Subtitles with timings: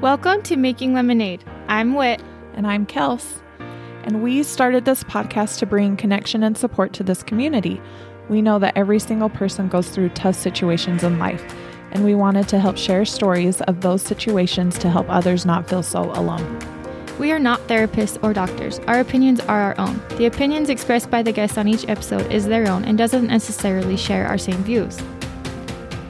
[0.00, 1.44] Welcome to Making Lemonade.
[1.68, 2.22] I'm Wit.
[2.54, 3.42] And I'm Kels.
[4.02, 7.82] And we started this podcast to bring connection and support to this community.
[8.30, 11.44] We know that every single person goes through tough situations in life,
[11.92, 15.82] and we wanted to help share stories of those situations to help others not feel
[15.82, 16.58] so alone.
[17.18, 18.78] We are not therapists or doctors.
[18.86, 20.00] Our opinions are our own.
[20.16, 23.98] The opinions expressed by the guests on each episode is their own and doesn't necessarily
[23.98, 24.98] share our same views.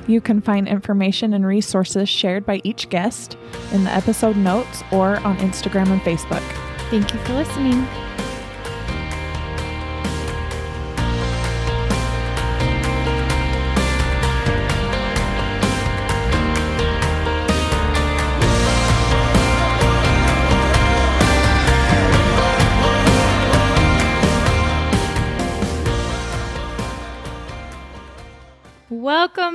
[0.07, 3.37] You can find information and resources shared by each guest
[3.73, 6.43] in the episode notes or on Instagram and Facebook.
[6.91, 7.87] Thank you for listening.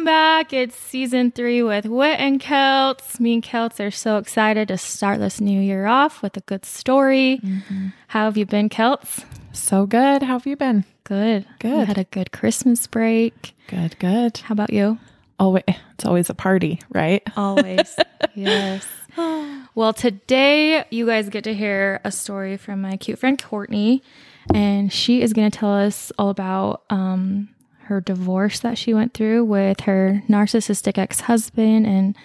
[0.06, 0.54] Back.
[0.54, 3.20] It's season three with Wit and Kels.
[3.20, 6.64] Me and Kels are so excited to start this new year off with a good
[6.64, 7.40] story.
[7.44, 7.88] Mm-hmm.
[8.10, 9.26] How have you been, Kels?
[9.52, 10.22] So good.
[10.22, 10.86] How have you been?
[11.06, 11.48] Good.
[11.58, 11.80] Good.
[11.80, 13.56] We had a good Christmas break.
[13.66, 14.38] Good, good.
[14.38, 15.00] How about you?
[15.40, 17.24] Oh, it's always a party, right?
[17.36, 17.96] Always.
[18.36, 18.86] yes.
[19.74, 24.04] Well, today you guys get to hear a story from my cute friend Courtney,
[24.54, 27.50] and she is going to tell us all about um,
[27.86, 32.16] her divorce that she went through with her narcissistic ex husband and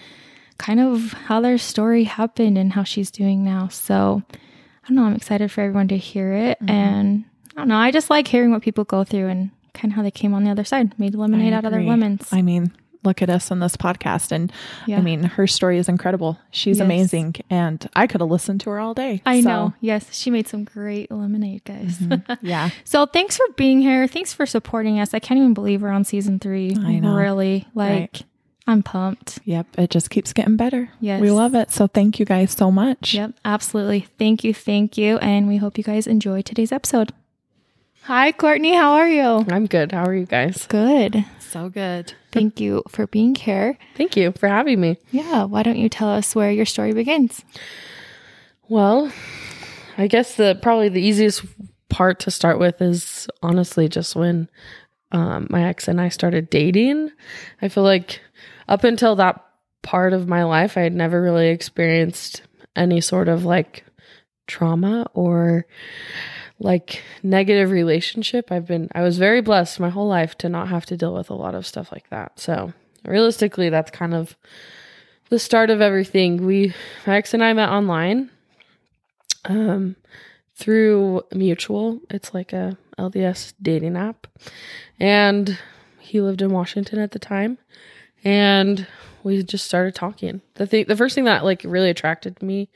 [0.57, 3.67] kind of how their story happened and how she's doing now.
[3.67, 6.59] So I don't know, I'm excited for everyone to hear it.
[6.59, 6.69] Mm-hmm.
[6.69, 9.95] And I don't know, I just like hearing what people go through and kind of
[9.95, 12.27] how they came on the other side, made lemonade out of their lemons.
[12.31, 12.71] I mean,
[13.03, 14.31] look at us on this podcast.
[14.31, 14.51] And
[14.85, 14.97] yeah.
[14.97, 16.37] I mean, her story is incredible.
[16.51, 16.85] She's yes.
[16.85, 17.35] amazing.
[17.49, 19.21] And I could have listened to her all day.
[19.25, 19.49] I so.
[19.49, 19.73] know.
[19.81, 20.13] Yes.
[20.15, 21.97] She made some great lemonade, guys.
[21.97, 22.31] Mm-hmm.
[22.41, 22.69] Yeah.
[22.83, 24.07] so thanks for being here.
[24.07, 25.13] Thanks for supporting us.
[25.13, 26.75] I can't even believe we're on season three.
[26.75, 27.15] I know.
[27.15, 27.67] Really.
[27.75, 28.23] Like, right.
[28.67, 29.39] I'm pumped.
[29.45, 29.67] Yep.
[29.77, 30.89] It just keeps getting better.
[30.99, 31.21] Yes.
[31.21, 31.71] We love it.
[31.71, 33.13] So thank you guys so much.
[33.13, 33.33] Yep.
[33.45, 34.07] Absolutely.
[34.17, 34.53] Thank you.
[34.53, 35.17] Thank you.
[35.17, 37.13] And we hope you guys enjoy today's episode.
[38.11, 38.73] Hi, Courtney.
[38.75, 39.45] How are you?
[39.49, 39.93] I'm good.
[39.93, 40.67] How are you guys?
[40.67, 41.23] Good.
[41.39, 42.13] So good.
[42.33, 43.77] Thank you for being here.
[43.95, 44.97] Thank you for having me.
[45.11, 45.45] Yeah.
[45.45, 47.41] Why don't you tell us where your story begins?
[48.67, 49.13] Well,
[49.97, 51.45] I guess the probably the easiest
[51.87, 54.49] part to start with is honestly just when
[55.13, 57.11] um, my ex and I started dating.
[57.61, 58.19] I feel like
[58.67, 59.41] up until that
[59.83, 62.41] part of my life, I had never really experienced
[62.75, 63.85] any sort of like
[64.47, 65.65] trauma or
[66.61, 68.51] like negative relationship.
[68.51, 71.29] I've been I was very blessed my whole life to not have to deal with
[71.29, 72.39] a lot of stuff like that.
[72.39, 72.73] So,
[73.05, 74.35] realistically, that's kind of
[75.29, 76.45] the start of everything.
[76.45, 76.73] We
[77.07, 78.29] my ex and I met online
[79.45, 79.95] um
[80.55, 81.99] through Mutual.
[82.09, 84.27] It's like a LDS dating app.
[84.99, 85.57] And
[85.99, 87.57] he lived in Washington at the time.
[88.23, 88.85] And
[89.23, 90.41] we just started talking.
[90.55, 92.69] The thing the first thing that like really attracted me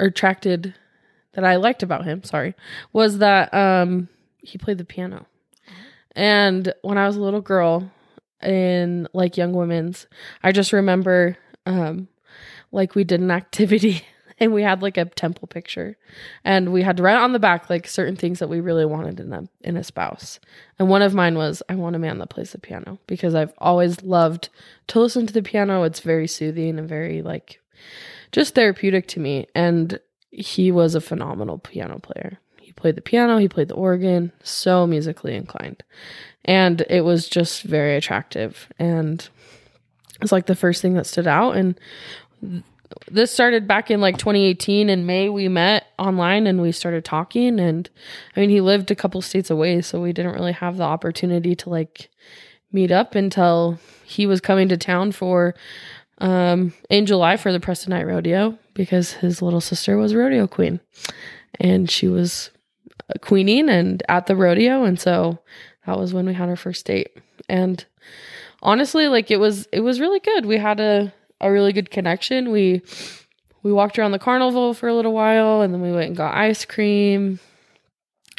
[0.00, 0.74] or attracted
[1.38, 2.54] that I liked about him, sorry,
[2.92, 5.26] was that um he played the piano.
[6.16, 7.92] And when I was a little girl
[8.42, 10.08] in like young women's,
[10.42, 12.08] I just remember um
[12.72, 14.02] like we did an activity
[14.40, 15.96] and we had like a temple picture
[16.42, 19.20] and we had to write on the back like certain things that we really wanted
[19.20, 20.40] in them in a spouse.
[20.76, 23.54] And one of mine was I want a man that plays the piano because I've
[23.58, 24.48] always loved
[24.88, 25.84] to listen to the piano.
[25.84, 27.60] It's very soothing and very like
[28.32, 29.46] just therapeutic to me.
[29.54, 30.00] And
[30.30, 32.38] he was a phenomenal piano player.
[32.60, 35.82] He played the piano, he played the organ, so musically inclined.
[36.44, 38.68] And it was just very attractive.
[38.78, 39.26] And
[40.20, 41.56] it's like the first thing that stood out.
[41.56, 41.78] And
[43.10, 45.28] this started back in like 2018 in May.
[45.28, 47.60] We met online and we started talking.
[47.60, 47.88] And
[48.36, 51.54] I mean, he lived a couple states away, so we didn't really have the opportunity
[51.56, 52.10] to like
[52.72, 55.54] meet up until he was coming to town for
[56.20, 60.80] um, in July for the Preston Night Rodeo because his little sister was rodeo queen
[61.60, 62.50] and she was
[63.20, 64.84] queening and at the rodeo.
[64.84, 65.38] And so
[65.86, 67.16] that was when we had our first date.
[67.48, 67.84] And
[68.62, 70.46] honestly, like it was, it was really good.
[70.46, 72.50] We had a, a really good connection.
[72.50, 72.82] We,
[73.62, 76.34] we walked around the carnival for a little while and then we went and got
[76.34, 77.38] ice cream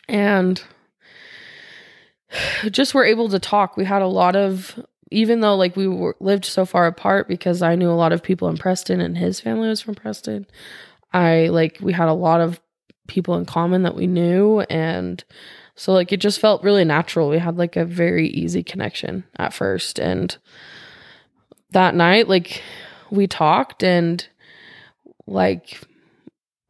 [0.07, 0.61] and
[2.71, 3.77] just were able to talk.
[3.77, 4.79] We had a lot of
[5.11, 8.23] even though like we were, lived so far apart because I knew a lot of
[8.23, 10.45] people in Preston and his family was from Preston,
[11.13, 12.59] I like we had a lot of
[13.07, 15.23] people in common that we knew and
[15.75, 17.29] so like it just felt really natural.
[17.29, 20.37] We had like a very easy connection at first and
[21.71, 22.61] that night like
[23.09, 24.27] we talked and
[25.25, 25.81] like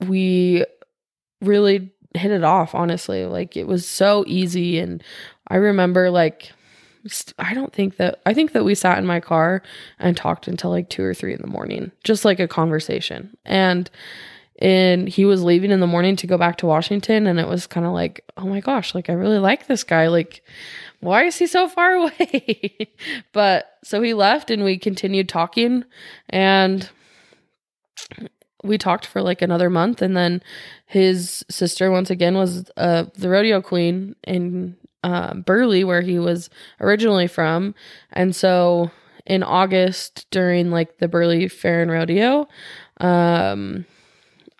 [0.05, 0.63] we
[1.41, 3.25] really hit it off honestly.
[3.25, 5.03] Like it was so easy and
[5.47, 6.53] I remember like
[7.37, 9.61] I don't think that I think that we sat in my car
[9.99, 13.35] and talked until like two or three in the morning, just like a conversation.
[13.45, 13.89] And
[14.61, 17.65] and he was leaving in the morning to go back to Washington, and it was
[17.65, 20.07] kind of like, oh my gosh, like I really like this guy.
[20.07, 20.43] Like,
[20.99, 22.89] why is he so far away?
[23.31, 25.85] but so he left, and we continued talking,
[26.29, 26.89] and
[28.61, 30.43] we talked for like another month, and then
[30.85, 36.49] his sister once again was uh, the rodeo queen in uh, Burley, where he was
[36.79, 37.75] originally from.
[38.11, 38.91] And so
[39.25, 42.47] in August, during like the Burley Fair and Rodeo,
[42.99, 43.85] um,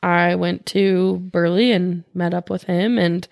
[0.02, 2.98] I went to Burley and met up with him.
[2.98, 3.28] And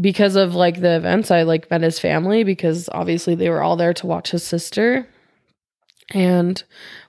[0.00, 3.76] because of like the events, I like met his family because obviously they were all
[3.76, 5.08] there to watch his sister.
[6.10, 6.62] And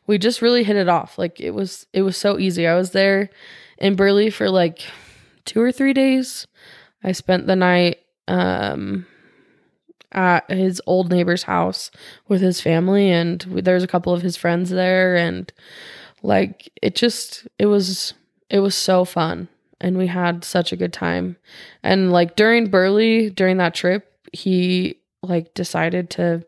[0.08, 1.18] we just really hit it off.
[1.20, 2.66] Like it was, it was so easy.
[2.66, 3.30] I was there
[3.78, 4.82] in Burley for like
[5.46, 6.48] two or three days.
[7.04, 9.06] I spent the night um
[10.14, 11.92] at his old neighbor's house
[12.28, 15.52] with his family and there's a couple of his friends there and
[16.24, 18.14] like it just it was
[18.50, 19.48] it was so fun
[19.80, 21.38] and we had such a good time.
[21.84, 26.44] And like during burley during that trip he like decided to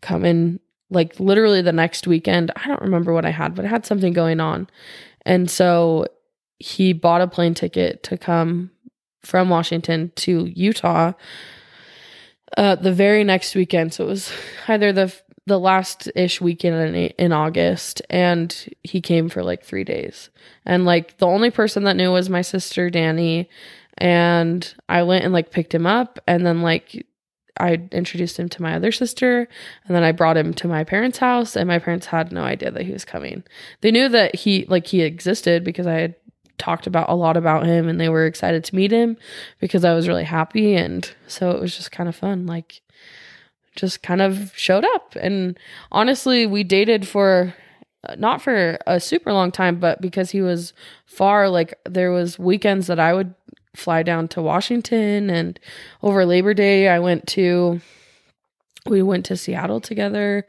[0.00, 0.58] come in
[0.90, 2.50] like literally the next weekend.
[2.56, 4.68] I don't remember what i had but i had something going on.
[5.24, 6.06] And so
[6.58, 8.70] he bought a plane ticket to come
[9.22, 11.12] from Washington to Utah
[12.56, 13.94] uh, the very next weekend.
[13.94, 14.32] So it was
[14.68, 15.14] either the
[15.44, 18.54] the last ish weekend in, in August, and
[18.84, 20.30] he came for like three days.
[20.64, 23.48] And like the only person that knew was my sister Danny,
[23.98, 27.06] and I went and like picked him up, and then like
[27.58, 29.48] I introduced him to my other sister,
[29.86, 32.70] and then I brought him to my parents' house, and my parents had no idea
[32.70, 33.42] that he was coming.
[33.80, 36.14] They knew that he like he existed because I had
[36.58, 39.16] talked about a lot about him and they were excited to meet him
[39.58, 40.74] because I was really happy.
[40.74, 42.82] And so it was just kind of fun like
[43.74, 45.16] just kind of showed up.
[45.16, 45.58] And
[45.90, 47.54] honestly we dated for
[48.08, 50.72] uh, not for a super long time but because he was
[51.06, 53.34] far like there was weekends that I would
[53.74, 55.58] fly down to Washington and
[56.02, 57.80] over Labor Day I went to
[58.86, 60.46] we went to Seattle together.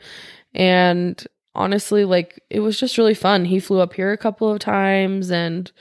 [0.54, 3.46] And honestly, like it was just really fun.
[3.46, 5.72] He flew up here a couple of times and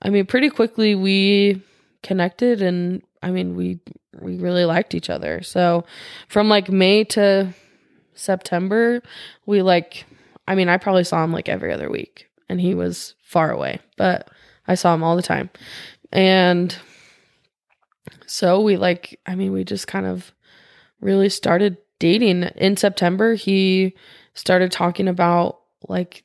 [0.00, 1.62] I mean pretty quickly we
[2.02, 3.80] connected and I mean we
[4.20, 5.42] we really liked each other.
[5.42, 5.84] So
[6.28, 7.54] from like May to
[8.14, 9.02] September,
[9.46, 10.04] we like
[10.48, 13.80] I mean I probably saw him like every other week and he was far away,
[13.96, 14.28] but
[14.66, 15.50] I saw him all the time.
[16.10, 16.76] And
[18.26, 20.32] so we like I mean we just kind of
[21.00, 23.34] really started dating in September.
[23.34, 23.94] He
[24.34, 26.24] started talking about like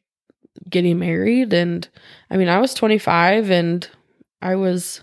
[0.69, 1.87] getting married and
[2.29, 3.87] I mean I was 25 and
[4.41, 5.01] I was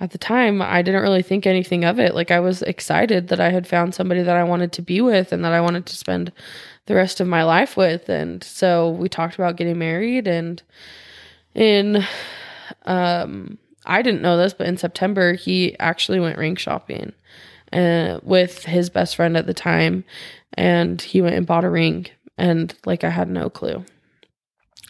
[0.00, 2.14] at the time I didn't really think anything of it.
[2.14, 5.32] Like I was excited that I had found somebody that I wanted to be with
[5.32, 6.32] and that I wanted to spend
[6.86, 10.62] the rest of my life with and so we talked about getting married and
[11.54, 12.04] in
[12.86, 17.12] um I didn't know this but in September he actually went ring shopping
[17.72, 20.04] uh, with his best friend at the time
[20.54, 22.06] and he went and bought a ring
[22.36, 23.84] and like I had no clue.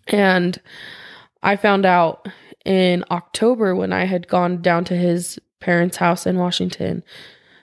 [0.07, 0.61] And
[1.43, 2.29] I found out
[2.65, 7.03] in October when I had gone down to his parents' house in Washington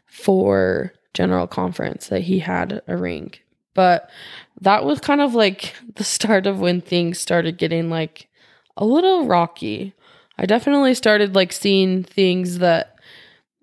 [0.05, 3.33] for general conference that he had a ring.
[3.73, 4.09] But
[4.61, 8.27] that was kind of like the start of when things started getting like
[8.77, 9.93] a little rocky.
[10.37, 12.94] I definitely started like seeing things that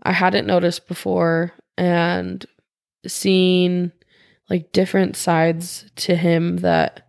[0.03, 2.45] I hadn't noticed before and
[3.07, 3.93] seeing
[4.51, 7.09] like different sides to him that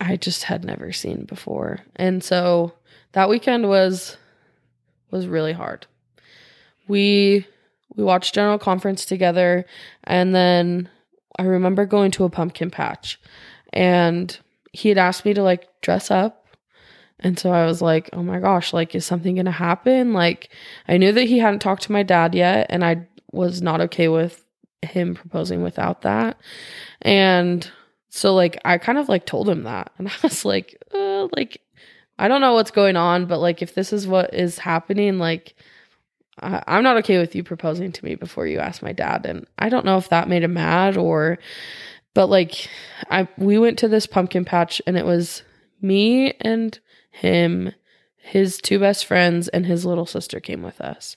[0.00, 1.80] I just had never seen before.
[1.96, 2.74] And so
[3.12, 4.16] that weekend was
[5.10, 5.86] was really hard.
[6.88, 7.46] We
[7.94, 9.64] we watched general conference together
[10.04, 10.88] and then
[11.38, 13.18] I remember going to a pumpkin patch
[13.72, 14.38] and
[14.72, 16.45] he had asked me to like dress up
[17.20, 20.50] and so I was like, "Oh my gosh, like is something going to happen?" Like
[20.88, 24.08] I knew that he hadn't talked to my dad yet and I was not okay
[24.08, 24.44] with
[24.82, 26.38] him proposing without that.
[27.02, 27.68] And
[28.08, 31.60] so like I kind of like told him that and I was like, uh, like
[32.18, 35.54] I don't know what's going on, but like if this is what is happening, like
[36.40, 39.26] I- I'm not okay with you proposing to me before you ask my dad.
[39.26, 41.38] And I don't know if that made him mad or,
[42.14, 42.68] but like
[43.10, 45.42] I we went to this pumpkin patch and it was
[45.80, 46.78] me and
[47.16, 47.72] him,
[48.16, 51.16] his two best friends, and his little sister came with us.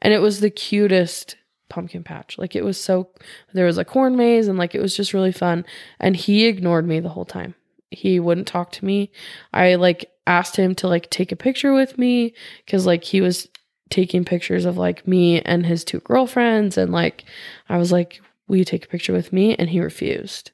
[0.00, 1.36] And it was the cutest
[1.68, 2.38] pumpkin patch.
[2.38, 3.08] Like it was so
[3.52, 5.64] there was a corn maze and like it was just really fun
[5.98, 7.54] and he ignored me the whole time.
[7.90, 9.10] He wouldn't talk to me.
[9.52, 12.34] I like asked him to like take a picture with me
[12.66, 13.48] cuz like he was
[13.90, 17.24] taking pictures of like me and his two girlfriends and like
[17.68, 20.50] I was like will you take a picture with me and he refused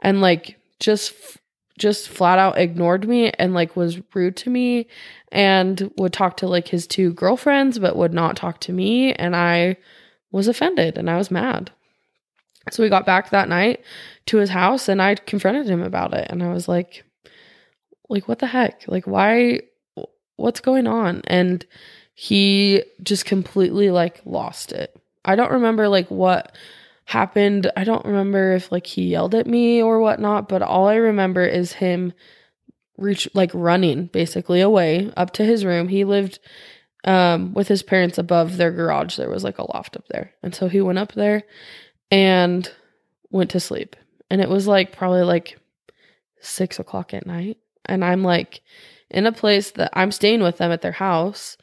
[0.00, 1.14] and like just
[1.78, 4.86] just flat out ignored me and like was rude to me
[5.30, 9.34] and would talk to like his two girlfriends but would not talk to me and
[9.34, 9.76] I
[10.30, 11.70] was offended and I was mad.
[12.70, 13.80] So we got back that night
[14.26, 17.04] to his house and I confronted him about it and I was like
[18.08, 18.84] like what the heck?
[18.86, 19.60] Like why
[20.36, 21.22] what's going on?
[21.26, 21.64] And
[22.14, 24.94] he just completely like lost it.
[25.24, 26.54] I don't remember like what
[27.12, 27.70] happened.
[27.76, 31.44] I don't remember if like he yelled at me or whatnot, but all I remember
[31.44, 32.14] is him
[32.96, 35.88] reach like running basically away up to his room.
[35.88, 36.38] He lived
[37.04, 39.16] um with his parents above their garage.
[39.16, 40.32] There was like a loft up there.
[40.42, 41.42] And so he went up there
[42.10, 42.70] and
[43.30, 43.94] went to sleep.
[44.30, 45.58] And it was like probably like
[46.40, 47.58] six o'clock at night.
[47.84, 48.62] And I'm like
[49.10, 51.58] in a place that I'm staying with them at their house.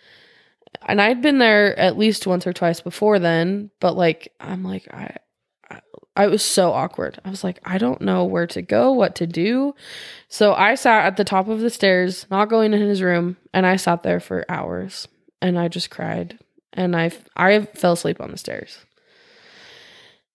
[0.87, 4.87] And I'd been there at least once or twice before then, but like I'm like
[4.93, 5.15] I
[6.15, 7.19] I was so awkward.
[7.23, 9.73] I was like, I don't know where to go, what to do.
[10.27, 13.65] So I sat at the top of the stairs, not going in his room, and
[13.65, 15.07] I sat there for hours
[15.41, 16.37] and I just cried
[16.73, 18.79] and I I fell asleep on the stairs.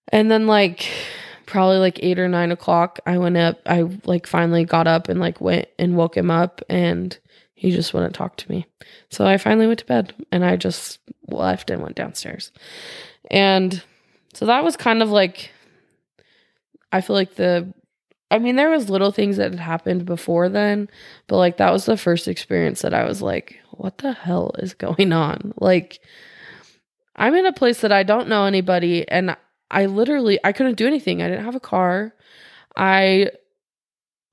[0.09, 0.89] And then like
[1.45, 3.59] probably like eight or nine o'clock, I went up.
[3.65, 7.17] I like finally got up and like went and woke him up, and
[7.53, 8.65] he just wouldn't talk to me.
[9.09, 12.51] So I finally went to bed and I just left and went downstairs.
[13.31, 13.81] And
[14.33, 15.51] so that was kind of like
[16.91, 17.73] I feel like the
[18.31, 20.89] I mean there was little things that had happened before then,
[21.27, 24.73] but like that was the first experience that I was like, what the hell is
[24.73, 25.53] going on?
[25.57, 25.99] Like
[27.15, 29.35] I'm in a place that I don't know anybody and
[29.71, 31.21] I literally I couldn't do anything.
[31.21, 32.13] I didn't have a car.
[32.75, 33.31] I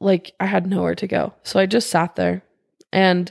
[0.01, 1.35] like I had nowhere to go.
[1.43, 2.43] So I just sat there
[2.93, 3.31] and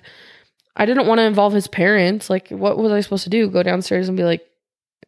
[0.75, 2.29] I didn't want to involve his parents.
[2.29, 3.49] Like what was I supposed to do?
[3.49, 4.45] Go downstairs and be like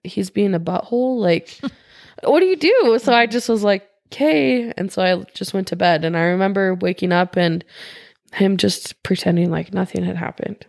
[0.03, 1.19] he's being a butthole?
[1.19, 1.59] Like
[2.23, 2.99] what do you do?
[3.01, 6.23] So I just was like, "Okay." And so I just went to bed and I
[6.23, 7.63] remember waking up and
[8.33, 10.65] him just pretending like nothing had happened.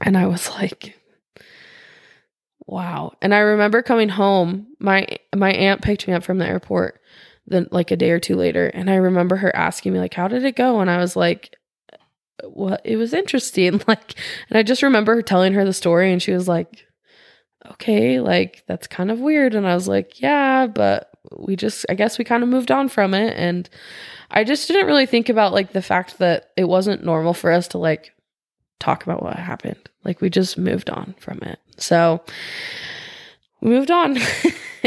[0.00, 0.96] And I was like,
[2.66, 3.12] Wow.
[3.22, 4.66] And I remember coming home.
[4.80, 7.00] My my aunt picked me up from the airport
[7.46, 10.28] then like a day or two later and I remember her asking me like how
[10.28, 11.56] did it go and I was like
[12.44, 14.14] well it was interesting like
[14.48, 16.86] and I just remember her telling her the story and she was like
[17.72, 21.94] okay like that's kind of weird and I was like yeah but we just I
[21.94, 23.68] guess we kind of moved on from it and
[24.30, 27.68] I just didn't really think about like the fact that it wasn't normal for us
[27.68, 28.12] to like
[28.78, 29.88] talk about what happened.
[30.04, 31.58] Like we just moved on from it.
[31.78, 32.22] So
[33.60, 34.18] we moved on.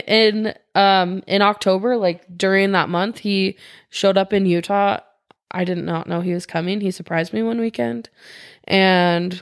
[0.08, 3.58] in um in October, like during that month, he
[3.90, 5.00] showed up in Utah.
[5.52, 6.82] I did not know he was coming.
[6.82, 8.10] He surprised me one weekend.
[8.66, 9.42] And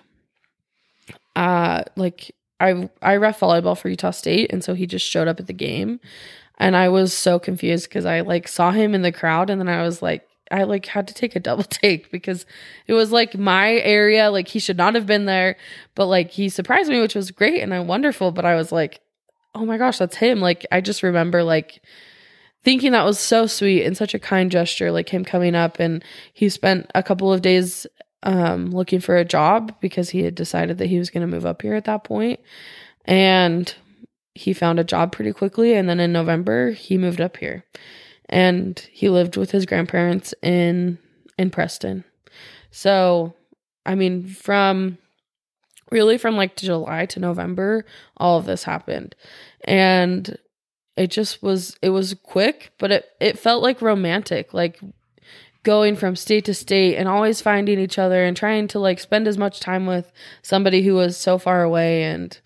[1.35, 5.39] uh like I I ref volleyball for Utah State and so he just showed up
[5.39, 5.99] at the game
[6.57, 9.69] and I was so confused cuz I like saw him in the crowd and then
[9.69, 12.45] I was like I like had to take a double take because
[12.87, 14.31] it was like my area.
[14.31, 15.57] Like he should not have been there,
[15.95, 18.31] but like he surprised me, which was great and wonderful.
[18.31, 19.01] But I was like,
[19.55, 20.39] oh my gosh, that's him.
[20.39, 21.81] Like I just remember like
[22.63, 26.03] thinking that was so sweet and such a kind gesture, like him coming up and
[26.33, 27.87] he spent a couple of days
[28.23, 31.45] um looking for a job because he had decided that he was going to move
[31.45, 32.39] up here at that point.
[33.05, 33.73] And
[34.38, 37.63] he found a job pretty quickly and then in November he moved up here
[38.29, 40.98] and he lived with his grandparents in
[41.38, 42.03] in Preston.
[42.72, 43.36] So,
[43.86, 44.98] I mean, from
[45.91, 47.86] really from like July to November,
[48.17, 49.15] all of this happened.
[49.63, 50.38] And
[50.96, 54.79] it just was it was quick, but it it felt like romantic, like
[55.63, 59.27] going from state to state and always finding each other and trying to like spend
[59.27, 62.39] as much time with somebody who was so far away and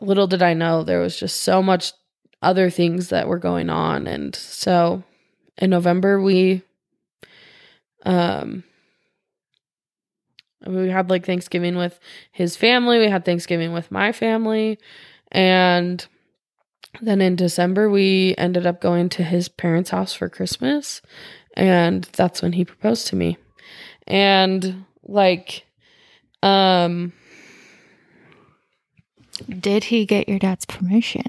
[0.00, 1.92] little did I know there was just so much
[2.42, 4.06] other things that were going on.
[4.06, 5.02] And so
[5.58, 6.62] in November, we,
[8.04, 8.64] um,
[10.66, 11.98] we had like Thanksgiving with
[12.32, 12.98] his family.
[12.98, 14.78] We had Thanksgiving with my family.
[15.32, 16.04] And
[17.00, 21.02] then in December, we ended up going to his parents' house for Christmas.
[21.54, 23.36] And that's when he proposed to me.
[24.06, 25.64] And like,
[26.42, 27.12] um,
[29.48, 31.24] did he get your dad's permission?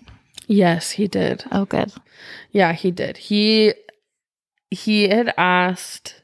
[0.47, 1.45] Yes, he did.
[1.51, 1.93] Oh, good.
[2.51, 3.17] Yeah, he did.
[3.17, 3.73] He
[4.69, 6.23] he had asked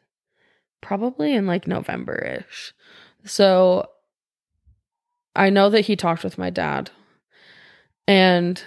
[0.82, 2.74] probably in like November ish.
[3.26, 3.90] So
[5.36, 6.90] I know that he talked with my dad,
[8.08, 8.62] and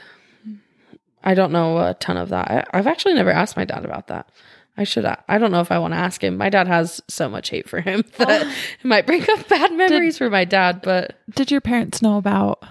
[1.24, 2.50] I don't know a ton of that.
[2.50, 4.30] I, I've actually never asked my dad about that.
[4.76, 5.04] I should.
[5.04, 6.36] I don't know if I want to ask him.
[6.36, 8.54] My dad has so much hate for him that oh.
[8.80, 10.80] it might bring up bad memories for my dad.
[10.82, 12.64] But Did your parents know about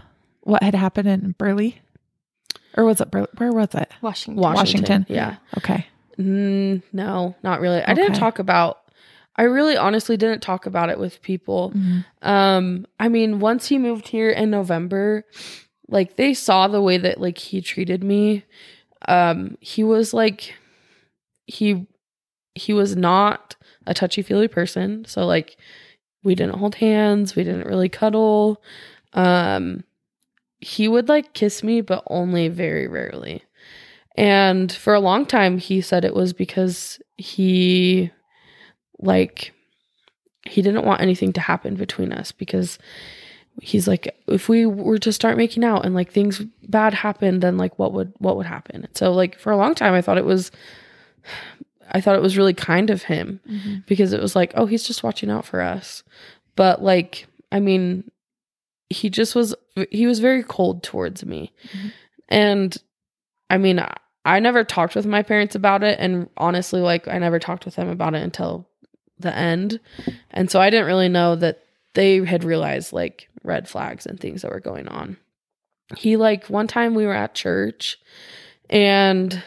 [0.50, 1.82] what had happened in Burley?
[2.75, 3.27] Or was it Burley?
[3.38, 3.91] Where was it?
[4.01, 4.41] Washington.
[4.41, 5.06] Washington, Washington.
[5.10, 5.38] yeah.
[5.58, 5.88] Okay.
[6.18, 7.82] Mm, no, not really.
[7.82, 8.79] I didn't talk about.
[9.36, 11.74] I really honestly didn't talk about it with people.
[12.22, 15.24] Um, I mean, once he moved here in November,
[15.88, 18.44] like they saw the way that like he treated me.
[19.08, 20.56] Um, he was like
[21.46, 21.88] he
[22.53, 23.56] he was not
[23.88, 25.06] a touchy-feely person.
[25.06, 25.56] So like
[26.24, 28.62] we didn't hold hands, we didn't really cuddle.
[29.13, 29.84] Um
[30.62, 33.44] he would like kiss me but only very rarely.
[34.18, 38.12] And for a long time he said it was because he
[39.00, 39.54] like
[40.46, 42.80] he didn't want anything to happen between us because
[43.62, 47.58] he's like if we were to start making out and like things bad happened then
[47.58, 48.88] like what would what would happen?
[48.94, 50.51] So like for a long time i thought it was
[51.92, 53.75] i thought it was really kind of him mm-hmm.
[53.88, 56.04] because it was like oh he's just watching out for us.
[56.58, 58.12] But like i mean
[58.89, 59.55] he just was
[59.91, 61.53] he was very cold towards me.
[61.74, 61.91] Mhm.
[62.29, 62.77] and
[63.50, 65.98] i mean I, I never talked with my parents about it.
[66.00, 68.67] And honestly like i never talked with them about it until
[69.19, 69.79] the end.
[70.31, 74.41] And so i didn't really know that they had realized like red flags and things
[74.41, 75.17] that were going on.
[75.98, 77.98] He like one time we were at church
[78.69, 79.41] and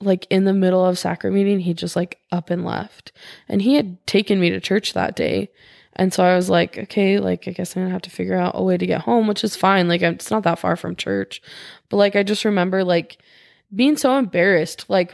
[0.00, 3.12] like in the middle of sacrament meeting he just like up and left.
[3.48, 5.50] And he had taken me to church that day
[5.96, 8.52] and so i was like okay like i guess i'm gonna have to figure out
[8.54, 9.88] a way to get home which is fine.
[9.88, 11.42] Like it's not that far from church.
[11.88, 13.18] But like i just remember like
[13.74, 14.86] being so embarrassed.
[14.88, 15.12] Like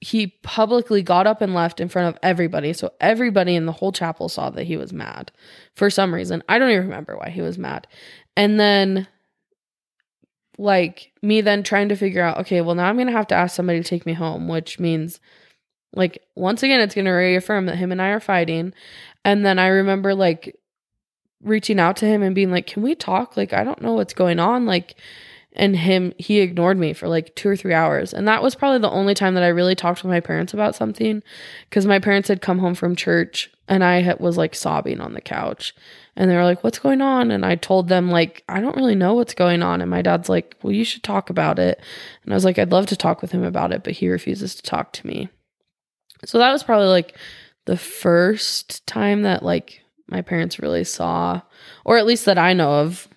[0.00, 2.72] he publicly got up and left in front of everybody.
[2.72, 5.30] So everybody in the whole chapel saw that he was mad
[5.74, 6.42] for some reason.
[6.48, 7.86] I don't even remember why he was mad.
[8.36, 9.06] And then
[10.56, 13.56] like me then trying to figure out okay well now i'm gonna have to ask
[13.56, 15.18] somebody to take me home which means
[15.94, 18.74] like once again it's gonna reaffirm that him and i are fighting
[19.24, 20.56] and then i remember like
[21.42, 23.36] reaching out to him and being like can we talk?
[23.36, 24.66] Like i don't know what's going on.
[24.66, 24.96] Like
[25.54, 28.12] and him he ignored me for like two or three hours.
[28.14, 30.74] And that was probably the only time that i really talked with my parents about
[30.74, 31.22] something
[31.68, 35.20] because my parents had come home from church and i was like sobbing on the
[35.20, 35.74] couch.
[36.16, 37.30] And they were like what's going on?
[37.30, 39.80] And i told them like i don't really know what's going on.
[39.80, 41.80] And my dad's like well you should talk about it.
[42.22, 44.54] And i was like i'd love to talk with him about it but he refuses
[44.56, 45.30] to talk to me.
[46.26, 47.16] So that was probably like
[47.66, 51.40] the first time that like my parents really saw
[51.84, 53.08] or at least that i know of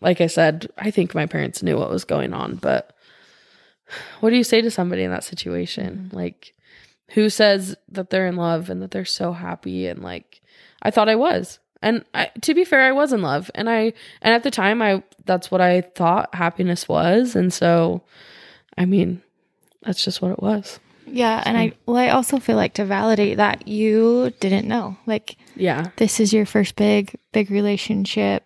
[0.00, 2.94] like I said, I think my parents knew what was going on, but
[4.20, 6.06] what do you say to somebody in that situation?
[6.06, 6.16] Mm-hmm.
[6.16, 6.54] Like,
[7.10, 9.86] who says that they're in love and that they're so happy?
[9.86, 10.42] And like,
[10.82, 11.58] I thought I was.
[11.82, 13.92] And I, to be fair, I was in love, and I
[14.22, 18.02] and at the time, I that's what I thought happiness was, and so,
[18.78, 19.22] I mean,
[19.82, 20.80] that's just what it was.
[21.06, 24.96] Yeah, and I well, I also feel like to validate that you didn't know.
[25.06, 28.44] Like Yeah, this is your first big big relationship.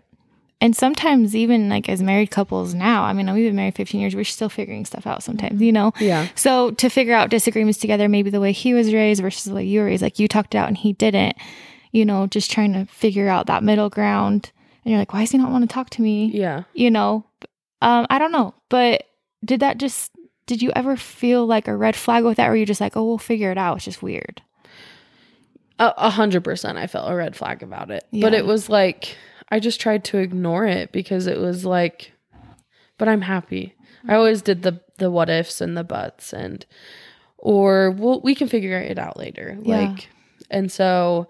[0.62, 4.14] And sometimes even like as married couples now, I mean, we've been married 15 years,
[4.14, 5.92] we're still figuring stuff out sometimes, you know?
[5.98, 9.54] yeah, So to figure out disagreements together, maybe the way he was raised versus the
[9.54, 11.34] way you were raised, like you talked it out and he didn't,
[11.92, 14.52] you know, just trying to figure out that middle ground.
[14.84, 16.26] And you're like, why does he not want to talk to me?
[16.26, 16.64] yeah.
[16.74, 17.24] You know,
[17.80, 18.52] um, I don't know.
[18.68, 19.04] But
[19.42, 20.12] did that just,
[20.50, 22.50] did you ever feel like a red flag with that?
[22.50, 23.76] Or you just like, oh, we'll figure it out.
[23.76, 24.42] It's just weird.
[25.78, 29.16] A hundred percent, I felt a red flag about it, but it was like
[29.48, 32.12] I just tried to ignore it because it was like,
[32.98, 33.74] but I'm happy.
[34.08, 36.66] I always did the the what ifs and the buts and
[37.38, 39.56] or well we can figure it out later.
[39.62, 39.78] Yeah.
[39.78, 40.08] Like
[40.50, 41.28] and so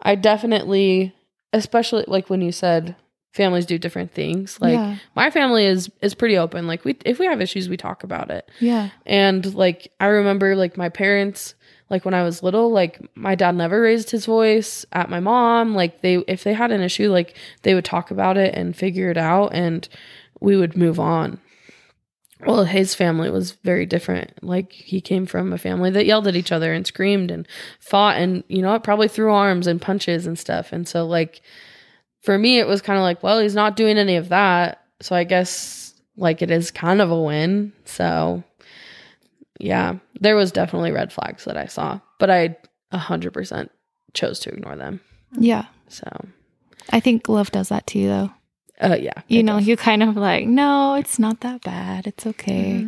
[0.00, 1.14] I definitely
[1.52, 2.94] especially like when you said
[3.32, 4.60] families do different things.
[4.60, 4.96] Like yeah.
[5.14, 6.66] my family is is pretty open.
[6.66, 8.50] Like we if we have issues we talk about it.
[8.60, 8.90] Yeah.
[9.06, 11.54] And like I remember like my parents
[11.90, 15.74] like when I was little like my dad never raised his voice at my mom
[15.74, 19.10] like they if they had an issue like they would talk about it and figure
[19.10, 19.88] it out and
[20.40, 21.40] we would move on.
[22.46, 24.44] Well, his family was very different.
[24.44, 27.48] Like he came from a family that yelled at each other and screamed and
[27.80, 30.72] fought and you know, it probably threw arms and punches and stuff.
[30.72, 31.42] And so like
[32.22, 34.84] for me it was kind of like, well, he's not doing any of that.
[35.00, 37.72] So I guess like it is kind of a win.
[37.84, 38.42] So
[39.58, 42.56] yeah, there was definitely red flags that I saw, but I
[42.92, 43.68] 100%
[44.14, 45.00] chose to ignore them.
[45.32, 45.66] Yeah.
[45.88, 46.06] So,
[46.90, 48.30] I think love does that to you though.
[48.80, 49.22] uh, yeah.
[49.26, 49.68] You know, does.
[49.68, 52.06] you kind of like, no, it's not that bad.
[52.06, 52.86] It's okay.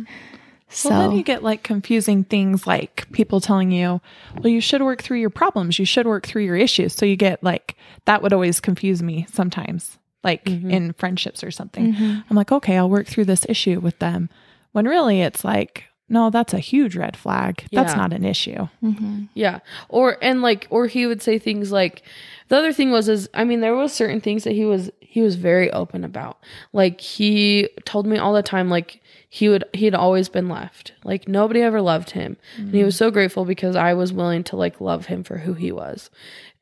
[0.73, 3.99] So Well, then you get like confusing things like people telling you,
[4.37, 5.77] well, you should work through your problems.
[5.77, 6.93] You should work through your issues.
[6.95, 10.71] So you get like, that would always confuse me sometimes, like Mhm.
[10.71, 11.93] in friendships or something.
[11.93, 12.23] Mhm.
[12.29, 14.29] I'm like, okay, I'll work through this issue with them.
[14.71, 17.65] When really it's like, no, that's a huge red flag.
[17.71, 18.67] That's not an issue.
[18.83, 19.23] Mm-hmm.
[19.33, 19.59] Yeah.
[19.89, 22.03] Or and like or he would say things like
[22.49, 25.21] the other thing was is I mean there was certain things that he was he
[25.21, 26.37] was very open about.
[26.73, 29.00] Like he told me all the time like
[29.33, 30.91] he would he had always been left.
[31.05, 32.35] Like nobody ever loved him.
[32.57, 35.53] And he was so grateful because I was willing to like love him for who
[35.53, 36.09] he was.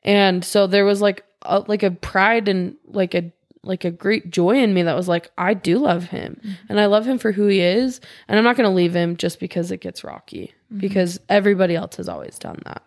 [0.04, 3.32] And so there was like a, like a pride and like a
[3.64, 6.86] like a great joy in me that was like I do love him and I
[6.86, 9.72] love him for who he is and I'm not going to leave him just because
[9.72, 12.84] it gets rocky because everybody else has always done that.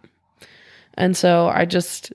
[0.94, 2.14] And so I just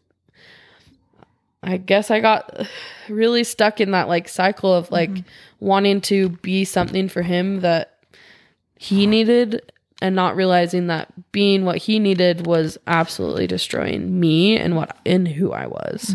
[1.62, 2.66] I guess I got
[3.08, 5.10] really stuck in that like cycle of like
[5.60, 7.98] wanting to be something for him that
[8.76, 14.76] he needed and not realizing that being what he needed was absolutely destroying me and
[14.76, 16.14] what in who I was.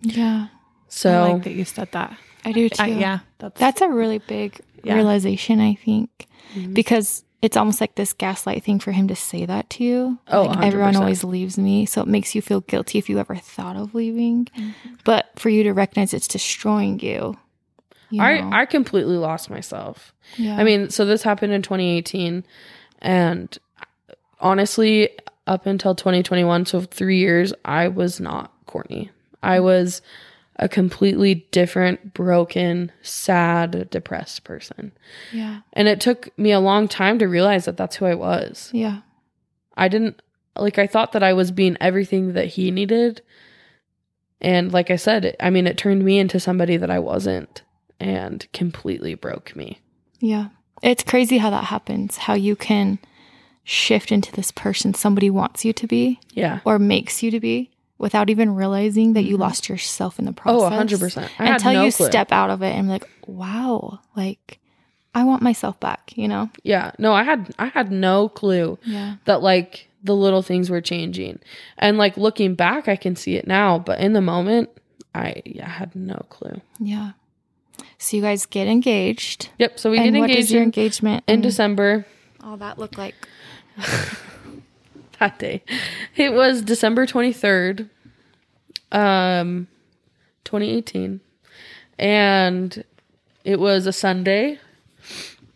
[0.00, 0.48] Yeah,
[0.88, 2.16] So I like that you said that.
[2.44, 2.82] I do too.
[2.82, 4.94] I, yeah, that's That's a really big Yeah.
[4.96, 6.74] realization, I think, Mm-hmm.
[6.74, 10.18] because it's almost like this gaslight thing for him to say that to you.
[10.28, 10.98] Oh, like, everyone 100%.
[10.98, 14.46] always leaves me, so it makes you feel guilty if you ever thought of leaving.
[14.46, 14.94] Mm-hmm.
[15.04, 17.36] But for you to recognize it's destroying you.
[18.08, 18.24] you know?
[18.24, 20.14] I I completely lost myself.
[20.38, 20.56] yeah.
[20.56, 22.44] I mean, so this happened in 2018
[23.02, 23.58] and
[24.40, 25.10] honestly
[25.46, 29.10] up until 2021, so 3 years, I was not Courtney.
[29.42, 30.00] I was
[30.56, 34.92] a completely different, broken, sad, depressed person.
[35.32, 38.70] yeah, And it took me a long time to realize that that's who I was.
[38.72, 39.00] yeah,
[39.76, 40.22] I didn't
[40.56, 43.22] like I thought that I was being everything that he needed.
[44.40, 47.62] And like I said, I mean it turned me into somebody that I wasn't
[48.00, 49.80] and completely broke me.
[50.20, 50.48] yeah.
[50.82, 52.18] It's crazy how that happens.
[52.18, 52.98] How you can
[53.62, 56.60] shift into this person somebody wants you to be Yeah.
[56.66, 59.42] or makes you to be without even realizing that you mm-hmm.
[59.42, 61.16] lost yourself in the oh, process.
[61.16, 61.22] Oh, 100%.
[61.38, 62.06] I had Until no you clue.
[62.06, 64.58] step out of it and be like, wow, like
[65.14, 66.50] I want myself back, you know?
[66.62, 66.92] Yeah.
[66.98, 69.16] No, I had I had no clue Yeah.
[69.26, 71.38] that like the little things were changing.
[71.78, 74.70] And like looking back I can see it now, but in the moment
[75.14, 76.60] I yeah, had no clue.
[76.78, 77.12] Yeah.
[77.98, 79.50] So you guys get engaged.
[79.58, 82.06] Yep, so we and get engaged does your engagement in and December
[82.42, 83.14] all that look like?
[85.38, 85.62] day.
[86.16, 87.88] It was December 23rd,
[88.92, 89.66] um,
[90.44, 91.20] 2018.
[91.98, 92.84] And
[93.44, 94.58] it was a Sunday.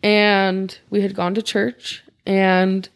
[0.01, 2.03] And we had gone to church.
[2.25, 2.87] And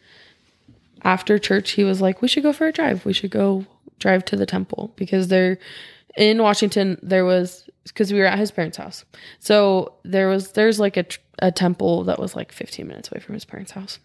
[1.02, 3.04] after church, he was like, We should go for a drive.
[3.04, 3.66] We should go
[3.98, 5.58] drive to the temple because there
[6.16, 9.04] in Washington, there was because we were at his parents' house.
[9.40, 11.06] So there was there's like a,
[11.40, 13.98] a temple that was like 15 minutes away from his parents' house.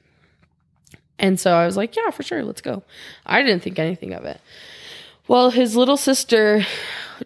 [1.20, 2.84] And so I was like, yeah, for sure, let's go.
[3.26, 4.40] I didn't think anything of it.
[5.28, 6.66] Well, his little sister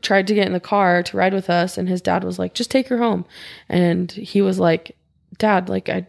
[0.01, 2.53] tried to get in the car to ride with us, and his dad was like,
[2.53, 3.25] just take her home.
[3.69, 4.97] And he was like,
[5.38, 6.06] Dad, like, I,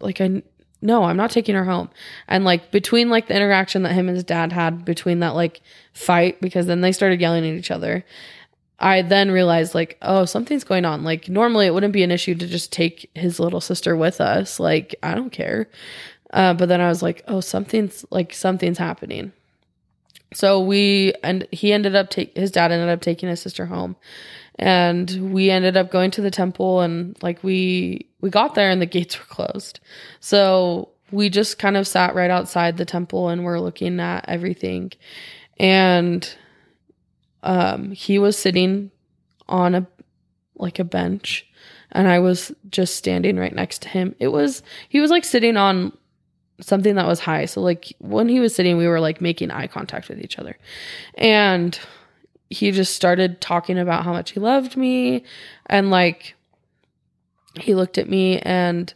[0.00, 0.42] like, I,
[0.82, 1.88] no, I'm not taking her home.
[2.28, 5.60] And like, between like the interaction that him and his dad had between that like
[5.92, 8.04] fight, because then they started yelling at each other.
[8.78, 11.02] I then realized, like, oh, something's going on.
[11.02, 14.60] Like, normally it wouldn't be an issue to just take his little sister with us.
[14.60, 15.68] Like, I don't care.
[16.36, 19.32] Uh, but then I was like, oh, something's like something's happening.
[20.34, 23.96] So we and he ended up take his dad ended up taking his sister home,
[24.56, 28.82] and we ended up going to the temple and like we we got there and
[28.82, 29.80] the gates were closed,
[30.20, 34.92] so we just kind of sat right outside the temple and we're looking at everything,
[35.58, 36.36] and
[37.44, 38.90] um he was sitting
[39.48, 39.86] on a
[40.56, 41.46] like a bench
[41.92, 44.14] and I was just standing right next to him.
[44.18, 45.96] It was he was like sitting on
[46.60, 47.44] something that was high.
[47.44, 50.56] So like when he was sitting, we were like making eye contact with each other.
[51.14, 51.78] And
[52.50, 55.24] he just started talking about how much he loved me
[55.66, 56.34] and like
[57.60, 58.92] he looked at me and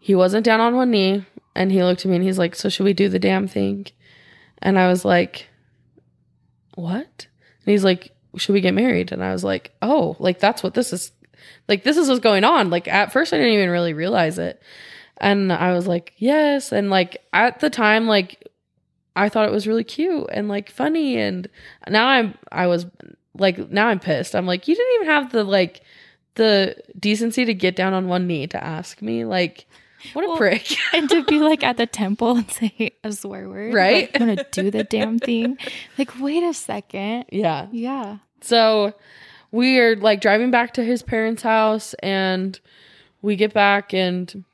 [0.00, 2.68] he wasn't down on one knee and he looked at me and he's like, "So
[2.68, 3.86] should we do the damn thing?"
[4.60, 5.48] And I was like,
[6.74, 7.26] "What?"
[7.64, 10.74] And he's like, "Should we get married?" And I was like, "Oh, like that's what
[10.74, 11.12] this is
[11.68, 14.62] like this is what's going on." Like at first I didn't even really realize it.
[15.18, 16.72] And I was like, yes.
[16.72, 18.48] And like at the time, like
[19.14, 21.16] I thought it was really cute and like funny.
[21.18, 21.48] And
[21.88, 22.86] now I'm, I was
[23.38, 24.34] like, now I'm pissed.
[24.36, 25.80] I'm like, you didn't even have the like,
[26.34, 29.24] the decency to get down on one knee to ask me.
[29.24, 29.66] Like,
[30.12, 30.76] what a Well, prick.
[30.92, 33.72] and to be like at the temple and say a swear word.
[33.72, 34.12] Right?
[34.12, 35.56] Like, I'm gonna do the damn thing.
[35.96, 37.24] Like, wait a second.
[37.32, 37.68] yeah.
[37.72, 38.18] Yeah.
[38.42, 38.92] So
[39.50, 42.60] we are like driving back to his parents' house and
[43.22, 44.44] we get back and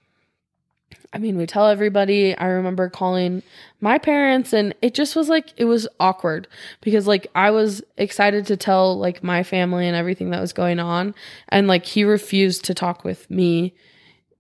[1.13, 2.37] I mean, we tell everybody.
[2.37, 3.43] I remember calling
[3.81, 6.49] my parents and it just was like it was awkward
[6.81, 10.81] because like I was excited to tell like my family and everything that was going
[10.81, 11.15] on
[11.49, 13.75] and like he refused to talk with me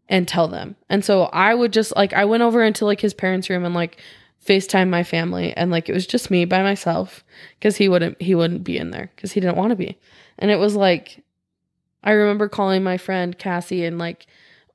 [0.09, 0.77] and tell them.
[0.89, 3.75] And so I would just like I went over into like his parents' room and
[3.75, 4.01] like
[4.47, 7.23] FaceTime my family and like it was just me by myself
[7.61, 9.99] cuz he wouldn't he wouldn't be in there cuz he didn't want to be.
[10.39, 11.23] And it was like
[12.03, 14.27] I remember calling my friend Cassie and like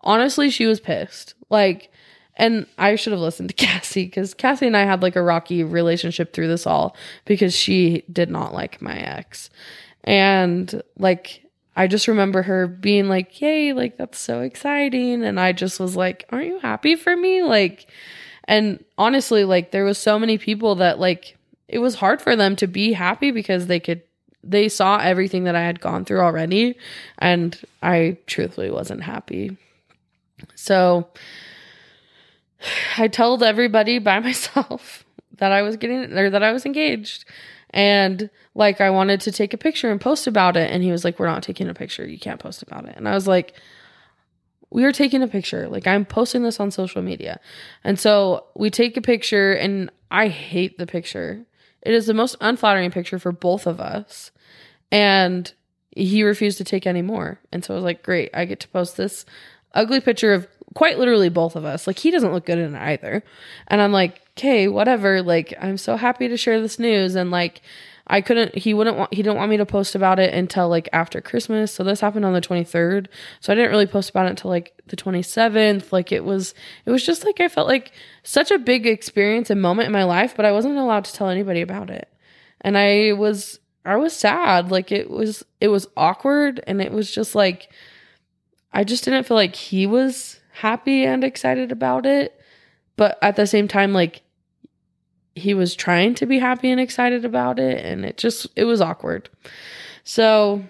[0.08, 1.36] honestly she was pissed.
[1.52, 1.91] Like
[2.36, 5.63] and I should have listened to Cassie cuz Cassie and I had like a rocky
[5.63, 9.52] relationship through this all because she did not like my ex.
[10.04, 11.43] And like
[11.76, 15.96] I just remember her being like, "Yay, like that's so exciting." And I just was
[15.96, 17.86] like, "Aren't you happy for me?" Like
[18.48, 22.56] and honestly, like there was so many people that like it was hard for them
[22.56, 24.02] to be happy because they could
[24.43, 26.78] they saw everything that I had gone through already
[27.17, 29.58] and I truthfully wasn't happy.
[30.56, 31.08] So
[32.97, 35.06] I told everybody by myself
[35.38, 37.26] that I was getting or that I was engaged.
[37.71, 41.04] And like I wanted to take a picture and post about it and he was
[41.04, 42.08] like we're not taking a picture.
[42.08, 42.95] You can't post about it.
[42.95, 43.54] And I was like
[44.69, 45.67] we are taking a picture.
[45.67, 47.39] Like I'm posting this on social media.
[47.84, 51.45] And so we take a picture and I hate the picture.
[51.82, 54.32] It is the most unflattering picture for both of us.
[54.91, 55.52] And
[55.91, 57.39] he refused to take any more.
[57.52, 59.26] And so I was like, great, I get to post this
[59.73, 61.88] ugly picture of quite literally both of us.
[61.88, 63.23] Like he doesn't look good in it either.
[63.67, 65.21] And I'm like, okay, whatever.
[65.21, 67.15] Like I'm so happy to share this news.
[67.15, 67.62] And like
[68.06, 70.88] I couldn't he wouldn't want he didn't want me to post about it until like
[70.93, 71.73] after Christmas.
[71.73, 73.08] So this happened on the 23rd.
[73.41, 75.91] So I didn't really post about it until like the 27th.
[75.91, 76.53] Like it was
[76.86, 77.91] it was just like I felt like
[78.23, 81.30] such a big experience and moment in my life, but I wasn't allowed to tell
[81.30, 82.08] anybody about it.
[82.62, 84.71] And I was I was sad.
[84.71, 87.71] Like it was it was awkward and it was just like
[88.73, 92.39] I just didn't feel like he was happy and excited about it.
[92.95, 94.23] But at the same time like
[95.36, 98.82] he was trying to be happy and excited about it and it just it was
[98.82, 99.30] awkward.
[100.03, 100.63] So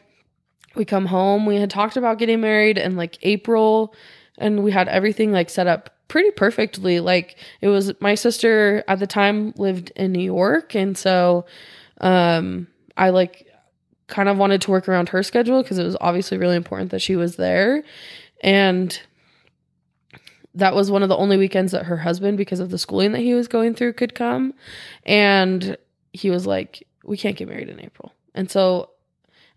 [0.76, 3.96] we come home, we had talked about getting married in like April
[4.38, 7.00] and we had everything like set up pretty perfectly.
[7.00, 11.46] Like it was my sister at the time lived in New York and so
[12.02, 13.47] um I like
[14.08, 17.02] kind of wanted to work around her schedule because it was obviously really important that
[17.02, 17.84] she was there
[18.42, 19.00] and
[20.58, 23.20] that was one of the only weekends that her husband, because of the schooling that
[23.20, 24.54] he was going through, could come.
[25.06, 25.78] And
[26.14, 28.12] he was like, We can't get married in April.
[28.34, 28.90] And so,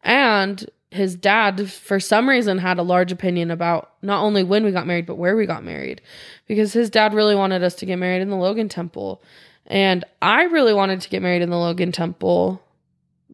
[0.03, 4.73] and his dad, for some reason, had a large opinion about not only when we
[4.73, 6.03] got married, but where we got married.
[6.47, 9.23] Because his dad really wanted us to get married in the Logan Temple.
[9.67, 12.63] And I really wanted to get married in the Logan Temple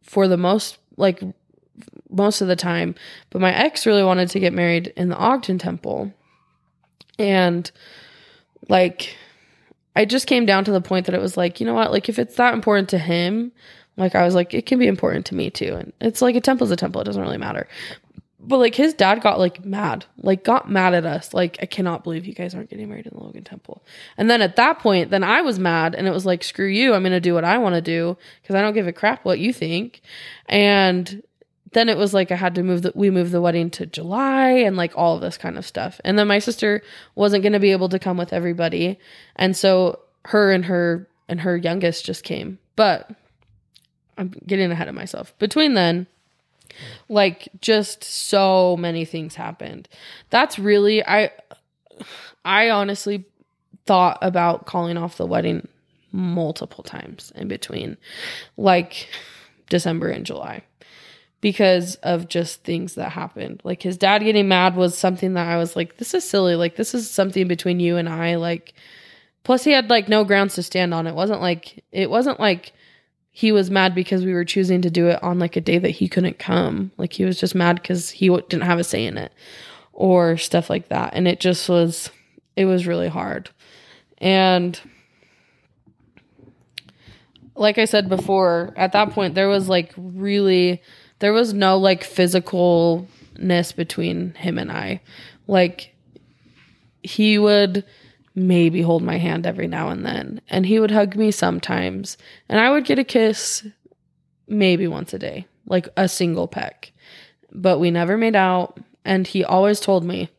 [0.03, 1.23] for the most, like,
[2.11, 2.95] most of the time.
[3.31, 6.13] But my ex really wanted to get married in the Ogden Temple.
[7.19, 7.71] And
[8.69, 9.17] like,
[9.95, 11.93] I just came down to the point that it was like, you know what?
[11.93, 13.53] Like, if it's that important to him,
[13.97, 15.75] like, I was like, it can be important to me too.
[15.75, 17.01] And it's like a temple's a temple.
[17.01, 17.67] It doesn't really matter.
[18.39, 21.33] But like, his dad got like mad, like, got mad at us.
[21.33, 23.83] Like, I cannot believe you guys aren't getting married in the Logan Temple.
[24.19, 26.93] And then at that point, then I was mad and it was like, screw you.
[26.93, 29.25] I'm going to do what I want to do because I don't give a crap
[29.25, 30.03] what you think.
[30.49, 31.23] And
[31.73, 34.49] then it was like I had to move the we moved the wedding to July
[34.49, 36.01] and like all of this kind of stuff.
[36.05, 36.83] And then my sister
[37.15, 38.99] wasn't going to be able to come with everybody.
[39.35, 42.59] And so her and her and her youngest just came.
[42.77, 43.11] But
[44.17, 45.37] I'm getting ahead of myself.
[45.39, 46.07] Between then,
[47.09, 49.89] like just so many things happened.
[50.31, 51.31] That's really I
[52.45, 53.25] I honestly
[53.87, 55.69] thought about calling off the wedding
[56.13, 57.97] multiple times in between
[58.57, 59.09] like
[59.69, 60.63] December and July
[61.41, 63.61] because of just things that happened.
[63.65, 66.57] Like his dad getting mad was something that I was like, this is silly.
[66.57, 68.37] Like this is something between you and I.
[68.37, 68.75] Like,
[69.45, 71.07] plus he had like no grounds to stand on.
[71.07, 72.73] It wasn't like it wasn't like
[73.37, 75.91] he was mad because we were choosing to do it on like a day that
[75.91, 76.91] he couldn't come.
[76.97, 79.31] Like he was just mad because he didn't have a say in it
[79.93, 81.13] or stuff like that.
[81.13, 82.09] And it just was,
[82.57, 83.51] it was really hard.
[84.17, 84.81] And
[87.55, 90.81] like I said before, at that point, there was like really
[91.19, 95.03] there was no like physicalness between him and I.
[95.47, 95.95] Like
[97.03, 97.85] he would
[98.37, 102.19] maybe hold my hand every now and then and he would hug me sometimes
[102.49, 103.67] and I would get a kiss
[104.49, 106.93] maybe once a day, like a single peck.
[107.53, 110.31] But we never made out and he always told me,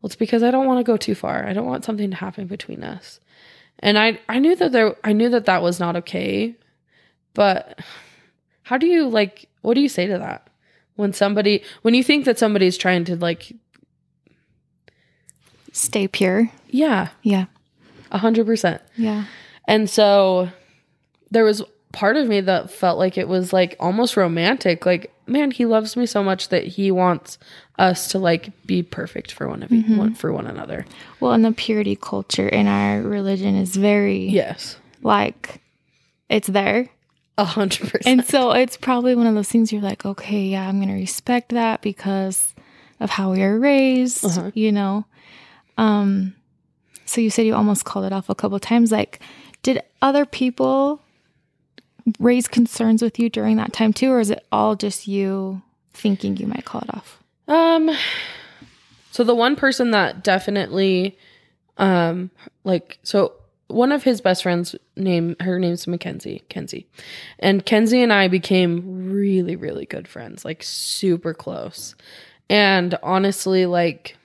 [0.00, 1.46] "Well, it's because I don't want to go too far.
[1.46, 3.20] I don't want something to happen between us."
[3.78, 6.54] And I I knew that there I knew that that was not okay.
[7.34, 7.80] But
[8.64, 10.48] how do you like what do you say to that?
[10.96, 13.52] When somebody when you think that somebody's trying to like
[15.72, 16.50] stay pure.
[16.68, 17.08] Yeah.
[17.22, 17.46] Yeah.
[18.10, 18.80] A hundred percent.
[18.96, 19.24] Yeah.
[19.66, 20.48] And so
[21.30, 24.84] there was part of me that felt like it was like almost romantic.
[24.86, 27.38] Like, man, he loves me so much that he wants
[27.78, 29.96] us to like be perfect for one of Mm-hmm.
[29.96, 30.84] one for one another.
[31.20, 34.76] Well, and the purity culture in our religion is very Yes.
[35.02, 35.60] like
[36.28, 36.88] it's there.
[37.38, 38.06] A hundred percent.
[38.06, 40.94] And so it's probably one of those things you're like, okay, yeah, I'm going to
[41.00, 42.54] respect that because
[43.00, 44.50] of how we are raised, Uh-huh.
[44.54, 45.06] you know.
[45.76, 46.34] Um
[47.04, 49.20] so you said you almost called it off a couple times like
[49.62, 51.00] did other people
[52.18, 56.36] raise concerns with you during that time too or is it all just you thinking
[56.36, 57.22] you might call it off?
[57.48, 57.90] Um
[59.10, 61.18] so the one person that definitely
[61.78, 62.30] um
[62.64, 63.34] like so
[63.68, 66.86] one of his best friends name her name's Mackenzie, Kenzie.
[67.38, 71.94] And Kenzie and I became really really good friends, like super close.
[72.48, 74.16] And honestly like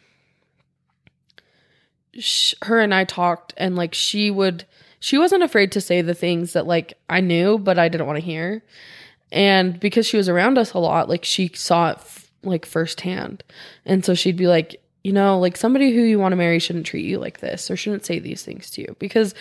[2.18, 4.66] sh- her and I talked and like she would
[5.00, 8.18] she wasn't afraid to say the things that like I knew but I didn't want
[8.18, 8.64] to hear.
[9.32, 13.44] And because she was around us a lot, like she saw it f- like firsthand.
[13.86, 16.86] And so she'd be like, you know, like somebody who you want to marry shouldn't
[16.86, 19.36] treat you like this or shouldn't say these things to you because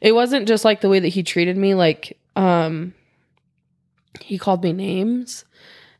[0.00, 2.94] it wasn't just like the way that he treated me like um
[4.20, 5.44] he called me names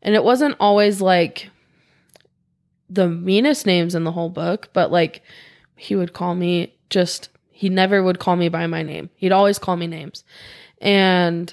[0.03, 1.51] and it wasn't always like
[2.91, 5.23] the meanest names in the whole book, but like
[5.83, 9.11] he would call me just he never would call me by my name.
[9.17, 10.23] He'd always call me names.
[10.81, 11.53] And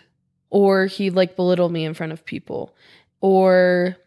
[0.52, 2.76] or he'd like belittle me in front of people.
[3.22, 3.98] Or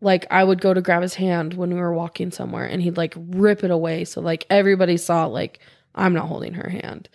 [0.00, 2.96] like I would go to grab his hand when we were walking somewhere and he'd
[2.96, 5.60] like rip it away so like everybody saw like
[5.94, 7.10] I'm not holding her hand.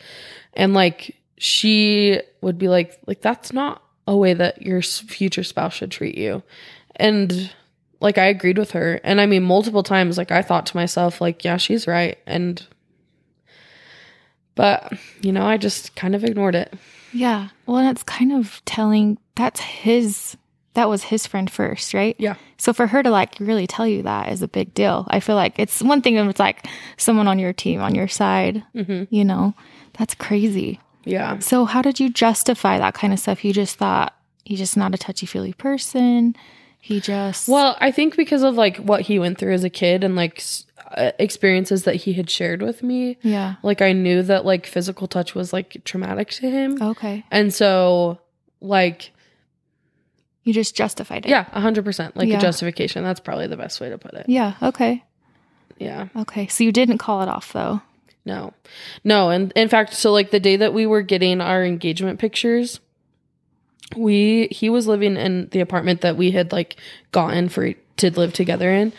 [0.54, 5.74] And like she would be like like that's not a way that your future spouse
[5.74, 6.44] should treat you.
[6.96, 7.52] And
[8.02, 9.00] like I agreed with her.
[9.04, 12.66] And I mean multiple times like I thought to myself like yeah, she's right and
[14.56, 16.74] but you know, I just kind of ignored it.
[17.14, 17.50] Yeah.
[17.66, 20.38] Well, and it's kind of telling that's his
[20.74, 22.16] that was his friend first, right?
[22.18, 22.36] Yeah.
[22.58, 25.06] So for her to like really tell you that is a big deal.
[25.10, 26.66] I feel like it's one thing if it's like
[26.98, 29.14] someone on your team on your side, Mm-hmm.
[29.14, 29.54] you know,
[29.98, 30.80] that's crazy.
[31.04, 31.40] Yeah.
[31.40, 33.44] So how did you justify that kind of stuff?
[33.44, 36.36] You just thought he's just not a touchy feely person.
[36.82, 40.04] He just Well, I think because of like what he went through as a kid
[40.04, 40.66] and like s-
[40.98, 43.56] uh, experiences that he had shared with me, yeah.
[43.64, 46.78] like I knew that like physical touch was like traumatic to him.
[46.82, 47.24] Okay.
[47.32, 48.20] And so
[48.60, 49.12] like
[50.44, 51.30] You just justified it.
[51.30, 52.38] yeah, 100% like Yeah.
[52.38, 53.04] a justification.
[53.04, 54.26] That's probably the best way to put it.
[54.28, 54.56] Yeah.
[54.62, 55.04] Okay.
[55.78, 56.08] Yeah.
[56.16, 56.48] Okay.
[56.48, 57.82] So you didn't call it off though.
[58.26, 58.54] No.
[59.04, 62.80] No, and in fact, so like the day that we were getting our engagement pictures,
[63.96, 66.78] we he was living in the apartment that we had like
[67.12, 68.94] gotten for to live together in.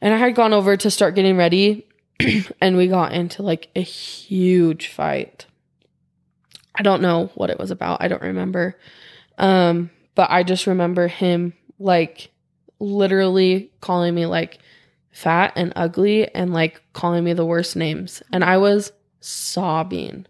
[0.00, 1.86] And I had gone over to start getting ready
[2.60, 5.46] and we got into like a huge fight.
[6.74, 8.02] I don't know what it was about.
[8.02, 8.78] I don't remember.
[9.38, 12.30] Um but I just remember him like
[12.78, 14.58] literally calling me like
[15.10, 18.22] fat and ugly and like calling me the worst names.
[18.32, 20.26] And I was sobbing,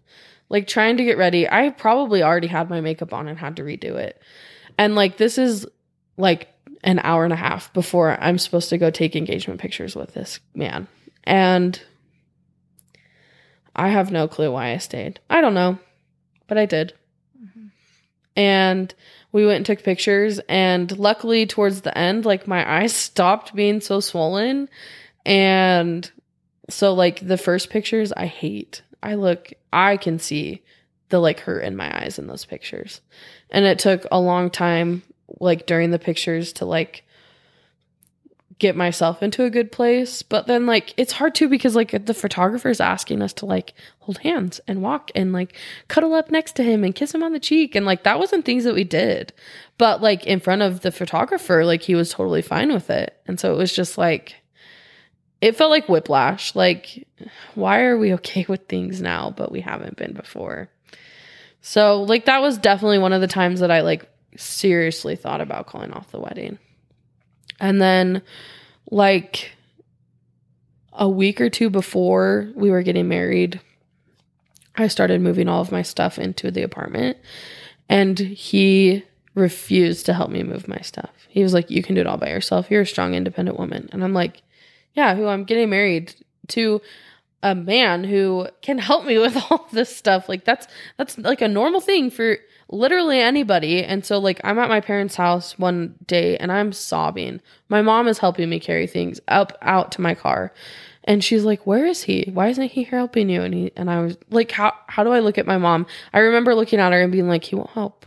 [0.48, 1.48] like trying to get ready.
[1.48, 4.20] I probably already had my makeup on and had to redo it.
[4.78, 5.66] And like, this is
[6.16, 6.48] like
[6.84, 10.40] an hour and a half before I'm supposed to go take engagement pictures with this
[10.54, 10.86] man.
[11.24, 11.80] And
[13.74, 15.20] I have no clue why I stayed.
[15.28, 15.78] I don't know,
[16.46, 16.94] but I did.
[17.42, 17.66] Mm-hmm.
[18.36, 18.94] And
[19.32, 23.80] we went and took pictures and luckily towards the end like my eyes stopped being
[23.82, 24.68] so swollen
[25.26, 26.10] and
[26.70, 28.82] so like the first pictures I hate.
[29.06, 30.62] I look I can see
[31.10, 33.00] the like hurt in my eyes in those pictures.
[33.50, 35.02] And it took a long time
[35.40, 37.04] like during the pictures to like
[38.58, 40.22] get myself into a good place.
[40.22, 44.18] But then like it's hard too because like the photographer's asking us to like hold
[44.18, 45.54] hands and walk and like
[45.86, 47.76] cuddle up next to him and kiss him on the cheek.
[47.76, 49.32] And like that wasn't things that we did.
[49.78, 53.16] But like in front of the photographer, like he was totally fine with it.
[53.26, 54.34] And so it was just like
[55.46, 56.56] it felt like whiplash.
[56.56, 57.06] Like,
[57.54, 60.68] why are we okay with things now, but we haven't been before?
[61.60, 65.68] So, like, that was definitely one of the times that I like seriously thought about
[65.68, 66.58] calling off the wedding.
[67.60, 68.22] And then,
[68.90, 69.52] like,
[70.92, 73.60] a week or two before we were getting married,
[74.74, 77.18] I started moving all of my stuff into the apartment.
[77.88, 79.04] And he
[79.36, 81.12] refused to help me move my stuff.
[81.28, 82.68] He was like, You can do it all by yourself.
[82.68, 83.88] You're a strong, independent woman.
[83.92, 84.42] And I'm like,
[84.96, 86.14] Yeah, who I'm getting married
[86.48, 86.80] to
[87.42, 90.28] a man who can help me with all this stuff.
[90.28, 90.66] Like that's
[90.96, 92.38] that's like a normal thing for
[92.68, 93.84] literally anybody.
[93.84, 97.40] And so like I'm at my parents' house one day and I'm sobbing.
[97.68, 100.52] My mom is helping me carry things up out to my car.
[101.04, 102.30] And she's like, "Where is he?
[102.34, 105.12] Why isn't he here helping you?" And he and I was like, "How how do
[105.12, 107.70] I look at my mom?" I remember looking at her and being like, "He won't
[107.70, 108.06] help."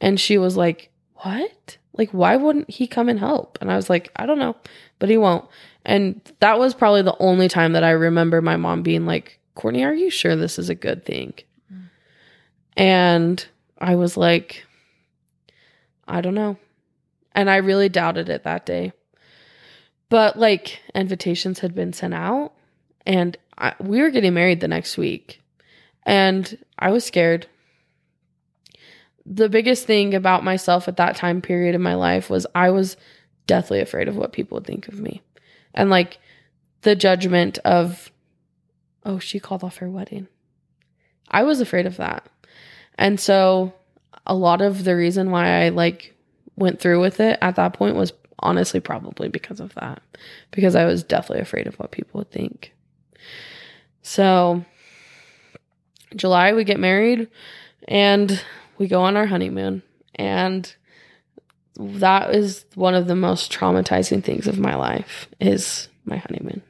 [0.00, 1.78] And she was like, What?
[1.94, 3.58] Like, why wouldn't he come and help?
[3.60, 4.54] And I was like, I don't know,
[5.00, 5.44] but he won't.
[5.88, 9.84] And that was probably the only time that I remember my mom being like, Courtney,
[9.84, 11.32] are you sure this is a good thing?
[12.76, 13.44] And
[13.78, 14.66] I was like,
[16.06, 16.58] I don't know.
[17.32, 18.92] And I really doubted it that day.
[20.10, 22.52] But like invitations had been sent out
[23.06, 25.40] and I, we were getting married the next week.
[26.04, 27.46] And I was scared.
[29.24, 32.98] The biggest thing about myself at that time period in my life was I was
[33.46, 35.22] deathly afraid of what people would think of me.
[35.74, 36.18] And like
[36.82, 38.10] the judgment of,
[39.04, 40.28] oh, she called off her wedding.
[41.30, 42.26] I was afraid of that.
[42.96, 43.74] And so
[44.26, 46.14] a lot of the reason why I like
[46.56, 50.02] went through with it at that point was honestly probably because of that.
[50.50, 52.72] Because I was deathly afraid of what people would think.
[54.02, 54.64] So
[56.16, 57.28] July we get married
[57.86, 58.42] and
[58.78, 59.82] we go on our honeymoon
[60.14, 60.74] and
[61.78, 66.62] that is one of the most traumatizing things of my life is my honeymoon.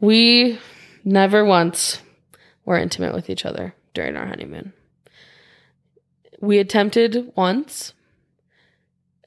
[0.00, 0.58] We
[1.04, 2.00] never once
[2.64, 4.72] were intimate with each other during our honeymoon.
[6.40, 7.92] We attempted once,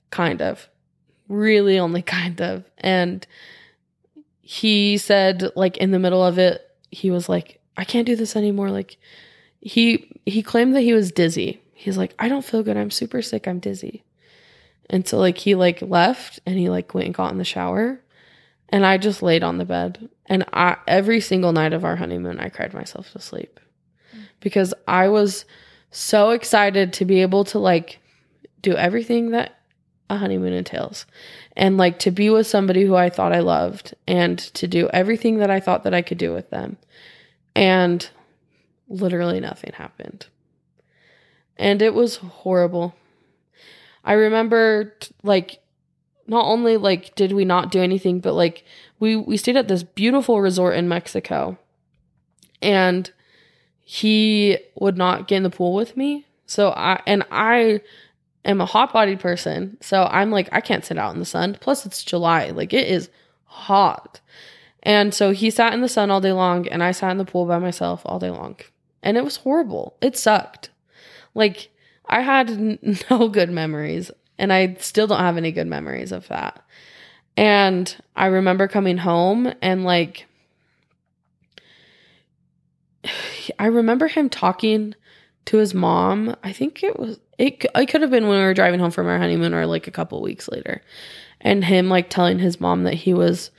[0.10, 0.68] kind of,
[1.30, 2.66] really only kind of.
[2.80, 3.26] And
[4.42, 8.36] he said, like, in the middle of it, he was like, I can't do this
[8.36, 8.70] anymore.
[8.70, 8.98] Like,
[9.62, 11.62] he he claimed that he was dizzy.
[11.74, 12.78] He's like, I don't feel good.
[12.78, 13.48] I'm super sick.
[13.48, 14.03] I'm dizzy.
[14.94, 18.00] And so like he like left and he like went and got in the shower
[18.70, 22.40] and I just laid on the bed and I every single night of our honeymoon
[22.40, 23.60] I cried myself to sleep
[24.40, 25.46] because I was
[25.90, 28.02] so excited to be able to like
[28.62, 29.58] do everything that
[30.12, 31.08] a honeymoon entails
[31.58, 35.38] and like to be with somebody who I thought I loved and to do everything
[35.38, 36.78] that I thought that I could do with them.
[37.56, 38.08] And
[38.88, 40.28] literally nothing happened.
[41.58, 42.94] And it was horrible.
[44.04, 44.94] I remember
[45.24, 45.60] like
[46.28, 48.64] not only like did we not do anything but like
[49.00, 51.58] we we stayed at this beautiful resort in Mexico.
[52.62, 53.12] And
[53.82, 56.26] he would not get in the pool with me.
[56.46, 57.82] So I and I
[58.46, 59.78] am a hot-bodied person.
[59.82, 61.58] So I'm like I can't sit out in the sun.
[61.60, 62.52] Plus it's July.
[62.52, 63.10] Like it is
[63.44, 64.22] hot.
[64.84, 67.26] And so he sat in the sun all day long and I sat in the
[67.26, 68.56] pool by myself all day long.
[69.02, 69.98] And it was horrible.
[70.02, 70.70] It sucked.
[71.36, 71.70] Like
[72.06, 72.80] I had
[73.10, 76.64] no good memories and I still don't have any good memories of that.
[77.36, 80.26] And I remember coming home and like
[83.60, 84.96] I remember him talking
[85.46, 86.36] to his mom.
[86.44, 89.08] I think it was it it could have been when we were driving home from
[89.08, 90.82] our honeymoon or like a couple weeks later.
[91.42, 93.52] And him like telling his mom that he was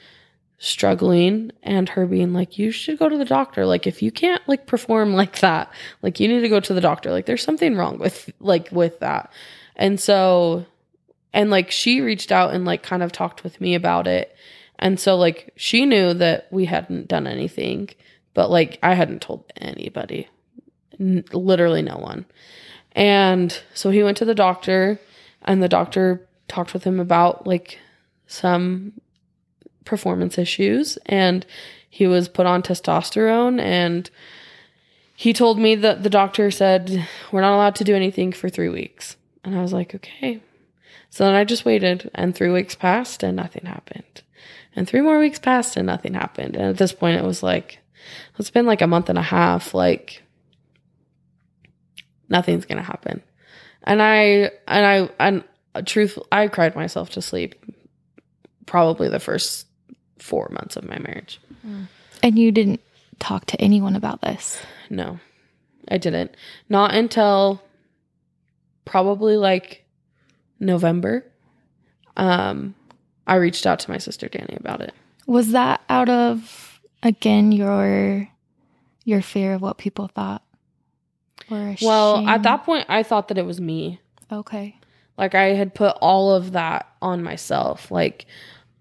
[0.59, 3.67] struggling and her being like you should go to the doctor.
[3.67, 5.71] Like if you can't like perform like that
[6.03, 7.11] like you need to go to the doctor.
[7.11, 9.33] Like there's something wrong with like with that.
[9.77, 10.65] And so
[11.33, 14.35] and like she reached out and like kind of talked with me about it.
[14.79, 17.91] And so like she knew that we hadn't done anything
[18.35, 20.29] but like i hadn't told anybody
[21.01, 22.27] N- literally no one.
[22.93, 25.01] And so he went to the doctor
[25.43, 27.79] and the doctor talked with him about like
[28.27, 28.93] some
[29.85, 31.45] performance issues and
[31.89, 34.11] he was put on testosterone and
[35.15, 38.69] he told me that the doctor said we're not allowed to do anything for 3
[38.69, 39.17] weeks.
[39.45, 40.43] And I was like okay.
[41.11, 44.23] So then I just waited and 3 weeks passed and nothing happened.
[44.75, 46.57] And 3 more weeks passed and nothing happened.
[46.57, 47.79] And at this point it was like
[48.39, 50.23] it's been like a month and a half like
[52.29, 53.23] nothing's going to happen.
[53.85, 55.45] And I and I and
[55.87, 57.55] truth I cried myself to sleep
[58.67, 59.67] probably the first
[60.19, 61.41] four months of my marriage.
[62.23, 62.81] And you didn't
[63.19, 64.61] talk to anyone about this.
[64.91, 65.19] No,
[65.89, 66.35] I didn't.
[66.69, 67.63] Not until
[68.85, 69.85] probably like
[70.61, 71.25] November.
[72.17, 72.75] Um,
[73.27, 74.93] I reached out to my sister Danny about it.
[75.27, 78.29] Was that out of again your
[79.05, 80.43] your fear of what people thought?
[81.51, 84.01] Or Well, at that point, I thought that it was me.
[84.33, 84.77] Okay.
[85.17, 87.91] Like I had put all of that on myself.
[87.91, 88.27] Like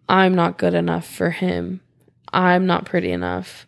[0.10, 1.82] I'm not good enough for him.
[2.32, 3.66] I'm not pretty enough.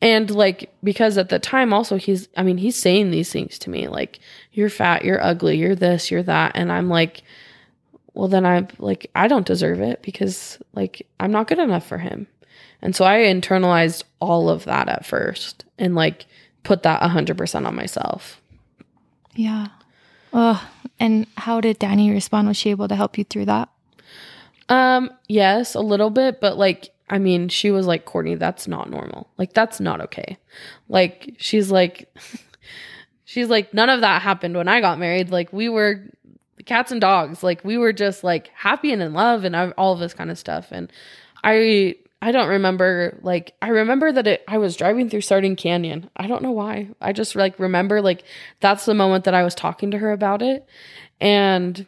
[0.00, 3.70] And like because at the time also he's I mean he's saying these things to
[3.70, 4.18] me like
[4.52, 7.22] you're fat, you're ugly, you're this, you're that and I'm like
[8.14, 11.98] well then I'm like I don't deserve it because like I'm not good enough for
[11.98, 12.26] him.
[12.80, 16.26] And so I internalized all of that at first and like
[16.64, 18.40] put that 100% on myself.
[19.34, 19.68] Yeah.
[20.32, 22.48] Oh, and how did Danny respond?
[22.48, 23.68] Was she able to help you through that?
[24.72, 28.88] Um, yes, a little bit, but like, I mean, she was like, Courtney, that's not
[28.88, 29.28] normal.
[29.36, 30.38] Like, that's not okay.
[30.88, 32.08] Like, she's like,
[33.32, 35.30] She's like, none of that happened when I got married.
[35.30, 36.02] Like, we were
[36.66, 37.42] cats and dogs.
[37.42, 40.38] Like, we were just like happy and in love and all of this kind of
[40.38, 40.68] stuff.
[40.70, 40.92] And
[41.42, 46.10] I, I don't remember like I remember that it I was driving through Sardine Canyon.
[46.14, 46.90] I don't know why.
[47.00, 48.22] I just like remember like
[48.60, 50.64] that's the moment that I was talking to her about it
[51.20, 51.86] and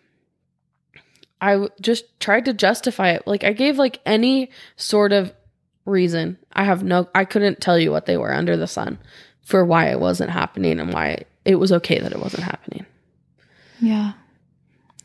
[1.45, 3.27] I just tried to justify it.
[3.27, 5.33] Like I gave like any sort of
[5.85, 6.39] reason.
[6.55, 8.99] I have no I couldn't tell you what they were under the sun
[9.43, 12.87] for why it wasn't happening and why it was okay that it wasn't happening.
[13.79, 14.13] Yeah.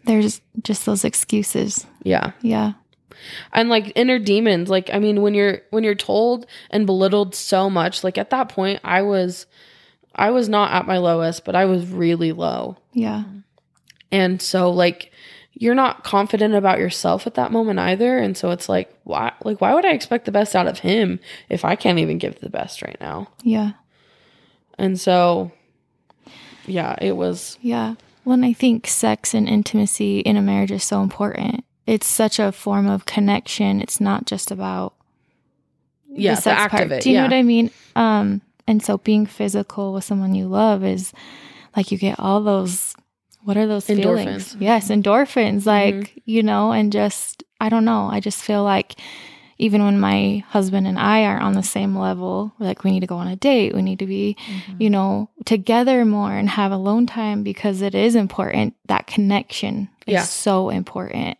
[0.05, 1.85] There's just those excuses.
[2.03, 2.31] Yeah.
[2.41, 2.73] Yeah
[3.51, 7.69] and like inner demons like i mean when you're when you're told and belittled so
[7.69, 9.45] much like at that point i was
[10.15, 13.25] i was not at my lowest but i was really low yeah
[14.09, 15.11] and so like
[15.53, 19.59] you're not confident about yourself at that moment either and so it's like why like
[19.61, 21.19] why would i expect the best out of him
[21.49, 23.71] if i can't even give the best right now yeah
[24.77, 25.51] and so
[26.65, 31.01] yeah it was yeah when i think sex and intimacy in a marriage is so
[31.01, 33.81] important it's such a form of connection.
[33.81, 34.93] It's not just about
[36.07, 36.91] yeah, the, sex part.
[36.91, 37.21] It, Do you yeah.
[37.21, 37.71] know what I mean?
[37.95, 41.11] Um, and so being physical with someone you love is
[41.75, 42.93] like you get all those
[43.49, 43.95] what are those endorphins.
[43.95, 44.57] feelings?
[44.59, 45.65] Yes, endorphins.
[45.65, 46.19] Like, mm-hmm.
[46.25, 48.07] you know, and just I don't know.
[48.11, 48.93] I just feel like
[49.57, 53.07] even when my husband and I are on the same level, like we need to
[53.07, 54.79] go on a date, we need to be, mm-hmm.
[54.79, 58.75] you know, together more and have alone time because it is important.
[58.85, 60.21] That connection is yeah.
[60.21, 61.39] so important.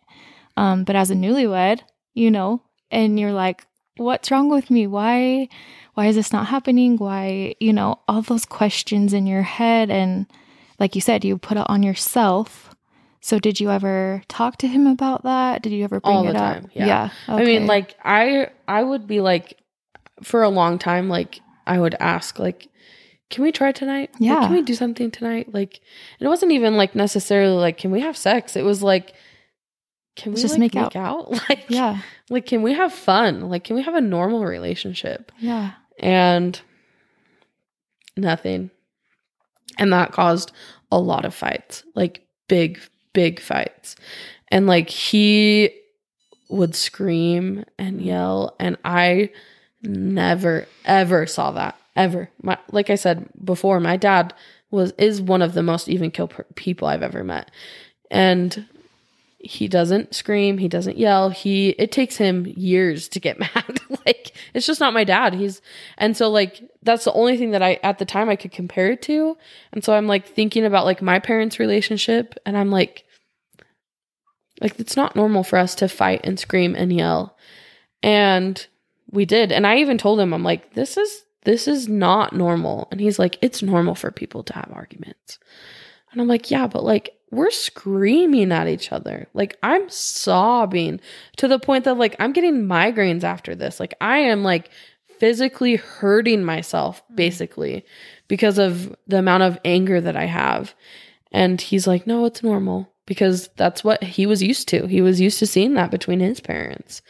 [0.56, 1.82] Um, but as a newlywed,
[2.14, 3.64] you know, and you're like,
[3.98, 4.88] what's wrong with me?
[4.88, 5.48] Why
[5.94, 6.96] why is this not happening?
[6.96, 10.26] Why, you know, all those questions in your head and
[10.80, 12.74] like you said, you put it on yourself.
[13.20, 15.62] So did you ever talk to him about that?
[15.62, 16.70] Did you ever bring all it time, up?
[16.72, 16.86] Yeah.
[16.86, 17.42] yeah okay.
[17.42, 19.58] I mean, like I I would be like
[20.22, 22.68] for a long time like I would ask like
[23.28, 24.10] can we try tonight?
[24.18, 24.34] Yeah.
[24.34, 25.52] Like, can we do something tonight?
[25.54, 25.80] Like
[26.18, 28.56] it wasn't even like necessarily like can we have sex?
[28.56, 29.14] It was like
[30.16, 30.96] can we just like, make, make out?
[30.96, 31.30] out?
[31.48, 31.98] Like, yeah.
[32.28, 33.48] Like, can we have fun?
[33.48, 35.32] Like, can we have a normal relationship?
[35.38, 35.72] Yeah.
[35.98, 36.60] And
[38.16, 38.70] nothing.
[39.80, 40.52] And that caused
[40.92, 42.78] a lot of fights, like big,
[43.12, 43.96] big fights.
[44.48, 45.70] And like he
[46.48, 48.54] would scream and yell.
[48.60, 49.30] And I
[49.82, 51.76] never, ever saw that.
[51.96, 52.30] Ever.
[52.42, 54.32] My, like I said before, my dad
[54.70, 57.50] was is one of the most even kill people I've ever met.
[58.10, 58.66] And
[59.42, 64.32] he doesn't scream he doesn't yell he it takes him years to get mad like
[64.52, 65.62] it's just not my dad he's
[65.96, 68.90] and so like that's the only thing that i at the time i could compare
[68.90, 69.36] it to
[69.72, 73.04] and so i'm like thinking about like my parents relationship and i'm like
[74.60, 77.36] like it's not normal for us to fight and scream and yell
[78.02, 78.66] and
[79.10, 82.88] we did and i even told him i'm like this is this is not normal
[82.90, 85.38] and he's like it's normal for people to have arguments
[86.12, 89.28] and i'm like yeah but like we're screaming at each other.
[89.34, 91.00] Like I'm sobbing
[91.36, 93.78] to the point that like I'm getting migraines after this.
[93.78, 94.70] Like I am like
[95.18, 97.16] physically hurting myself mm.
[97.16, 97.84] basically
[98.28, 100.74] because of the amount of anger that I have.
[101.32, 104.86] And he's like, "No, it's normal." Because that's what he was used to.
[104.86, 107.02] He was used to seeing that between his parents.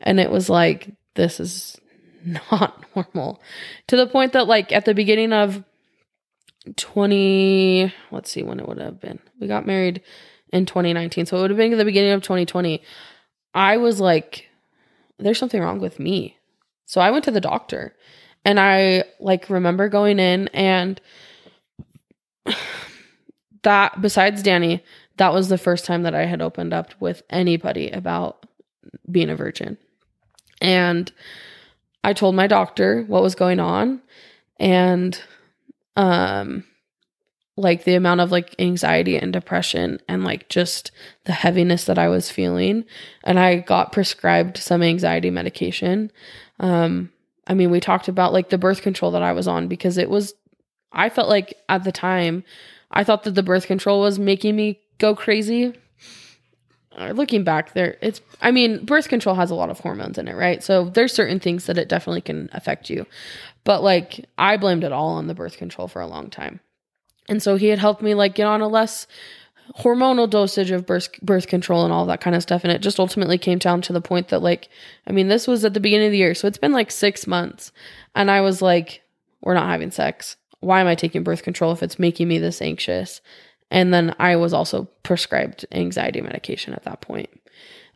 [0.00, 1.78] And it was like, this is
[2.50, 3.40] not normal.
[3.88, 5.64] To the point that like at the beginning of
[6.76, 9.18] 20 let's see when it would have been.
[9.40, 10.02] We got married
[10.52, 12.82] in 2019 so it would have been the beginning of 2020
[13.54, 14.48] i was like
[15.18, 16.36] there's something wrong with me.
[16.86, 17.94] So i went to the doctor
[18.44, 21.00] and i like remember going in and
[23.62, 24.82] that besides danny
[25.16, 28.46] that was the first time that i had opened up with anybody about
[29.10, 29.76] being a virgin.
[30.60, 31.10] And
[32.04, 34.00] i told my doctor what was going on
[34.58, 35.20] and
[35.98, 36.64] um
[37.56, 40.92] like the amount of like anxiety and depression and like just
[41.24, 42.84] the heaviness that I was feeling
[43.24, 46.10] and I got prescribed some anxiety medication.
[46.60, 47.10] Um
[47.46, 50.08] I mean we talked about like the birth control that I was on because it
[50.08, 50.34] was
[50.92, 52.44] I felt like at the time
[52.92, 55.74] I thought that the birth control was making me go crazy.
[56.96, 60.26] Uh, looking back there it's I mean birth control has a lot of hormones in
[60.26, 60.62] it, right?
[60.62, 63.06] So there's certain things that it definitely can affect you.
[63.64, 66.60] But like I blamed it all on the birth control for a long time.
[67.28, 69.06] And so he had helped me like get on a less
[69.76, 72.98] hormonal dosage of birth birth control and all that kind of stuff and it just
[72.98, 74.70] ultimately came down to the point that like
[75.06, 77.26] I mean this was at the beginning of the year so it's been like 6
[77.26, 77.70] months
[78.14, 79.02] and I was like
[79.40, 80.36] we're not having sex.
[80.60, 83.20] Why am I taking birth control if it's making me this anxious?
[83.70, 87.30] And then I was also prescribed anxiety medication at that point.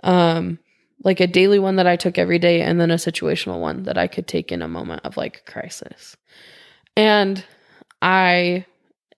[0.02, 0.58] Um
[1.04, 3.98] like a daily one that I took every day and then a situational one that
[3.98, 6.16] I could take in a moment of like crisis.
[6.96, 7.44] And
[8.00, 8.66] I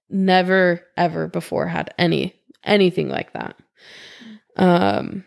[0.09, 3.57] never ever before had any anything like that.
[4.57, 5.25] Um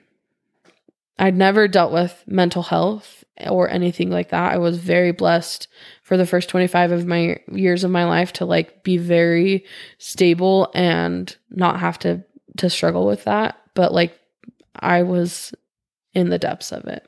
[1.19, 4.53] I'd never dealt with mental health or anything like that.
[4.53, 5.67] I was very blessed
[6.07, 9.65] for the first 25 of my years of my life to like be very
[9.97, 12.23] stable and not have to
[12.55, 14.17] to struggle with that, but like
[14.73, 15.53] I was
[16.13, 17.05] in the depths of it.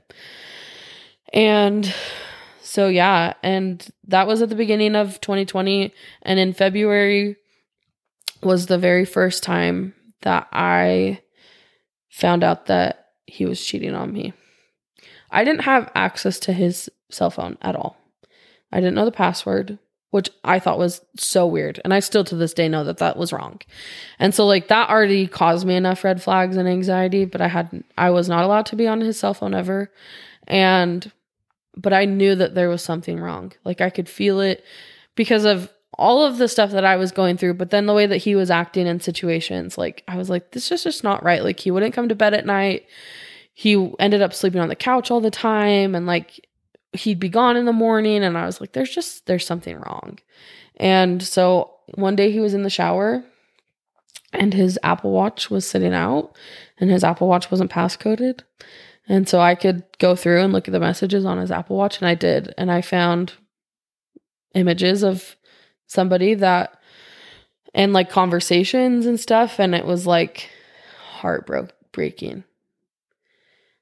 [1.32, 1.91] And
[2.62, 5.93] so yeah, and that was at the beginning of 2020
[6.24, 7.38] and in February
[8.43, 9.93] was the very first time
[10.24, 11.22] that I
[12.10, 14.34] found out that he was cheating on me.
[15.32, 17.99] I didn't have access to his cell phone at all.
[18.72, 19.80] I didn't know the password,
[20.11, 21.80] which I thought was so weird.
[21.84, 23.59] And I still to this day know that that was wrong.
[24.17, 27.84] And so like that already caused me enough red flags and anxiety, but I had
[27.97, 29.91] I was not allowed to be on his cell phone ever.
[30.47, 31.11] And
[31.76, 33.53] but I knew that there was something wrong.
[33.63, 34.63] Like I could feel it
[35.15, 38.05] because of all of the stuff that I was going through, but then the way
[38.05, 41.43] that he was acting in situations, like I was like, this is just not right.
[41.43, 42.86] Like he wouldn't come to bed at night.
[43.53, 46.47] He ended up sleeping on the couch all the time and like
[46.94, 48.24] he'd be gone in the morning.
[48.24, 50.20] And I was like, there's just, there's something wrong.
[50.78, 53.24] And so one day he was in the shower
[54.34, 56.36] and his Apple Watch was sitting out
[56.78, 58.44] and his Apple Watch wasn't passcoded.
[59.08, 62.00] And so I could go through and look at the messages on his Apple Watch
[62.00, 62.54] and I did.
[62.58, 63.34] And I found
[64.54, 65.36] images of
[65.88, 66.80] somebody that
[67.74, 70.50] and like conversations and stuff and it was like
[71.18, 72.44] heartbreaking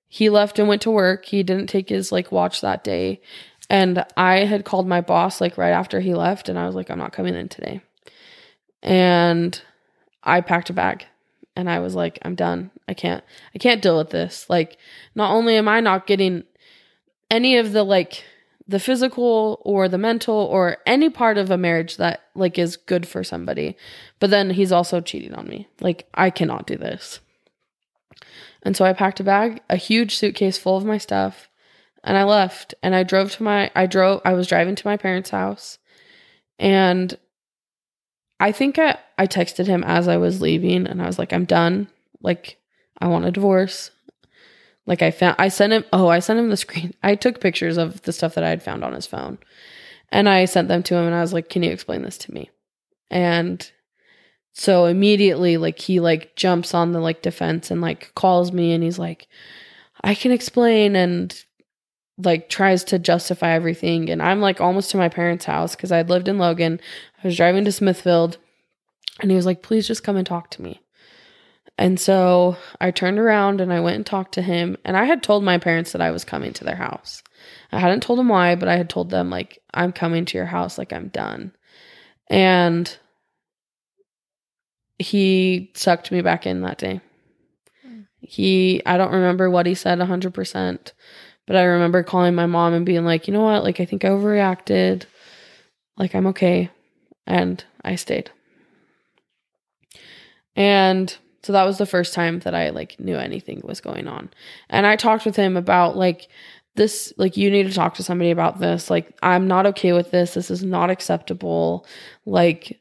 [0.07, 3.21] he left and went to work he didn't take his like watch that day
[3.69, 6.89] and i had called my boss like right after he left and i was like
[6.89, 7.81] i'm not coming in today
[8.81, 9.61] and
[10.23, 11.05] i packed a bag
[11.55, 13.23] and i was like i'm done i can't
[13.55, 14.77] i can't deal with this like
[15.15, 16.43] not only am i not getting
[17.29, 18.23] any of the like
[18.67, 23.07] the physical or the mental or any part of a marriage that like is good
[23.07, 23.77] for somebody.
[24.19, 25.67] But then he's also cheating on me.
[25.79, 27.19] Like I cannot do this.
[28.63, 31.49] And so I packed a bag, a huge suitcase full of my stuff,
[32.03, 34.97] and I left and I drove to my I drove I was driving to my
[34.97, 35.77] parents' house
[36.59, 37.17] and
[38.39, 41.45] I think I, I texted him as I was leaving and I was like, I'm
[41.45, 41.87] done.
[42.21, 42.57] Like,
[42.99, 43.91] I want a divorce.
[44.85, 46.93] Like I found I sent him oh, I sent him the screen.
[47.03, 49.37] I took pictures of the stuff that I had found on his phone.
[50.09, 52.33] And I sent them to him and I was like, "Can you explain this to
[52.33, 52.49] me?"
[53.11, 53.69] And
[54.57, 58.83] so immediately like he like jumps on the like defense and like calls me and
[58.83, 59.27] he's like,
[60.03, 61.33] "I can explain." And
[62.17, 66.09] like tries to justify everything and I'm like almost to my parents' house cuz I'd
[66.09, 66.79] lived in Logan.
[67.23, 68.37] I was driving to Smithfield
[69.21, 70.81] and he was like, "Please just come and talk to me."
[71.77, 74.77] And so I turned around and I went and talked to him.
[74.83, 77.21] And I had told my parents that I was coming to their house.
[77.71, 80.47] I hadn't told them why, but I had told them, like, I'm coming to your
[80.47, 81.51] house, like, I'm done.
[82.29, 82.97] And
[84.99, 87.01] he sucked me back in that day.
[88.21, 90.91] He, I don't remember what he said 100%,
[91.45, 93.63] but I remember calling my mom and being like, you know what?
[93.63, 95.05] Like, I think I overreacted.
[95.97, 96.69] Like, I'm okay.
[97.25, 98.31] And I stayed.
[100.55, 104.29] And so that was the first time that I like knew anything was going on.
[104.69, 106.27] And I talked with him about like
[106.75, 108.89] this like you need to talk to somebody about this.
[108.89, 110.33] Like I'm not okay with this.
[110.33, 111.85] This is not acceptable.
[112.25, 112.79] Like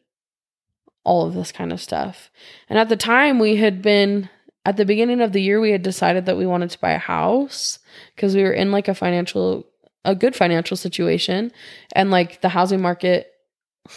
[1.07, 2.31] all of this kind of stuff.
[2.69, 4.29] And at the time we had been
[4.65, 6.99] at the beginning of the year we had decided that we wanted to buy a
[6.99, 7.79] house
[8.15, 9.65] because we were in like a financial
[10.05, 11.51] a good financial situation
[11.93, 13.33] and like the housing market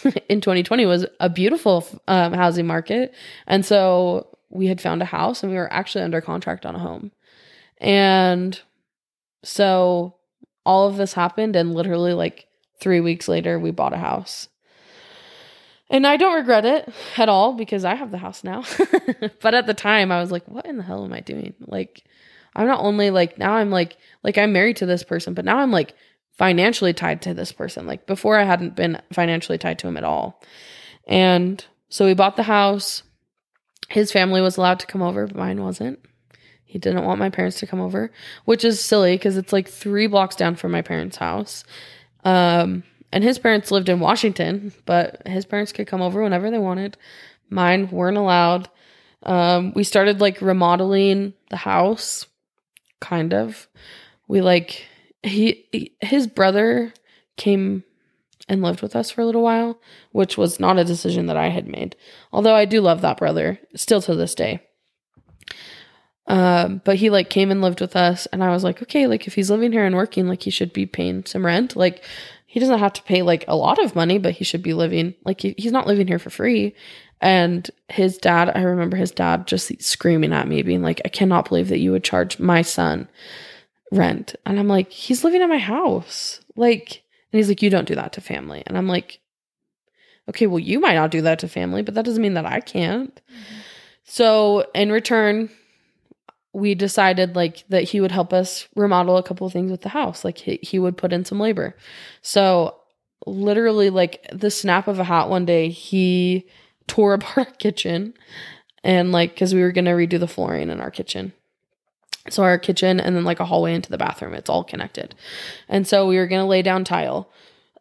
[0.29, 3.13] in 2020 was a beautiful um, housing market
[3.47, 6.79] and so we had found a house and we were actually under contract on a
[6.79, 7.11] home.
[7.77, 8.59] And
[9.43, 10.15] so
[10.65, 12.47] all of this happened, and literally like
[12.79, 14.49] three weeks later, we bought a house.
[15.89, 18.63] And I don't regret it at all because I have the house now.
[19.41, 21.55] but at the time, I was like, what in the hell am I doing?
[21.65, 22.03] Like,
[22.55, 25.57] I'm not only like, now I'm like, like I'm married to this person, but now
[25.57, 25.95] I'm like
[26.37, 27.87] financially tied to this person.
[27.87, 30.41] Like before, I hadn't been financially tied to him at all.
[31.07, 33.03] And so we bought the house
[33.89, 35.99] his family was allowed to come over, but mine wasn't.
[36.63, 38.11] He didn't want my parents to come over,
[38.45, 41.63] which is silly because it's like three blocks down from my parents' house.
[42.23, 46.59] Um, and his parents lived in Washington, but his parents could come over whenever they
[46.59, 46.97] wanted.
[47.49, 48.69] Mine weren't allowed.
[49.23, 52.25] Um, we started like remodeling the house,
[52.99, 53.67] kind of.
[54.27, 54.85] We like
[55.23, 56.93] he, he his brother
[57.35, 57.83] came
[58.47, 59.79] and lived with us for a little while,
[60.11, 61.95] which was not a decision that I had made.
[62.31, 64.61] Although I do love that brother still to this day.
[66.27, 69.25] Um, but he like came and lived with us, and I was like, okay, like
[69.25, 71.75] if he's living here and working, like he should be paying some rent.
[71.75, 72.03] Like
[72.51, 75.13] he doesn't have to pay like a lot of money, but he should be living
[75.23, 76.73] like he, he's not living here for free.
[77.21, 81.47] And his dad, I remember his dad just screaming at me, being like, I cannot
[81.47, 83.07] believe that you would charge my son
[83.91, 84.33] rent.
[84.47, 86.41] And I'm like, he's living at my house.
[86.55, 88.63] Like, and he's like, you don't do that to family.
[88.65, 89.19] And I'm like,
[90.27, 92.61] okay, well, you might not do that to family, but that doesn't mean that I
[92.61, 93.13] can't.
[93.13, 93.59] Mm-hmm.
[94.05, 95.51] So in return,
[96.53, 99.89] we decided like that he would help us remodel a couple of things with the
[99.89, 100.25] house.
[100.25, 101.75] Like he, he would put in some labor.
[102.21, 102.75] So
[103.25, 106.47] literally like the snap of a hat one day, he
[106.87, 108.13] tore apart our kitchen
[108.83, 111.33] and like because we were gonna redo the flooring in our kitchen.
[112.29, 115.15] So our kitchen and then like a hallway into the bathroom, it's all connected.
[115.67, 117.29] And so we were gonna lay down tile.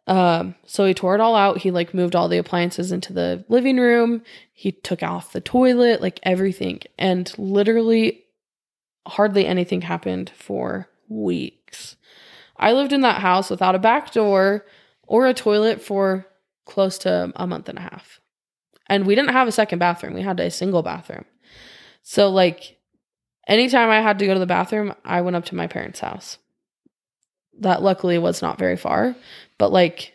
[0.05, 1.59] Um, so he tore it all out.
[1.59, 4.23] He like moved all the appliances into the living room.
[4.53, 6.81] He took off the toilet, like everything.
[6.97, 8.23] And literally
[9.07, 11.95] hardly anything happened for weeks.
[12.57, 14.65] I lived in that house without a back door
[15.07, 16.27] or a toilet for
[16.65, 18.19] close to a month and a half.
[18.87, 20.13] And we didn't have a second bathroom.
[20.13, 21.25] We had a single bathroom.
[22.03, 22.77] So like
[23.47, 26.37] anytime I had to go to the bathroom, I went up to my parents' house.
[27.59, 29.15] That luckily was not very far,
[29.57, 30.13] but like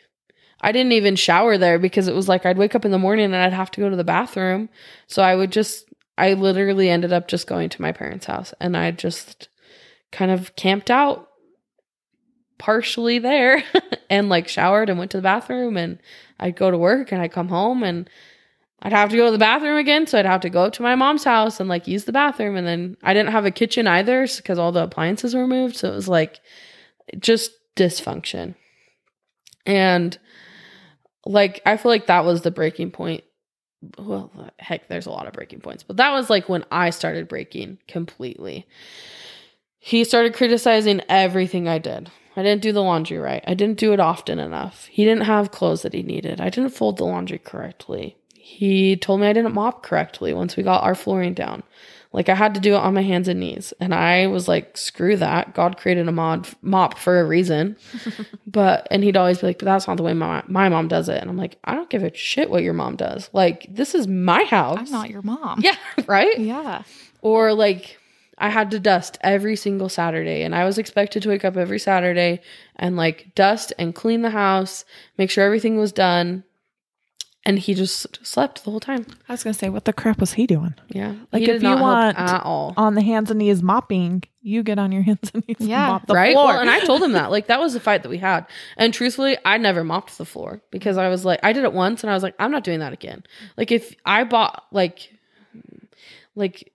[0.61, 3.27] I didn't even shower there because it was like I'd wake up in the morning
[3.27, 4.69] and I'd have to go to the bathroom.
[5.07, 8.77] So I would just I literally ended up just going to my parents' house and
[8.77, 9.49] I just
[10.13, 11.29] kind of camped out
[12.59, 13.63] partially there
[14.11, 15.99] and like showered and went to the bathroom and
[16.39, 18.09] I'd go to work and I'd come home and
[18.81, 20.07] I'd have to go to the bathroom again.
[20.07, 22.57] So I'd have to go up to my mom's house and like use the bathroom.
[22.57, 25.77] And then I didn't have a kitchen either because all the appliances were moved.
[25.77, 26.41] So it was like
[27.19, 28.55] just dysfunction.
[29.67, 30.17] And
[31.25, 33.25] like, I feel like that was the breaking point
[33.99, 37.29] well, heck, there's a lot of breaking points, but that was like when I started
[37.29, 38.67] breaking completely.
[39.79, 42.11] He started criticizing everything I did.
[42.37, 43.45] I didn't do the laundry right.
[43.47, 44.87] I didn't do it often enough.
[44.87, 46.41] He didn't have clothes that he needed.
[46.41, 48.17] I didn't fold the laundry correctly.
[48.35, 51.63] He told me I didn't mop correctly once we got our flooring down.
[52.15, 53.75] Like I had to do it on my hands and knees.
[53.81, 55.53] And I was like, screw that.
[55.53, 57.77] God created a mod mop for a reason.
[58.47, 61.09] but and he'd always be like, but that's not the way my my mom does
[61.09, 61.21] it.
[61.21, 63.29] And I'm like, I don't give a shit what your mom does.
[63.33, 64.79] Like, this is my house.
[64.79, 65.59] I'm not your mom.
[65.61, 65.75] Yeah,
[66.07, 66.39] right?
[66.39, 66.85] Yeah.
[67.21, 67.99] Or like
[68.39, 71.81] I had to dust every single Saturday and I was expected to wake up every
[71.81, 72.41] Saturday
[72.77, 74.85] and like dust and clean the house,
[75.19, 76.45] make sure everything was done
[77.47, 79.07] and he just slept the whole time.
[79.29, 80.75] I was gonna say, what the crap was he doing?
[80.89, 84.79] Yeah, like if you want at all on the hands and knees mopping, you get
[84.79, 85.57] on your hands and knees.
[85.61, 86.33] Yeah, mop the right.
[86.33, 86.47] Floor.
[86.47, 87.31] Well, and I told him that.
[87.35, 88.47] Like that was the fight that we had.
[88.77, 92.05] And truthfully, I never mopped the floor because I was like, I did it once,
[92.05, 93.25] and I was like, I'm not doing that again.
[93.57, 95.11] Like if I bought like,
[96.37, 96.73] like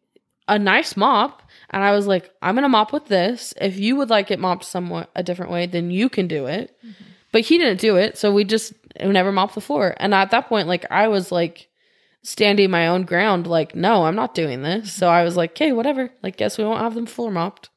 [0.50, 1.44] a nice mop.
[1.70, 3.54] And I was like, I'm gonna mop with this.
[3.62, 6.76] If you would like it mopped somewhat a different way, then you can do it.
[6.86, 7.04] Mm-hmm.
[7.32, 9.96] But he didn't do it, so we just never mopped the floor.
[9.98, 11.70] And at that point, like I was like
[12.22, 14.94] standing my own ground, like, no, I'm not doing this.
[14.94, 16.10] So I was like, okay, whatever.
[16.22, 17.70] Like, guess we won't have them floor mopped.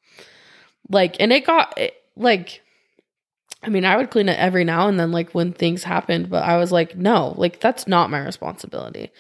[0.89, 2.63] Like, and it got it, like,
[3.63, 6.43] I mean, I would clean it every now and then, like when things happened, but
[6.43, 9.13] I was like, no, like that's not my responsibility.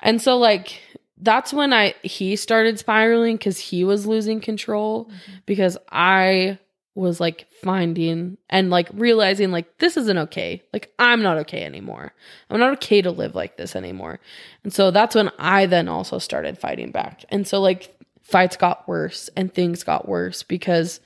[0.00, 0.80] And so, like,
[1.18, 5.38] that's when I he started spiraling because he was losing control mm-hmm.
[5.46, 6.58] because I
[6.96, 10.62] was like finding and like realizing like this isn't okay.
[10.72, 12.14] Like I'm not okay anymore.
[12.48, 14.18] I'm not okay to live like this anymore.
[14.64, 17.24] And so that's when I then also started fighting back.
[17.28, 21.00] And so like fights got worse and things got worse because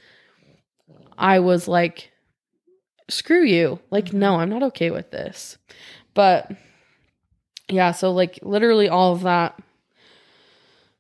[1.19, 2.13] I was like
[3.09, 3.81] screw you.
[3.91, 4.21] Like mm-hmm.
[4.21, 5.59] no, I'm not okay with this.
[6.15, 6.53] But
[7.69, 9.61] yeah, so like literally all of that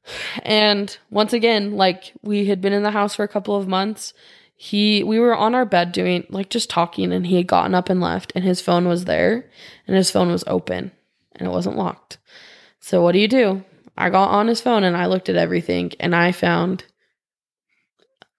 [0.42, 4.12] and once again, like we had been in the house for a couple of months
[4.62, 7.88] he we were on our bed doing like just talking and he had gotten up
[7.88, 9.48] and left and his phone was there
[9.86, 10.92] and his phone was open
[11.34, 12.18] and it wasn't locked.
[12.78, 13.64] So what do you do?
[13.96, 16.84] I got on his phone and I looked at everything and I found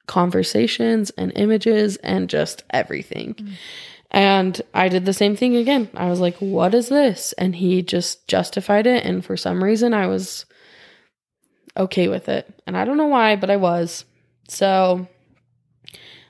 [0.06, 3.34] conversations and images and just everything.
[3.34, 3.54] Mm.
[4.12, 5.90] And I did the same thing again.
[5.96, 9.96] I was like, "What is this?" And he just justified it and for some reason
[9.96, 10.46] I was
[11.76, 12.48] okay with it.
[12.68, 14.06] And I don't know why, but I was.
[14.50, 15.08] So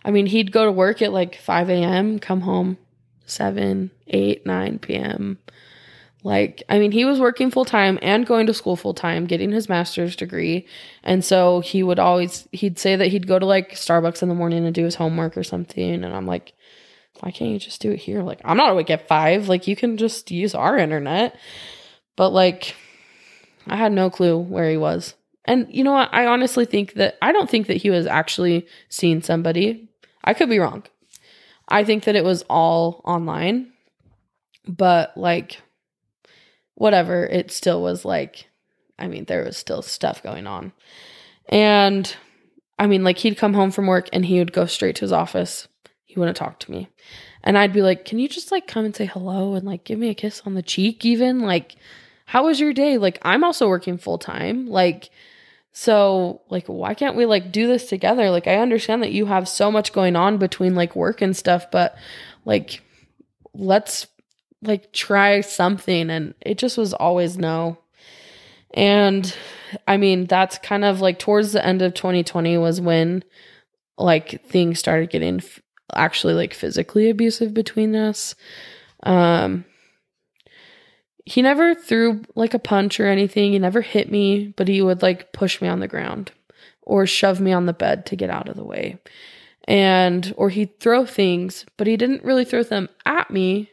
[0.04, 2.78] I mean, he'd go to work at like 5 a.m., come home
[3.26, 5.38] 7, 8, 9 p.m.
[6.24, 9.52] Like, I mean, he was working full time and going to school full time, getting
[9.52, 10.68] his master's degree.
[11.04, 14.36] And so he would always, he'd say that he'd go to like Starbucks in the
[14.36, 16.04] morning and do his homework or something.
[16.04, 16.54] And I'm like,
[17.20, 18.22] why can't you just do it here?
[18.22, 19.50] Like, I'm not awake at five.
[19.50, 21.36] Like, you can just use our internet.
[22.16, 22.76] But like,
[23.66, 25.16] I had no clue where he was.
[25.46, 26.14] And you know what?
[26.14, 29.90] I honestly think that I don't think that he was actually seeing somebody
[30.24, 30.84] I could be wrong.
[31.68, 33.72] I think that it was all online,
[34.68, 35.62] but like,
[36.76, 38.50] whatever, it still was like,
[39.00, 40.74] I mean, there was still stuff going on.
[41.50, 42.14] And
[42.78, 45.12] I mean, like, he'd come home from work and he would go straight to his
[45.12, 45.68] office.
[46.06, 46.90] He wouldn't talk to me.
[47.44, 49.98] And I'd be like, can you just like come and say hello and like give
[49.98, 51.40] me a kiss on the cheek, even?
[51.40, 51.76] Like,
[52.26, 52.98] how was your day?
[52.98, 54.68] Like, I'm also working full time.
[54.68, 55.10] Like,
[55.74, 58.30] so like why can't we like do this together?
[58.30, 61.72] Like I understand that you have so much going on between like work and stuff,
[61.72, 61.96] but
[62.46, 62.82] like
[63.54, 64.08] let's
[64.62, 67.78] like try something and it just was always no.
[68.74, 69.34] And
[69.88, 73.24] I mean, that's kind of like towards the end of 2020 was when
[73.98, 75.62] like things started getting f-
[75.94, 78.36] actually like physically abusive between us.
[79.04, 79.66] Um
[81.26, 83.54] he never threw like a punch or anything.
[83.54, 86.32] He never hit me, but he would like push me on the ground
[86.82, 88.98] or shove me on the bed to get out of the way.
[89.68, 93.72] And or he'd throw things, but he didn't really throw them at me.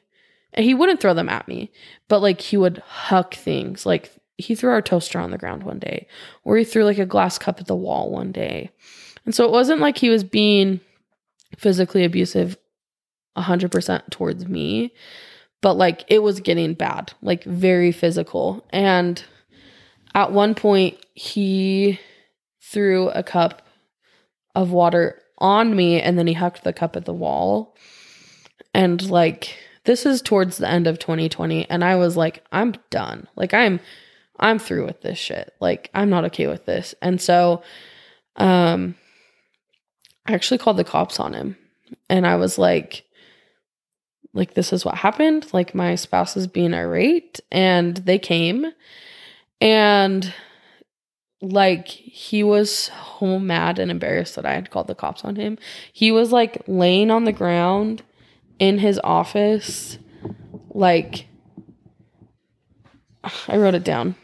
[0.52, 1.70] And he wouldn't throw them at me,
[2.08, 3.86] but like he would huck things.
[3.86, 6.06] Like he threw our toaster on the ground one day,
[6.44, 8.70] or he threw like a glass cup at the wall one day.
[9.24, 10.80] And so it wasn't like he was being
[11.56, 12.56] physically abusive
[13.36, 14.92] 100% towards me
[15.60, 18.66] but like it was getting bad, like very physical.
[18.70, 19.22] And
[20.14, 21.98] at one point, he
[22.62, 23.62] threw a cup
[24.54, 27.76] of water on me and then he hucked the cup at the wall.
[28.74, 31.68] And like, this is towards the end of 2020.
[31.70, 33.26] And I was like, I'm done.
[33.36, 33.80] Like, I'm.
[34.40, 35.54] I'm through with this shit.
[35.60, 36.94] Like I'm not okay with this.
[37.02, 37.62] And so
[38.36, 38.94] um
[40.26, 41.56] I actually called the cops on him
[42.08, 43.04] and I was like
[44.34, 45.46] like this is what happened.
[45.52, 48.66] Like my spouse is being irate and they came.
[49.60, 50.32] And
[51.40, 55.58] like he was so mad and embarrassed that i had called the cops on him.
[55.92, 58.02] He was like laying on the ground
[58.58, 59.98] in his office
[60.70, 61.26] like
[63.46, 64.16] i wrote it down.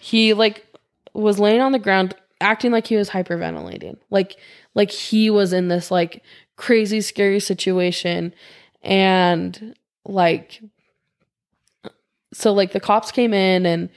[0.00, 0.66] He like
[1.12, 3.96] was laying on the ground acting like he was hyperventilating.
[4.10, 4.36] Like
[4.74, 6.22] like he was in this like
[6.56, 8.34] crazy scary situation
[8.84, 9.74] and
[10.04, 10.60] like
[12.32, 13.88] so like the cops came in and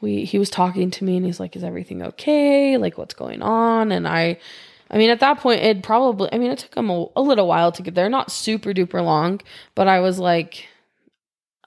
[0.00, 2.76] we he was talking to me and he's like is everything okay?
[2.76, 3.92] Like what's going on?
[3.92, 4.38] And i
[4.88, 7.48] i mean at that point it probably i mean it took him a, a little
[7.48, 8.08] while to get there.
[8.08, 9.40] Not super duper long
[9.74, 10.68] but i was like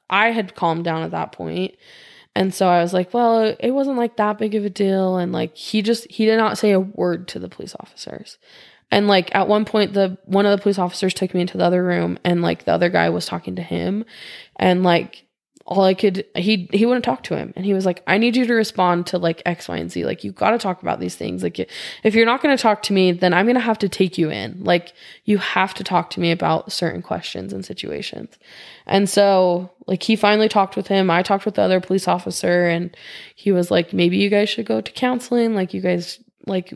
[0.09, 1.75] i had calmed down at that point.
[2.35, 5.17] And so i was like well it wasn't like that big of a deal.
[5.17, 8.37] And like he just he did not say a word to the police officers
[8.91, 11.65] and like at one point the one of the police officers took me into the
[11.65, 14.03] other room and like the other guy was talking to him.
[14.55, 15.25] And like
[15.65, 17.53] all I could he he wouldn't talk to him.
[17.55, 20.05] And he was like I need you to respond to like X Y and Z.
[20.05, 21.43] Like you got to talk about these things.
[21.43, 21.59] Like
[22.03, 24.17] if you're not going to talk to me then I'm going to have to take
[24.17, 24.63] you in.
[24.63, 28.39] Like you have to talk to me about certain questions and situations.
[28.87, 31.11] And so like he finally talked with him.
[31.11, 32.97] I talked with the other police officer and
[33.35, 35.53] he was like maybe you guys should go to counseling.
[35.53, 36.73] Like you guys like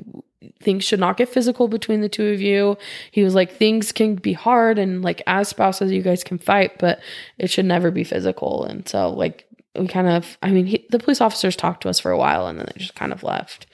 [0.59, 2.77] things should not get physical between the two of you.
[3.11, 6.79] He was like, things can be hard and like as spouses, you guys can fight,
[6.79, 6.99] but
[7.37, 8.65] it should never be physical.
[8.65, 11.99] And so, like, we kind of, I mean, he, the police officers talked to us
[11.99, 13.65] for a while and then they just kind of left.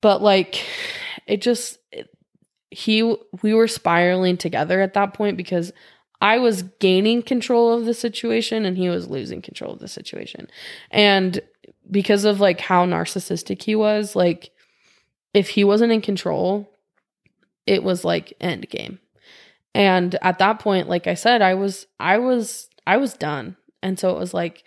[0.00, 0.64] But like,
[1.26, 2.10] it just, it,
[2.70, 3.02] he,
[3.42, 5.72] we were spiraling together at that point because
[6.20, 10.48] I was gaining control of the situation and he was losing control of the situation.
[10.90, 11.40] And
[11.90, 14.50] because of like how narcissistic he was, like,
[15.34, 16.70] if he wasn't in control,
[17.66, 18.98] it was like end game.
[19.74, 23.56] And at that point, like I said, I was I was I was done.
[23.82, 24.64] And so it was like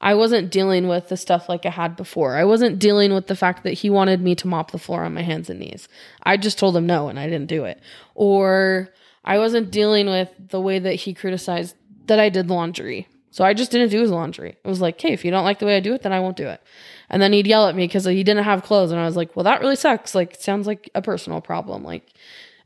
[0.00, 2.36] I wasn't dealing with the stuff like I had before.
[2.36, 5.14] I wasn't dealing with the fact that he wanted me to mop the floor on
[5.14, 5.88] my hands and knees.
[6.22, 7.80] I just told him no and I didn't do it.
[8.14, 8.90] Or
[9.24, 13.08] I wasn't dealing with the way that he criticized that I did laundry.
[13.30, 14.56] So I just didn't do his laundry.
[14.62, 16.20] It was like, hey, if you don't like the way I do it, then I
[16.20, 16.62] won't do it.
[17.08, 18.90] And then he'd yell at me because he didn't have clothes.
[18.90, 20.14] And I was like, well, that really sucks.
[20.14, 21.84] Like, sounds like a personal problem.
[21.84, 22.12] Like,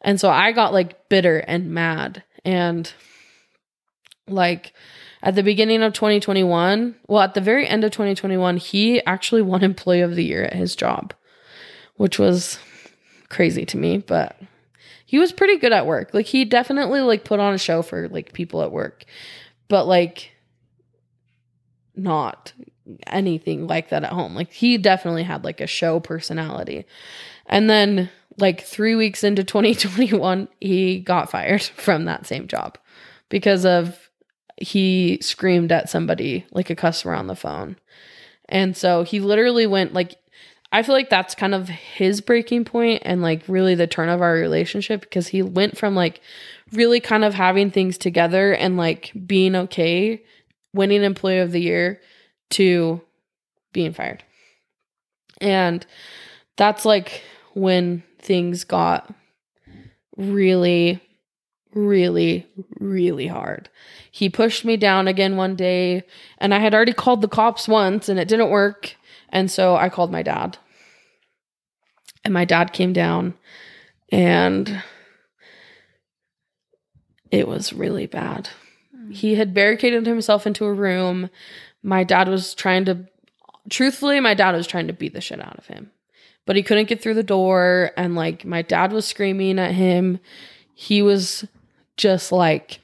[0.00, 2.22] and so I got like bitter and mad.
[2.44, 2.92] And
[4.26, 4.72] like
[5.22, 9.62] at the beginning of 2021, well, at the very end of 2021, he actually won
[9.62, 11.12] Employee of the Year at his job,
[11.96, 12.58] which was
[13.28, 13.98] crazy to me.
[13.98, 14.40] But
[15.04, 16.14] he was pretty good at work.
[16.14, 19.04] Like, he definitely like put on a show for like people at work.
[19.68, 20.30] But like,
[21.94, 22.54] not
[23.06, 24.34] anything like that at home.
[24.34, 26.86] Like he definitely had like a show personality.
[27.46, 32.78] And then like 3 weeks into 2021, he got fired from that same job
[33.28, 34.10] because of
[34.56, 37.76] he screamed at somebody like a customer on the phone.
[38.48, 40.16] And so he literally went like
[40.72, 44.22] I feel like that's kind of his breaking point and like really the turn of
[44.22, 46.20] our relationship because he went from like
[46.72, 50.22] really kind of having things together and like being okay,
[50.72, 52.00] winning employee of the year
[52.50, 53.00] to
[53.72, 54.24] being fired.
[55.40, 55.86] And
[56.56, 57.22] that's like
[57.54, 59.14] when things got
[60.16, 61.00] really
[61.74, 62.46] really,
[62.78, 63.68] really hard.
[64.10, 66.02] He pushed me down again one day,
[66.38, 68.96] and I had already called the cops once and it didn't work.
[69.28, 70.58] And so I called my dad.
[72.24, 73.32] And my dad came down,
[74.12, 74.82] and
[77.30, 78.50] it was really bad.
[79.10, 81.30] He had barricaded himself into a room.
[81.82, 83.06] My dad was trying to,
[83.68, 85.90] truthfully, my dad was trying to beat the shit out of him.
[86.46, 90.20] But he couldn't get through the door, and like my dad was screaming at him.
[90.74, 91.44] He was
[91.96, 92.80] just like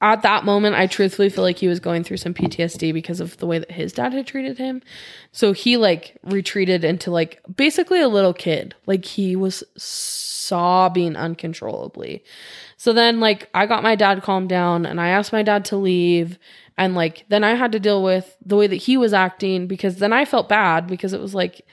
[0.00, 3.36] at that moment I truthfully feel like he was going through some PTSD because of
[3.36, 4.82] the way that his dad had treated him.
[5.32, 8.74] So he like retreated into like basically a little kid.
[8.86, 12.24] Like he was sobbing uncontrollably.
[12.76, 15.76] So then like I got my dad calmed down and I asked my dad to
[15.76, 16.38] leave
[16.78, 19.96] and like then I had to deal with the way that he was acting because
[19.96, 21.66] then I felt bad because it was like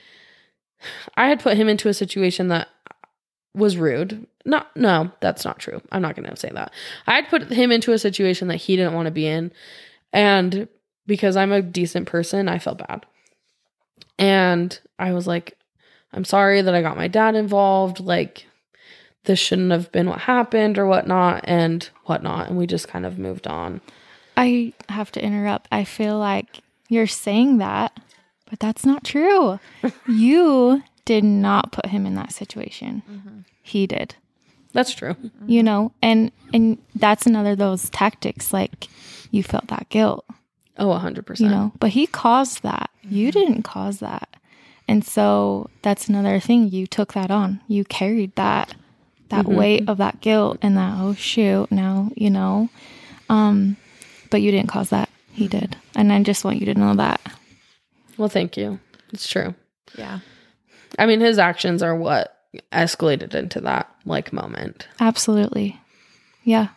[1.16, 2.68] I had put him into a situation that
[3.54, 4.26] was rude.
[4.44, 5.80] No, no, that's not true.
[5.92, 6.72] I'm not going to say that.
[7.06, 9.52] I'd put him into a situation that he didn't want to be in.
[10.12, 10.68] And
[11.06, 13.04] because I'm a decent person, I felt bad.
[14.18, 15.56] And I was like,
[16.12, 18.00] I'm sorry that I got my dad involved.
[18.00, 18.46] Like,
[19.24, 22.48] this shouldn't have been what happened or whatnot and whatnot.
[22.48, 23.80] And we just kind of moved on.
[24.36, 25.68] I have to interrupt.
[25.70, 27.98] I feel like you're saying that,
[28.48, 29.60] but that's not true.
[30.08, 33.02] you did not put him in that situation.
[33.10, 33.38] Mm-hmm.
[33.62, 34.14] He did.
[34.74, 35.14] That's true.
[35.14, 35.48] Mm-hmm.
[35.48, 38.88] You know, and and that's another those tactics like
[39.30, 40.26] you felt that guilt.
[40.76, 41.40] Oh, 100%.
[41.40, 42.90] You know, but he caused that.
[43.06, 43.14] Mm-hmm.
[43.14, 44.28] You didn't cause that.
[44.86, 47.62] And so that's another thing you took that on.
[47.68, 48.74] You carried that
[49.30, 49.56] that mm-hmm.
[49.56, 52.68] weight of that guilt and that oh shoot, now, you know.
[53.30, 53.78] Um
[54.28, 55.08] but you didn't cause that.
[55.32, 55.58] He mm-hmm.
[55.58, 55.76] did.
[55.96, 57.22] And I just want you to know that.
[58.18, 58.78] Well, thank you.
[59.10, 59.54] It's true.
[59.96, 60.20] Yeah.
[60.98, 62.34] I mean, his actions are what
[62.72, 64.88] escalated into that like moment.
[65.00, 65.80] Absolutely.
[66.44, 66.68] Yeah.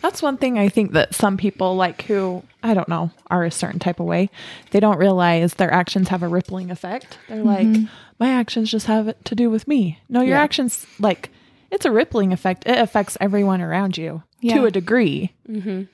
[0.00, 3.52] That's one thing I think that some people like who I don't know are a
[3.52, 4.30] certain type of way,
[4.72, 7.18] they don't realize their actions have a rippling effect.
[7.28, 7.72] They're mm-hmm.
[7.72, 10.00] like, my actions just have to do with me.
[10.08, 10.42] No, your yeah.
[10.42, 11.30] actions like
[11.70, 12.66] it's a rippling effect.
[12.66, 14.56] It affects everyone around you yeah.
[14.56, 15.84] to a degree, mm-hmm.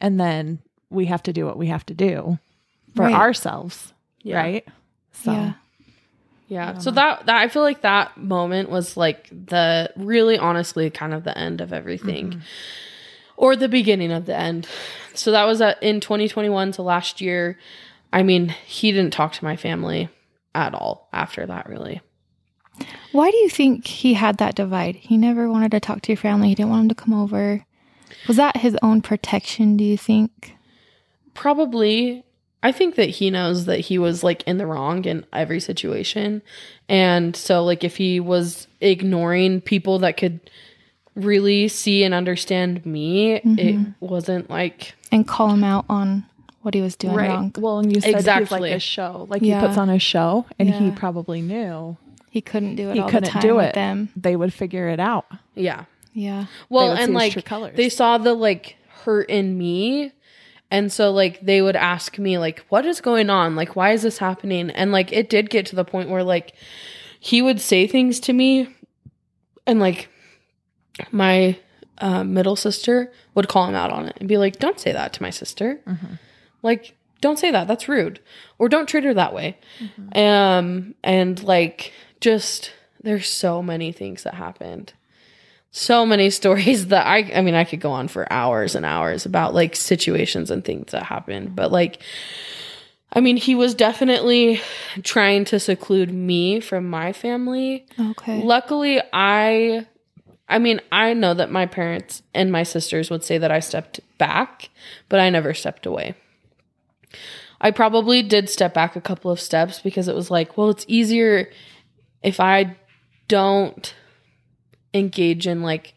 [0.00, 2.38] and then we have to do what we have to do
[2.94, 3.14] for right.
[3.14, 3.92] ourselves,
[4.22, 4.36] yeah.
[4.36, 4.68] right?
[5.12, 5.32] So.
[5.32, 5.52] Yeah.
[6.48, 6.78] Yeah.
[6.78, 11.24] So that that I feel like that moment was like the really honestly kind of
[11.24, 12.30] the end of everything.
[12.30, 12.40] Mm-hmm.
[13.38, 14.66] Or the beginning of the end.
[15.12, 17.58] So that was at, in 2021 to last year.
[18.10, 20.08] I mean, he didn't talk to my family
[20.54, 22.00] at all after that really.
[23.12, 24.96] Why do you think he had that divide?
[24.96, 26.48] He never wanted to talk to your family.
[26.48, 27.64] He didn't want them to come over.
[28.28, 30.54] Was that his own protection, do you think?
[31.34, 32.24] Probably.
[32.66, 36.42] I think that he knows that he was like in the wrong in every situation.
[36.88, 40.40] And so like if he was ignoring people that could
[41.14, 43.56] really see and understand me, mm-hmm.
[43.56, 46.26] it wasn't like and call him out on
[46.62, 47.28] what he was doing right.
[47.28, 47.52] wrong.
[47.56, 48.58] Well, and you said exactly.
[48.58, 49.60] like a show, like yeah.
[49.60, 50.80] he puts on a show, and yeah.
[50.80, 51.96] he probably knew
[52.30, 52.96] he couldn't do it.
[52.96, 53.74] He couldn't do it.
[53.74, 55.26] Them, they would figure it out.
[55.54, 56.46] Yeah, yeah.
[56.68, 57.44] Well, and like
[57.76, 60.10] they saw the like hurt in me
[60.70, 63.56] and so like they would ask me like what is going on?
[63.56, 64.70] Like why is this happening?
[64.70, 66.54] And like it did get to the point where like
[67.20, 68.74] he would say things to me
[69.66, 70.08] and like
[71.10, 71.58] my
[71.98, 75.12] uh, middle sister would call him out on it and be like don't say that
[75.14, 75.80] to my sister.
[75.86, 76.14] Mm-hmm.
[76.62, 77.68] Like don't say that.
[77.68, 78.20] That's rude.
[78.58, 79.58] Or don't treat her that way.
[79.78, 80.18] Mm-hmm.
[80.18, 84.92] Um and like just there's so many things that happened
[85.76, 89.26] so many stories that I I mean I could go on for hours and hours
[89.26, 92.02] about like situations and things that happened but like
[93.12, 94.60] I mean he was definitely
[95.02, 97.86] trying to seclude me from my family.
[97.98, 98.42] Okay.
[98.42, 99.86] Luckily I
[100.48, 104.00] I mean I know that my parents and my sisters would say that I stepped
[104.18, 104.70] back,
[105.08, 106.14] but I never stepped away.
[107.60, 110.84] I probably did step back a couple of steps because it was like, well, it's
[110.88, 111.50] easier
[112.22, 112.76] if I
[113.28, 113.94] don't
[114.96, 115.94] engage in like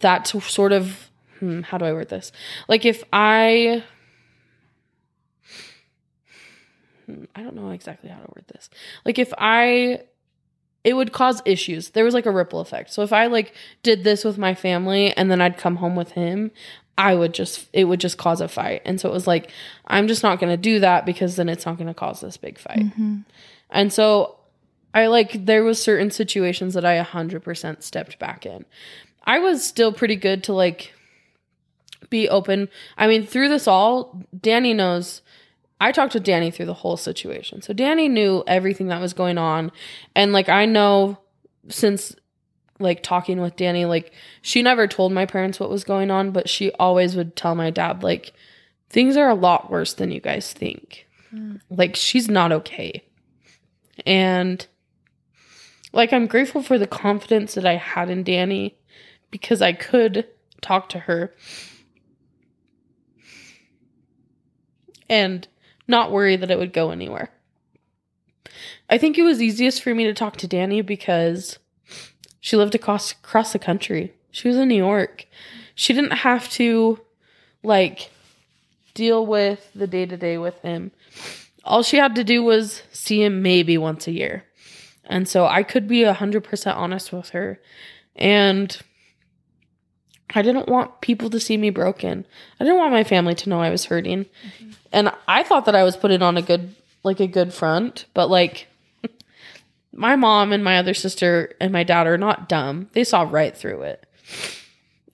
[0.00, 2.32] that sort of hmm, how do I word this?
[2.68, 3.84] Like if I
[7.06, 8.70] hmm, I don't know exactly how to word this.
[9.04, 10.00] Like if I
[10.84, 11.90] it would cause issues.
[11.90, 12.92] There was like a ripple effect.
[12.92, 16.12] So if I like did this with my family and then I'd come home with
[16.12, 16.50] him,
[16.96, 18.82] I would just it would just cause a fight.
[18.84, 19.50] And so it was like
[19.86, 22.36] I'm just not going to do that because then it's not going to cause this
[22.36, 22.78] big fight.
[23.70, 24.36] And so
[24.94, 28.64] I like there was certain situations that I 100% stepped back in.
[29.24, 30.94] I was still pretty good to like
[32.08, 32.68] be open.
[32.96, 35.20] I mean, through this all, Danny knows
[35.80, 37.60] I talked to Danny through the whole situation.
[37.60, 39.72] So Danny knew everything that was going on.
[40.14, 41.18] And like I know
[41.68, 42.14] since
[42.78, 46.48] like talking with Danny, like she never told my parents what was going on, but
[46.48, 48.32] she always would tell my dad, like,
[48.90, 51.08] things are a lot worse than you guys think.
[51.32, 51.60] Mm.
[51.68, 53.02] Like she's not okay.
[54.06, 54.66] And
[55.94, 58.76] like I'm grateful for the confidence that I had in Danny
[59.30, 60.26] because I could
[60.60, 61.32] talk to her
[65.08, 65.46] and
[65.86, 67.30] not worry that it would go anywhere.
[68.90, 71.58] I think it was easiest for me to talk to Danny because
[72.40, 74.12] she lived across across the country.
[74.30, 75.26] She was in New York.
[75.74, 77.00] She didn't have to
[77.62, 78.10] like
[78.94, 80.90] deal with the day to day with him.
[81.64, 84.44] All she had to do was see him maybe once a year.
[85.06, 87.60] And so I could be 100% honest with her.
[88.16, 88.76] And
[90.34, 92.26] I didn't want people to see me broken.
[92.58, 94.24] I didn't want my family to know I was hurting.
[94.24, 94.70] Mm-hmm.
[94.92, 98.30] And I thought that I was putting on a good like a good front, but
[98.30, 98.66] like
[99.92, 102.88] my mom and my other sister and my dad are not dumb.
[102.92, 104.06] They saw right through it.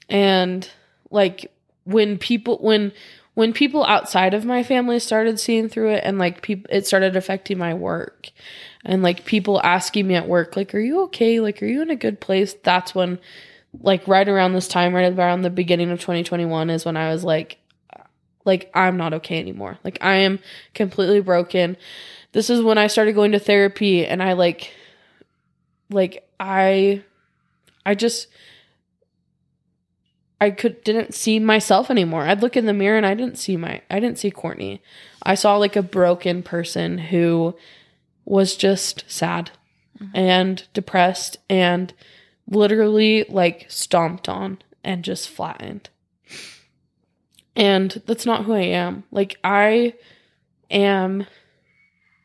[0.09, 0.69] And
[1.11, 1.53] like
[1.85, 2.93] when people when
[3.35, 7.17] when people outside of my family started seeing through it and like people it started
[7.17, 8.31] affecting my work
[8.85, 11.91] and like people asking me at work like are you okay like are you in
[11.91, 13.19] a good place that's when
[13.83, 17.25] like right around this time right around the beginning of 2021 is when i was
[17.25, 17.59] like
[18.45, 20.39] like i'm not okay anymore like i am
[20.75, 21.77] completely broken
[22.33, 24.73] this is when i started going to therapy and i like
[25.91, 27.03] like i
[27.85, 28.29] i just
[30.41, 32.23] I could didn't see myself anymore.
[32.23, 34.83] I'd look in the mirror and I didn't see my I didn't see Courtney.
[35.23, 37.57] I saw like a broken person who
[38.25, 39.51] was just sad
[39.99, 40.17] mm-hmm.
[40.17, 41.93] and depressed and
[42.49, 45.89] literally like stomped on and just flattened.
[47.57, 49.05] And that's not who I am.
[49.11, 49.95] Like I
[50.71, 51.27] am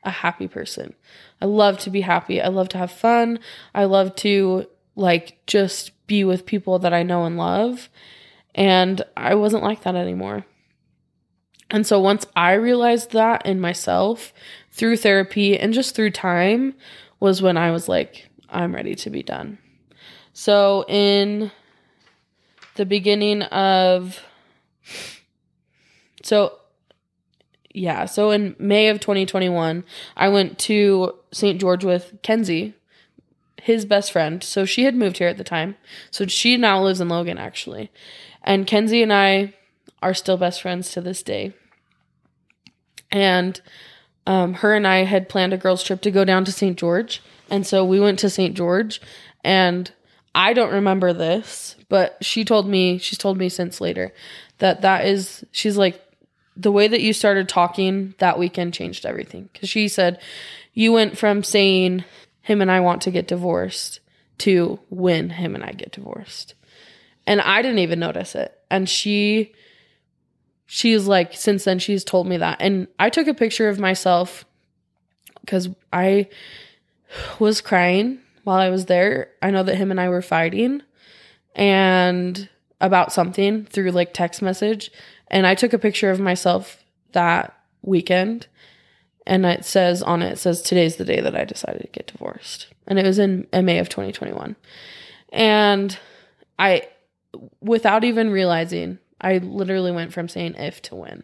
[0.03, 0.93] a happy person.
[1.41, 2.41] I love to be happy.
[2.41, 3.39] I love to have fun.
[3.73, 7.89] I love to like just be with people that I know and love.
[8.53, 10.45] And I wasn't like that anymore.
[11.69, 14.33] And so once I realized that in myself
[14.71, 16.75] through therapy and just through time
[17.19, 19.57] was when I was like, I'm ready to be done.
[20.33, 21.51] So in
[22.75, 24.19] the beginning of
[26.23, 26.59] so
[27.73, 29.83] yeah, so in May of 2021,
[30.15, 31.59] I went to St.
[31.59, 32.73] George with Kenzie,
[33.61, 34.43] his best friend.
[34.43, 35.75] So she had moved here at the time.
[36.11, 37.91] So she now lives in Logan actually.
[38.43, 39.53] And Kenzie and I
[40.05, 41.51] are still best friends to this day.
[43.11, 43.59] And
[44.27, 46.77] um, her and I had planned a girls' trip to go down to St.
[46.77, 47.23] George.
[47.49, 48.55] And so we went to St.
[48.55, 49.01] George.
[49.43, 49.91] And
[50.35, 54.13] I don't remember this, but she told me, she's told me since later
[54.59, 55.99] that that is, she's like,
[56.55, 59.49] the way that you started talking that weekend changed everything.
[59.51, 60.21] Because she said,
[60.75, 62.03] you went from saying,
[62.41, 64.01] him and I want to get divorced
[64.39, 66.53] to when him and I get divorced.
[67.25, 68.55] And I didn't even notice it.
[68.69, 69.55] And she
[70.65, 72.57] she's like since then she's told me that.
[72.59, 74.45] And I took a picture of myself
[75.47, 76.27] cuz I
[77.39, 79.29] was crying while I was there.
[79.41, 80.81] I know that him and I were fighting
[81.55, 82.49] and
[82.81, 84.91] about something through like text message
[85.29, 88.47] and I took a picture of myself that weekend
[89.27, 92.07] and it says on it, it says today's the day that I decided to get
[92.07, 92.67] divorced.
[92.87, 94.55] And it was in, in May of 2021.
[95.31, 95.97] And
[96.59, 96.87] I
[97.59, 101.23] without even realizing, I literally went from saying if to when.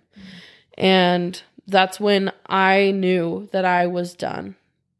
[0.75, 4.55] And that's when I knew that I was done.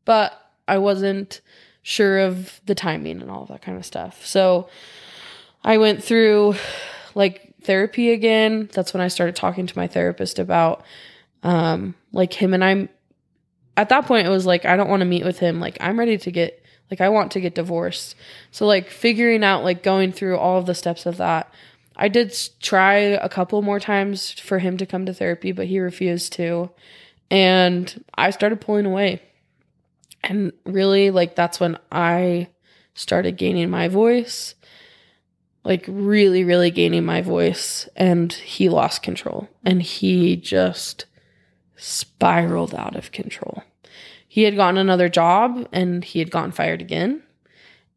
[0.06, 1.42] But I wasn't
[1.82, 4.24] sure of the timing and all that kind of stuff.
[4.24, 4.70] So
[5.64, 6.54] I went through
[7.16, 8.70] like therapy again.
[8.72, 10.86] That's when I started talking to my therapist about
[11.44, 12.88] um like him and I'm
[13.76, 15.60] at that point it was like I don't want to meet with him.
[15.60, 18.16] Like I'm ready to get like I want to get divorced.
[18.52, 21.52] So like figuring out like going through all of the steps of that.
[22.02, 25.80] I did try a couple more times for him to come to therapy, but he
[25.80, 26.72] refused to.
[27.30, 29.22] And I started pulling away.
[30.24, 32.48] And really like that's when I
[32.96, 34.56] started gaining my voice.
[35.64, 41.06] Like really really gaining my voice and he lost control and he just
[41.76, 43.64] spiraled out of control
[44.32, 47.22] he had gotten another job and he had gotten fired again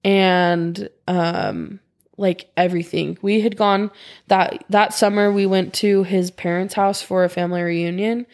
[0.03, 1.79] and um
[2.16, 3.19] like everything.
[3.23, 3.91] We had gone
[4.28, 8.27] that that summer we went to his parents' house for a family reunion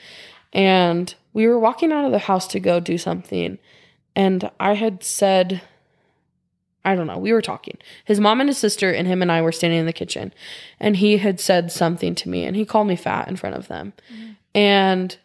[0.52, 3.58] and we were walking out of the house to go do something
[4.14, 5.62] and I had said
[6.82, 7.76] I don't know, we were talking.
[8.06, 10.32] His mom and his sister and him and I were standing in the kitchen
[10.78, 13.68] and he had said something to me and he called me fat in front of
[13.68, 13.92] them.
[14.12, 14.30] Mm-hmm.
[14.54, 15.18] And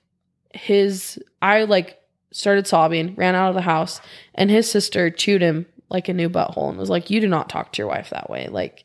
[0.53, 2.01] his I like
[2.31, 4.01] started sobbing, ran out of the house,
[4.33, 7.49] and his sister chewed him like a new butthole and was like, You do not
[7.49, 8.47] talk to your wife that way.
[8.47, 8.83] Like,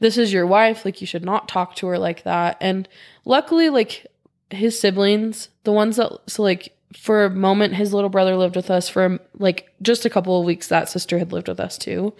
[0.00, 0.84] this is your wife.
[0.84, 2.56] Like, you should not talk to her like that.
[2.60, 2.88] And
[3.24, 4.06] luckily, like,
[4.50, 8.70] his siblings, the ones that, so like, for a moment, his little brother lived with
[8.70, 10.68] us for like just a couple of weeks.
[10.68, 12.12] That sister had lived with us too.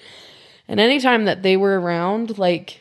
[0.68, 2.80] And anytime that they were around, like,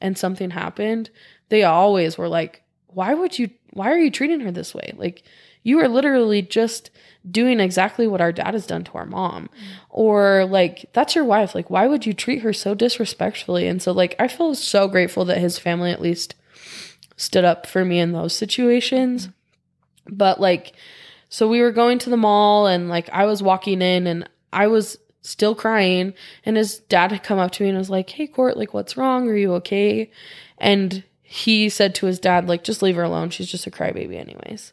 [0.00, 1.10] and something happened,
[1.48, 4.92] they always were like, Why would you, why are you treating her this way?
[4.96, 5.22] Like,
[5.62, 6.90] you are literally just
[7.30, 9.48] doing exactly what our dad has done to our mom.
[9.90, 11.54] Or like, that's your wife.
[11.54, 13.68] Like, why would you treat her so disrespectfully?
[13.68, 16.34] And so, like, I feel so grateful that his family at least
[17.16, 19.28] stood up for me in those situations.
[20.08, 20.72] But like,
[21.28, 24.66] so we were going to the mall and like I was walking in and I
[24.66, 26.14] was still crying
[26.44, 28.96] and his dad had come up to me and was like, "Hey Court, like what's
[28.96, 29.28] wrong?
[29.28, 30.10] Are you okay?"
[30.58, 33.30] And he said to his dad like, "Just leave her alone.
[33.30, 34.72] She's just a crybaby anyways."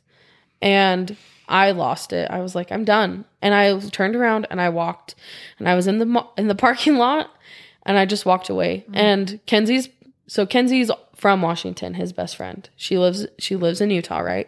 [0.62, 1.16] And
[1.50, 2.30] I lost it.
[2.30, 3.26] I was like, I'm done.
[3.42, 5.16] And I turned around and I walked
[5.58, 7.32] and I was in the in the parking lot
[7.84, 8.86] and I just walked away.
[8.88, 8.96] Mm-hmm.
[8.96, 9.90] And Kenzie's
[10.28, 12.70] so Kenzie's from Washington, his best friend.
[12.76, 14.48] She lives she lives in Utah, right?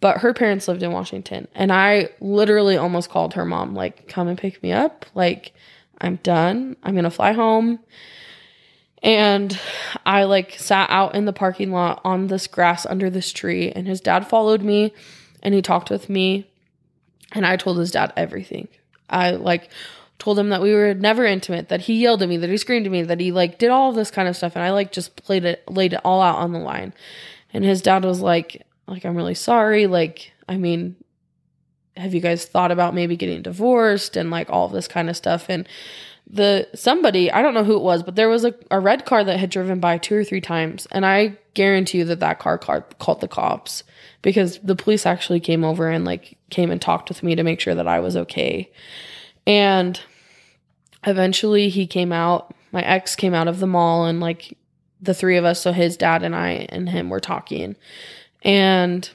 [0.00, 1.48] But her parents lived in Washington.
[1.54, 5.04] And I literally almost called her mom like, "Come and pick me up.
[5.14, 5.52] Like
[6.00, 6.76] I'm done.
[6.82, 7.80] I'm going to fly home."
[9.02, 9.58] And
[10.04, 13.86] I like sat out in the parking lot on this grass under this tree and
[13.86, 14.92] his dad followed me
[15.46, 16.50] and he talked with me
[17.30, 18.66] and I told his dad everything.
[19.08, 19.70] I like
[20.18, 22.84] told him that we were never intimate, that he yelled at me, that he screamed
[22.84, 25.14] at me, that he like did all this kind of stuff and I like just
[25.14, 26.92] played it laid it all out on the line.
[27.54, 30.96] And his dad was like like I'm really sorry, like I mean
[31.96, 35.46] have you guys thought about maybe getting divorced and like all this kind of stuff
[35.48, 35.66] and
[36.28, 39.22] the somebody i don't know who it was but there was a, a red car
[39.22, 40.86] that had driven by two or three times.
[40.90, 43.82] And i guarantee you that that car called, called the cops
[44.22, 47.60] because the police actually came over and like came and talked with me to make
[47.60, 48.70] sure that i was okay.
[49.46, 50.00] And
[51.04, 54.58] eventually he came out my ex came out of the mall and like
[55.00, 57.76] the three of us so his dad and i and him were talking.
[58.42, 59.08] And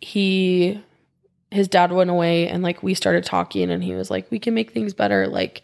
[0.00, 0.82] he
[1.54, 4.54] his dad went away and like we started talking and he was like we can
[4.54, 5.28] make things better.
[5.28, 5.62] Like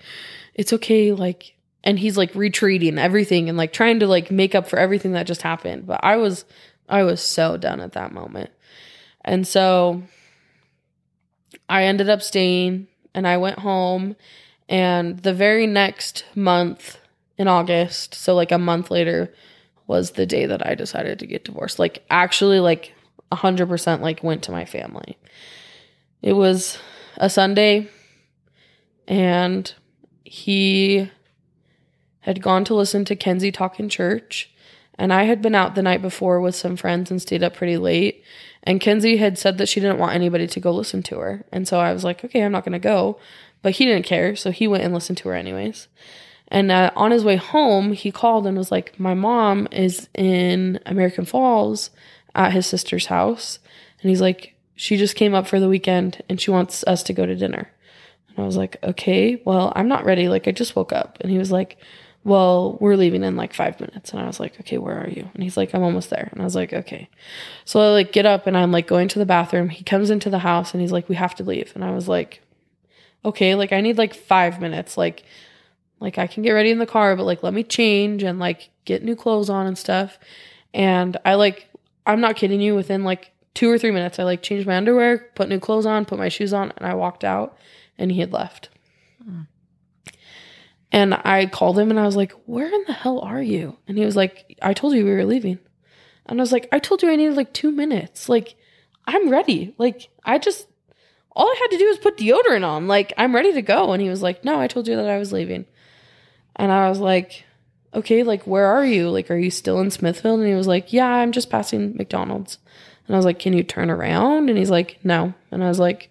[0.55, 4.69] it's okay like and he's like retreating everything and like trying to like make up
[4.69, 5.87] for everything that just happened.
[5.87, 6.45] But i was
[6.89, 8.51] i was so done at that moment.
[9.25, 10.03] And so
[11.69, 14.17] i ended up staying and i went home.
[14.69, 16.99] And the very next month
[17.37, 19.35] in august so like a month later
[19.89, 21.81] was the day that i decided to get divorced.
[21.81, 22.95] Like actually like
[23.33, 25.17] 100% like went to my family
[26.23, 26.79] it was
[27.17, 27.89] a Sunday,
[29.09, 29.73] and
[30.25, 31.11] he
[32.21, 34.51] had gone to listen to Kenzie talk in church.
[34.99, 37.79] And I had been out the night before with some friends and stayed up pretty
[37.79, 38.23] late.
[38.63, 41.47] And Kenzie had said that she didn't want anybody to go listen to her.
[41.51, 43.19] And so I was like, okay, I'm not going to go.
[43.63, 44.37] But he didn't care.
[44.37, 45.89] So he went and listened to her anyways.
[46.49, 50.81] And uh, on his way home, he called and was like, my mom is in
[50.85, 51.91] American Falls
[52.35, 53.59] at his sister's house.
[54.03, 57.13] And he's like, she just came up for the weekend and she wants us to
[57.13, 57.71] go to dinner.
[58.29, 60.31] And I was like, okay, well, I'm not ready.
[60.31, 61.19] Like, I just woke up.
[61.21, 61.77] And he was like,
[62.25, 64.11] well, we're leaving in like five minutes.
[64.11, 65.29] And I was like, okay, where are you?
[65.35, 66.31] And he's like, I'm almost there.
[66.33, 67.11] And I was like, okay.
[67.67, 69.69] So I like get up and I'm like going to the bathroom.
[69.69, 71.73] He comes into the house and he's like, we have to leave.
[71.75, 72.41] And I was like,
[73.23, 74.97] okay, like I need like five minutes.
[74.97, 75.25] Like,
[76.01, 78.71] like I can get ready in the car, but like let me change and like
[78.87, 80.19] get new clothes on and stuff.
[80.73, 81.69] And I like,
[82.07, 85.31] I'm not kidding you, within like two or three minutes, I like changed my underwear,
[85.35, 87.57] put new clothes on, put my shoes on, and I walked out
[87.99, 88.69] and he had left.
[90.93, 93.77] And I called him and I was like, Where in the hell are you?
[93.87, 95.59] And he was like, I told you we were leaving.
[96.27, 98.29] And I was like, I told you I needed like two minutes.
[98.29, 98.55] Like,
[99.07, 99.75] I'm ready.
[99.79, 100.67] Like, I just,
[101.33, 102.89] all I had to do was put deodorant on.
[102.89, 103.93] Like, I'm ready to go.
[103.93, 105.67] And he was like, No, I told you that I was leaving.
[106.57, 107.45] And I was like,
[107.95, 109.11] Okay, like, where are you?
[109.11, 110.41] Like, are you still in Smithfield?
[110.41, 112.59] And he was like, Yeah, I'm just passing McDonald's.
[113.11, 114.51] And I was like, Can you turn around?
[114.51, 115.35] And he's like, No.
[115.51, 116.11] And I was like,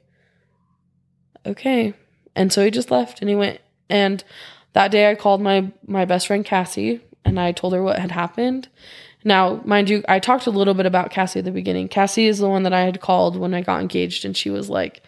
[1.45, 1.93] Okay.
[2.35, 3.61] And so he just left and he went.
[3.89, 4.21] And
[4.73, 8.11] that day I called my my best friend Cassie and I told her what had
[8.11, 8.67] happened.
[9.23, 11.87] Now, mind you, I talked a little bit about Cassie at the beginning.
[11.87, 14.69] Cassie is the one that I had called when I got engaged, and she was
[14.69, 15.01] like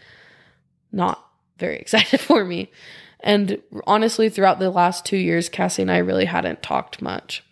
[0.94, 1.28] not
[1.58, 2.72] very excited for me.
[3.20, 7.44] And honestly, throughout the last two years, Cassie and I really hadn't talked much.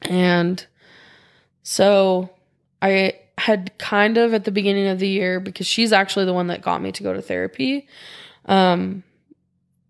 [0.00, 0.66] And
[1.62, 2.30] so
[2.80, 6.46] I had kind of at the beginning of the year, because she's actually the one
[6.48, 7.86] that got me to go to therapy.
[8.46, 9.02] Um,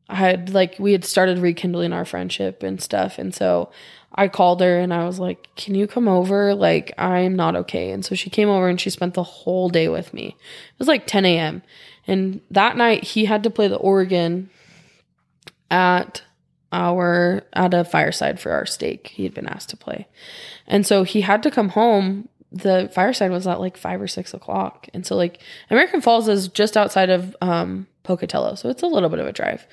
[0.08, 3.18] I had like, we had started rekindling our friendship and stuff.
[3.18, 3.70] And so
[4.14, 6.54] I called her and I was like, Can you come over?
[6.54, 7.90] Like, I'm not okay.
[7.90, 10.36] And so she came over and she spent the whole day with me.
[10.38, 11.62] It was like 10 a.m.
[12.06, 14.50] And that night he had to play the organ
[15.70, 16.22] at
[16.70, 19.08] our at a fireside for our stake.
[19.08, 20.06] He had been asked to play.
[20.66, 22.28] And so he had to come home.
[22.54, 24.88] The fireside was at like five or six o'clock.
[24.94, 25.40] And so like
[25.70, 28.54] American Falls is just outside of um Pocatello.
[28.54, 29.66] So it's a little bit of a drive.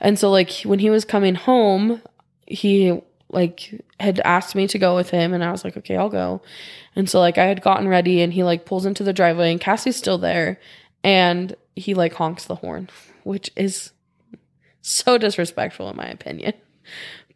[0.00, 2.02] And so like when he was coming home,
[2.46, 3.00] he
[3.30, 6.42] like had asked me to go with him and I was like, okay, I'll go.
[6.94, 9.60] And so like I had gotten ready and he like pulls into the driveway and
[9.60, 10.60] Cassie's still there
[11.02, 12.90] and he like honks the horn,
[13.24, 13.92] which is
[14.82, 16.54] so disrespectful in my opinion.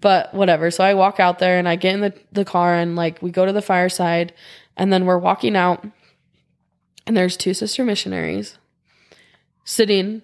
[0.01, 0.70] But whatever.
[0.70, 3.31] So I walk out there and I get in the, the car and like we
[3.31, 4.32] go to the fireside
[4.81, 5.86] and then we're walking out
[7.07, 8.57] and there's two sister missionaries
[9.62, 10.23] sitting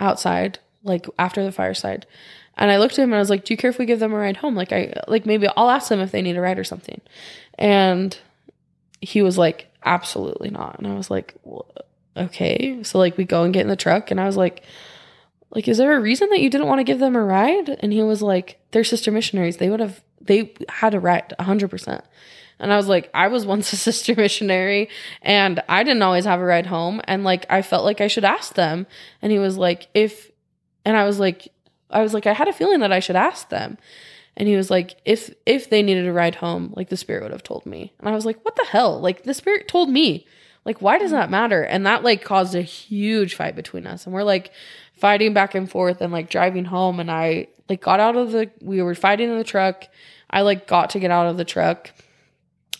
[0.00, 2.04] outside, like after the fireside.
[2.56, 4.00] And I looked at him and I was like, "Do you care if we give
[4.00, 4.56] them a ride home?
[4.56, 7.00] Like I like maybe I'll ask them if they need a ride or something."
[7.60, 8.18] And
[9.00, 11.36] he was like, "Absolutely not." And I was like,
[12.16, 14.64] "Okay." So like we go and get in the truck and I was like,
[15.50, 17.92] "Like is there a reason that you didn't want to give them a ride?" And
[17.92, 19.58] he was like, "They're sister missionaries.
[19.58, 22.02] They would have they had a ride 100%."
[22.62, 24.88] And I was like, I was once a sister missionary
[25.20, 27.02] and I didn't always have a ride home.
[27.04, 28.86] And like, I felt like I should ask them.
[29.20, 30.30] And he was like, if,
[30.84, 31.48] and I was like,
[31.90, 33.76] I was like, I had a feeling that I should ask them.
[34.36, 37.32] And he was like, if if they needed a ride home, like the spirit would
[37.32, 37.92] have told me.
[37.98, 38.98] And I was like, what the hell?
[38.98, 40.26] Like the spirit told me.
[40.64, 41.62] Like, why does that matter?
[41.62, 44.06] And that like caused a huge fight between us.
[44.06, 44.52] And we're like
[44.94, 46.98] fighting back and forth and like driving home.
[46.98, 49.84] And I like got out of the we were fighting in the truck.
[50.30, 51.90] I like got to get out of the truck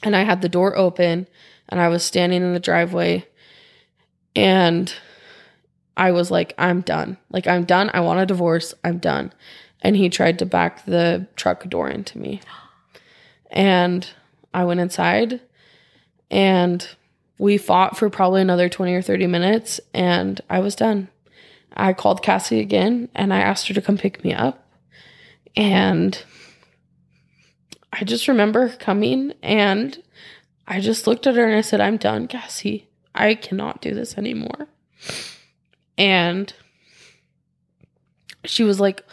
[0.03, 1.27] and I had the door open
[1.69, 3.27] and I was standing in the driveway
[4.35, 4.93] and
[5.97, 7.19] I was like, I'm done.
[7.31, 7.91] Like, I'm done.
[7.93, 8.74] I want a divorce.
[8.83, 9.33] I'm done.
[9.83, 12.41] And he tried to back the truck door into me.
[13.51, 14.09] And
[14.55, 15.41] I went inside
[16.31, 16.89] and
[17.39, 21.09] we fought for probably another 20 or 30 minutes and I was done.
[21.74, 24.66] I called Cassie again and I asked her to come pick me up.
[25.57, 26.23] And
[27.93, 30.02] I just remember her coming and
[30.66, 32.89] I just looked at her and I said, I'm done, Cassie.
[33.14, 34.69] I cannot do this anymore.
[35.98, 36.52] And
[38.44, 39.05] she was like,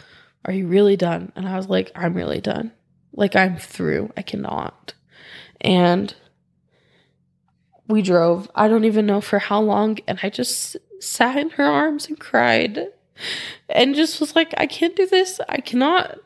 [0.44, 1.32] Are you really done?
[1.36, 2.72] And I was like, I'm really done.
[3.12, 4.12] Like, I'm through.
[4.16, 4.94] I cannot.
[5.60, 6.14] And
[7.86, 9.98] we drove, I don't even know for how long.
[10.06, 12.86] And I just sat in her arms and cried
[13.68, 15.40] and just was like, I can't do this.
[15.48, 16.18] I cannot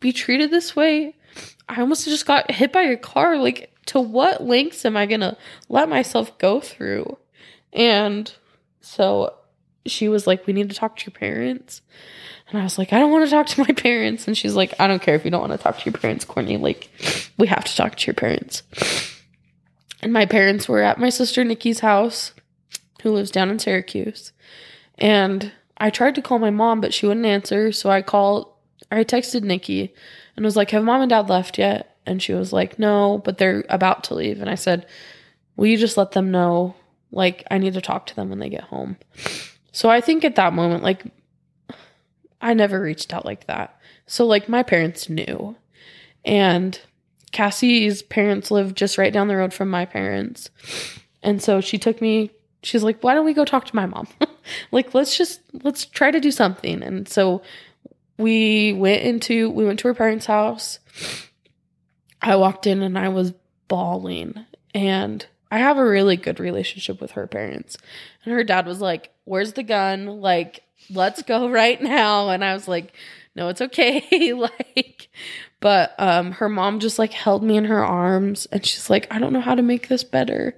[0.00, 1.16] be treated this way.
[1.68, 3.36] I almost just got hit by a car.
[3.36, 5.36] Like, to what lengths am I to
[5.68, 7.18] let myself go through?
[7.72, 8.32] And
[8.80, 9.34] so
[9.86, 11.82] she was like, We need to talk to your parents.
[12.48, 14.26] And I was like, I don't want to talk to my parents.
[14.26, 16.24] And she's like, I don't care if you don't want to talk to your parents,
[16.24, 16.56] Courtney.
[16.56, 16.90] Like,
[17.36, 18.62] we have to talk to your parents.
[20.00, 22.32] And my parents were at my sister Nikki's house,
[23.02, 24.32] who lives down in Syracuse.
[24.96, 27.70] And I tried to call my mom, but she wouldn't answer.
[27.72, 28.52] So I called,
[28.90, 29.94] I texted Nikki
[30.38, 31.96] and was like, Have mom and dad left yet?
[32.06, 34.40] And she was like, No, but they're about to leave.
[34.40, 34.86] And I said,
[35.56, 36.76] Will you just let them know?
[37.10, 38.98] Like, I need to talk to them when they get home.
[39.72, 41.06] So I think at that moment, like,
[42.40, 43.80] I never reached out like that.
[44.06, 45.56] So, like, my parents knew.
[46.24, 46.80] And
[47.32, 50.50] Cassie's parents live just right down the road from my parents.
[51.20, 52.30] And so she took me,
[52.62, 54.06] she's like, why don't we go talk to my mom?
[54.70, 56.80] like, let's just, let's try to do something.
[56.80, 57.42] And so
[58.18, 60.80] we went into, we went to her parents' house.
[62.20, 63.32] I walked in and I was
[63.68, 64.44] bawling.
[64.74, 67.78] And I have a really good relationship with her parents.
[68.24, 70.06] And her dad was like, Where's the gun?
[70.20, 72.28] Like, let's go right now.
[72.28, 72.92] And I was like,
[73.34, 74.32] No, it's okay.
[74.34, 75.08] like,
[75.60, 79.18] but um, her mom just like held me in her arms and she's like, I
[79.18, 80.54] don't know how to make this better.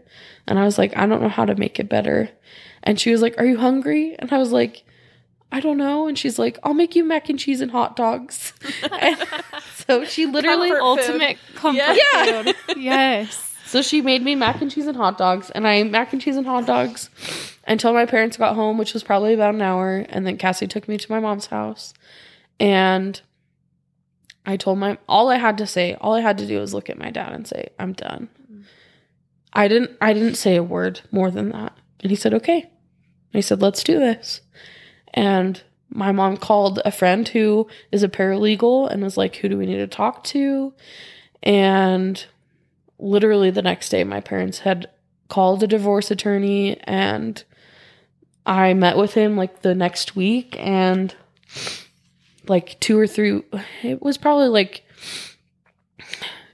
[0.46, 2.30] And I was like, I don't know how to make it better.
[2.82, 4.16] And she was like, Are you hungry?
[4.18, 4.84] And I was like,
[5.52, 6.06] I don't know.
[6.06, 8.52] And she's like, I'll make you mac and cheese and hot dogs.
[9.00, 9.18] and
[9.74, 12.42] so she literally Comfort ultimate comfort Yeah.
[12.42, 12.56] food.
[12.76, 13.46] Yes.
[13.66, 16.20] So she made me mac and cheese and hot dogs, and I ate mac and
[16.20, 17.08] cheese and hot dogs
[17.68, 20.04] until my parents got home, which was probably about an hour.
[20.08, 21.94] And then Cassie took me to my mom's house,
[22.58, 23.20] and
[24.44, 26.90] I told my all I had to say, all I had to do was look
[26.90, 28.28] at my dad and say, "I'm done."
[29.52, 29.96] I didn't.
[30.00, 32.70] I didn't say a word more than that, and he said, "Okay." And
[33.32, 34.40] he said, "Let's do this."
[35.14, 39.58] And my mom called a friend who is a paralegal and was like, Who do
[39.58, 40.72] we need to talk to?
[41.42, 42.24] And
[42.98, 44.88] literally the next day, my parents had
[45.28, 47.42] called a divorce attorney and
[48.44, 51.14] I met with him like the next week and
[52.48, 53.42] like two or three,
[53.82, 54.84] it was probably like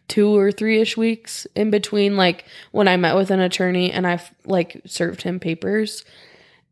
[0.08, 4.06] two or three ish weeks in between like when I met with an attorney and
[4.06, 6.04] I like served him papers.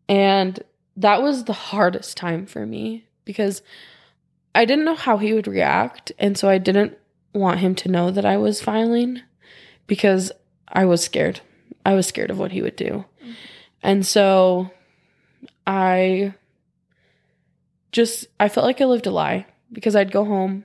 [0.09, 0.63] And
[0.97, 3.63] that was the hardest time for me because
[4.55, 6.13] I didn't know how he would react.
[6.19, 6.97] And so I didn't
[7.33, 9.21] want him to know that I was filing
[9.87, 10.31] because
[10.69, 11.41] I was scared.
[11.85, 13.05] I was scared of what he would do.
[13.21, 13.33] Mm-hmm.
[13.83, 14.71] And so
[15.67, 16.35] I
[17.93, 20.65] just I felt like I lived a lie because I'd go home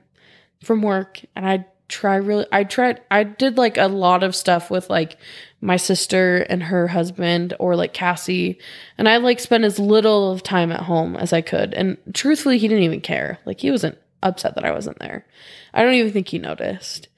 [0.62, 4.70] from work and I'd try really I tried I did like a lot of stuff
[4.70, 5.18] with like
[5.60, 8.58] my sister and her husband or like Cassie.
[8.96, 11.74] And I like spent as little of time at home as I could.
[11.74, 13.38] And truthfully he didn't even care.
[13.44, 15.26] Like he wasn't upset that I wasn't there.
[15.74, 17.08] I don't even think he noticed.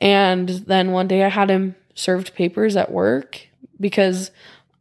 [0.00, 3.48] And then one day I had him served papers at work
[3.80, 4.30] because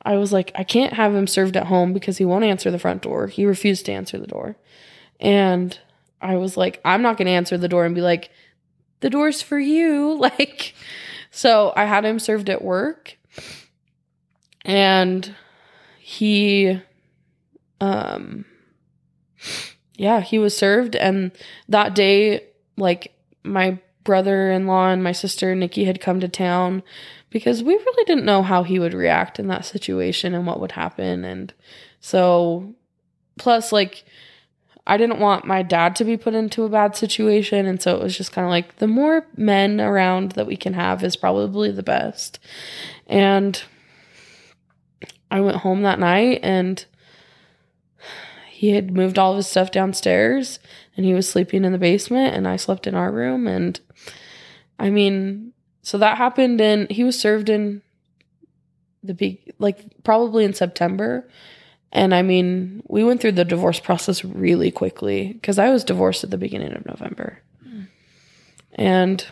[0.01, 2.79] I was like I can't have him served at home because he won't answer the
[2.79, 3.27] front door.
[3.27, 4.57] He refused to answer the door.
[5.19, 5.77] And
[6.21, 8.31] I was like I'm not going to answer the door and be like
[8.99, 10.13] the door's for you.
[10.19, 10.73] Like,
[11.31, 13.17] so I had him served at work
[14.65, 15.35] and
[15.99, 16.81] he,
[17.79, 18.45] um,
[19.95, 20.95] yeah, he was served.
[20.95, 21.31] And
[21.69, 22.45] that day,
[22.75, 23.13] like,
[23.43, 26.81] my brother in law and my sister Nikki had come to town
[27.29, 30.71] because we really didn't know how he would react in that situation and what would
[30.71, 31.23] happen.
[31.25, 31.53] And
[31.99, 32.73] so,
[33.37, 34.05] plus, like,
[34.89, 37.65] I didn't want my dad to be put into a bad situation.
[37.65, 40.73] And so it was just kind of like the more men around that we can
[40.73, 42.39] have is probably the best.
[43.05, 43.61] And
[45.29, 46.83] I went home that night and
[48.49, 50.57] he had moved all of his stuff downstairs
[50.95, 53.45] and he was sleeping in the basement and I slept in our room.
[53.45, 53.77] And
[54.79, 55.51] I mean,
[55.81, 57.81] so that happened and he was served in
[59.03, 61.27] the big, like probably in September.
[61.91, 66.23] And I mean, we went through the divorce process really quickly because I was divorced
[66.23, 67.39] at the beginning of November.
[67.65, 67.87] Mm.
[68.73, 69.25] And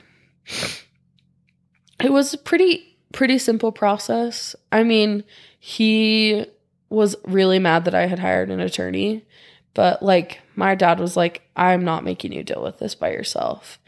[2.03, 4.55] it was a pretty pretty simple process.
[4.71, 5.23] I mean,
[5.59, 6.45] he
[6.89, 9.25] was really mad that I had hired an attorney,
[9.73, 13.79] but like my dad was like, "I'm not making you deal with this by yourself."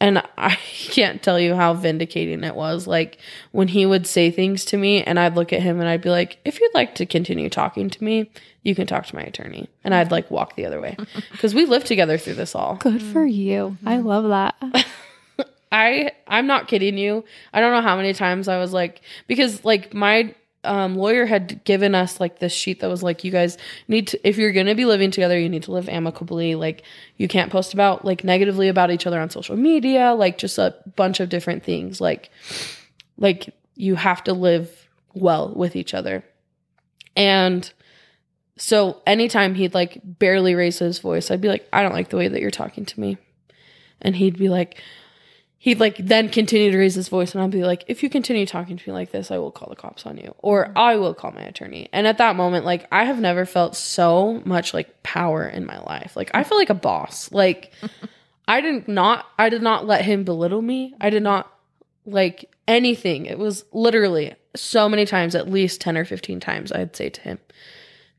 [0.00, 0.56] And I
[0.88, 2.86] can't tell you how vindicating it was.
[2.86, 3.18] Like
[3.52, 6.10] when he would say things to me, and I'd look at him and I'd be
[6.10, 8.30] like, if you'd like to continue talking to me,
[8.62, 9.68] you can talk to my attorney.
[9.84, 10.96] And I'd like walk the other way
[11.32, 12.76] because we lived together through this all.
[12.76, 13.32] Good for mm.
[13.32, 13.76] you.
[13.84, 14.86] I love that.
[15.72, 17.24] I I'm not kidding you.
[17.52, 20.34] I don't know how many times I was like because like my
[20.64, 23.56] um, lawyer had given us like this sheet that was like, you guys
[23.88, 26.54] need to, if you're going to be living together, you need to live amicably.
[26.54, 26.82] Like,
[27.16, 30.74] you can't post about like negatively about each other on social media, like just a
[30.96, 32.00] bunch of different things.
[32.00, 32.30] Like,
[33.16, 36.24] like you have to live well with each other.
[37.16, 37.70] And
[38.56, 42.18] so anytime he'd like barely raise his voice, I'd be like, I don't like the
[42.18, 43.16] way that you're talking to me.
[44.02, 44.80] And he'd be like,
[45.62, 48.46] he'd like then continue to raise his voice and I'd be like, if you continue
[48.46, 50.78] talking to me like this, I will call the cops on you or mm-hmm.
[50.78, 51.90] I will call my attorney.
[51.92, 55.78] And at that moment, like I have never felt so much like power in my
[55.80, 56.16] life.
[56.16, 57.30] Like I feel like a boss.
[57.30, 57.72] Like
[58.48, 60.94] I did not I did not let him belittle me.
[60.98, 61.52] I did not
[62.06, 63.26] like anything.
[63.26, 67.20] It was literally so many times, at least 10 or 15 times, I'd say to
[67.20, 67.38] him,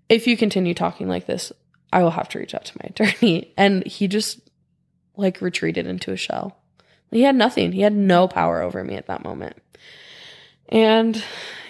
[0.10, 1.52] if you continue talking like this,
[1.92, 3.54] I will have to reach out to my attorney.
[3.58, 4.40] And he just
[5.18, 6.61] like retreated into a shell.
[7.12, 7.72] He had nothing.
[7.74, 9.58] He had no power over me at that moment.
[10.70, 11.24] And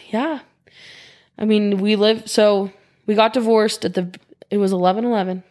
[0.09, 0.41] yeah,
[1.37, 2.71] I mean, we lived, so
[3.07, 4.13] we got divorced at the,
[4.49, 5.43] it was 11 11.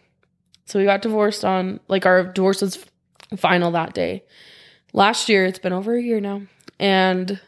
[0.67, 2.85] So we got divorced on, like, our divorce was
[3.37, 4.23] final that day.
[4.93, 6.43] Last year, it's been over a year now.
[6.79, 7.41] And,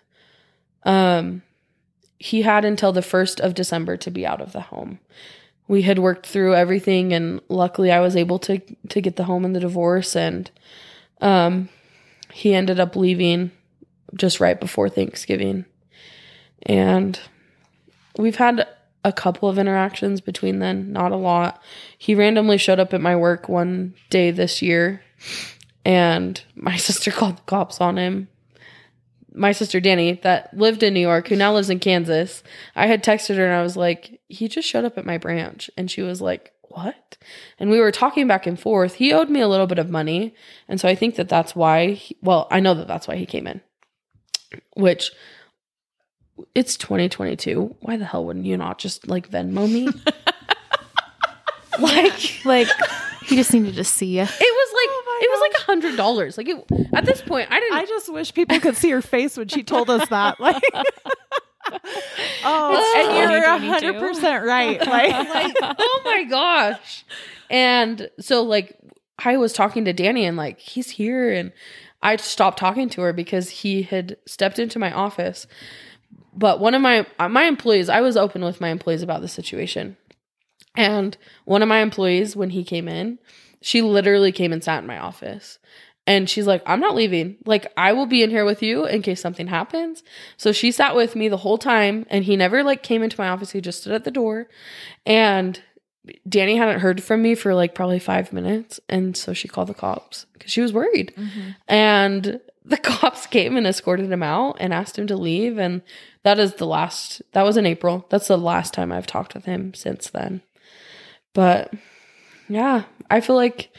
[0.83, 1.43] um,
[2.23, 5.01] he had until the 1st of December to be out of the home.
[5.67, 8.61] We had worked through everything and luckily I was able to
[8.91, 10.49] to get the home and the divorce and
[11.21, 11.69] um
[12.33, 13.51] he ended up leaving
[14.15, 15.65] just right before Thanksgiving.
[16.63, 17.19] And
[18.17, 18.67] we've had
[19.05, 21.61] a couple of interactions between then, not a lot.
[21.99, 25.03] He randomly showed up at my work one day this year,
[25.85, 28.29] and my sister called the cops on him.
[29.35, 32.43] My sister Danny, that lived in New York, who now lives in Kansas,
[32.77, 35.71] I had texted her and I was like, he just showed up at my branch.
[35.75, 37.17] And she was like, what?
[37.59, 38.95] And we were talking back and forth.
[38.95, 40.35] He owed me a little bit of money.
[40.69, 43.27] And so I think that that's why, he, well, I know that that's why he
[43.27, 43.61] came in,
[44.75, 45.13] which
[46.55, 47.77] it's 2022.
[47.81, 49.89] Why the hell wouldn't you not just like Venmo me?
[51.79, 52.69] like Like
[53.25, 54.23] he just needed to see you.
[54.23, 56.37] it was like Oh it was like a hundred dollars.
[56.37, 57.79] Like it, at this point, I didn't.
[57.79, 60.41] I just wish people could see her face when she told us that.
[60.41, 60.63] Like,
[62.45, 63.67] oh, and you're 2022.
[63.67, 64.81] hundred percent right.
[64.87, 67.05] Like, like, oh my gosh.
[67.51, 68.77] And so like
[69.25, 71.53] I was talking to Danny and like he's here and
[72.03, 75.47] I stopped talking to her because he had stepped into my office.
[76.35, 79.29] But one of my uh, my employees, I was open with my employees about the
[79.29, 79.97] situation.
[80.75, 83.19] And one of my employees when he came in,
[83.61, 85.59] she literally came and sat in my office.
[86.07, 87.37] And she's like, I'm not leaving.
[87.47, 90.03] Like, I will be in here with you in case something happens.
[90.37, 93.29] So she sat with me the whole time and he never like came into my
[93.29, 93.53] office.
[93.53, 94.49] He just stood at the door.
[95.07, 95.61] And
[96.29, 98.81] Danny hadn't heard from me for like probably five minutes.
[98.89, 101.13] And so she called the cops because she was worried.
[101.17, 101.51] Mm-hmm.
[101.69, 105.57] And the cops came and escorted him out and asked him to leave.
[105.59, 105.83] And
[106.25, 108.07] that is the last, that was in April.
[108.09, 110.43] That's the last time I've talked with him since then.
[111.33, 111.73] But
[112.49, 113.71] yeah, I feel like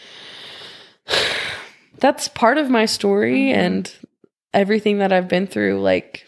[2.00, 3.54] that's part of my story Mhm.
[3.56, 3.96] and
[4.54, 5.82] everything that I've been through.
[5.82, 6.26] Like,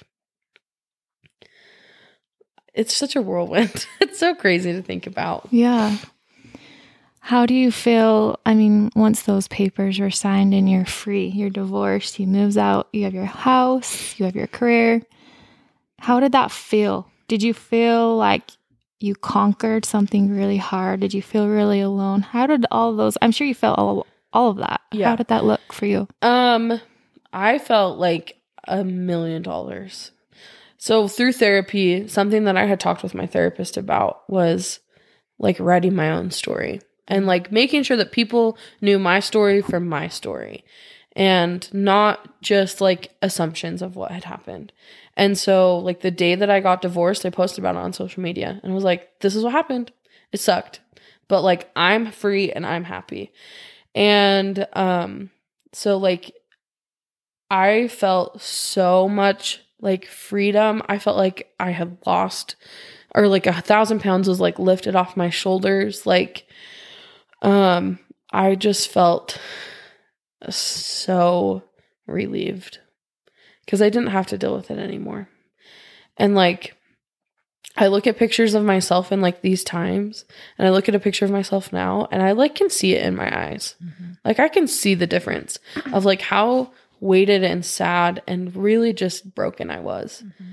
[2.73, 3.85] it's such a whirlwind.
[4.01, 5.47] it's so crazy to think about.
[5.51, 5.97] Yeah.
[7.19, 8.39] How do you feel?
[8.45, 12.87] I mean, once those papers were signed and you're free, you're divorced, you moves out,
[12.93, 15.01] you have your house, you have your career.
[15.99, 17.07] How did that feel?
[17.27, 18.43] Did you feel like
[18.99, 20.99] you conquered something really hard?
[20.99, 22.21] Did you feel really alone?
[22.21, 23.17] How did all those?
[23.23, 24.05] I'm sure you felt all
[24.35, 24.81] all of that.
[24.91, 25.09] Yeah.
[25.09, 26.07] How did that look for you?
[26.21, 26.79] Um,
[27.33, 28.37] I felt like
[28.67, 30.11] a million dollars.
[30.77, 34.79] So through therapy, something that I had talked with my therapist about was
[35.39, 39.87] like writing my own story and like making sure that people knew my story from
[39.87, 40.63] my story
[41.15, 44.73] and not just like assumptions of what had happened.
[45.15, 48.21] And so like the day that I got divorced, I posted about it on social
[48.21, 49.91] media and was like, this is what happened.
[50.31, 50.81] It sucked.
[51.27, 53.31] But like I'm free and I'm happy.
[53.95, 55.31] And um
[55.73, 56.33] so like
[57.49, 60.81] I felt so much like freedom.
[60.87, 62.55] I felt like I had lost
[63.13, 66.05] or like a thousand pounds was like lifted off my shoulders.
[66.05, 66.45] Like
[67.41, 67.99] um
[68.31, 69.39] I just felt
[70.49, 71.63] so
[72.07, 72.79] relieved
[73.65, 75.29] because I didn't have to deal with it anymore.
[76.17, 76.75] And like
[77.77, 80.25] I look at pictures of myself in like these times
[80.57, 83.05] and I look at a picture of myself now and I like can see it
[83.05, 83.75] in my eyes.
[83.83, 84.13] Mm-hmm.
[84.23, 85.59] Like I can see the difference
[85.91, 90.23] of like how weighted and sad and really just broken I was.
[90.25, 90.51] Mm-hmm.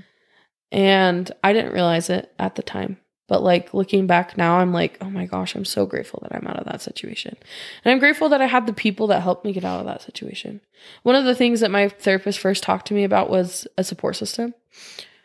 [0.71, 2.97] And I didn't realize it at the time.
[3.27, 6.45] But like looking back now, I'm like, oh my gosh, I'm so grateful that I'm
[6.45, 7.37] out of that situation.
[7.83, 10.01] And I'm grateful that I had the people that helped me get out of that
[10.01, 10.59] situation.
[11.03, 14.17] One of the things that my therapist first talked to me about was a support
[14.17, 14.53] system.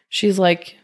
[0.08, 0.78] She's like,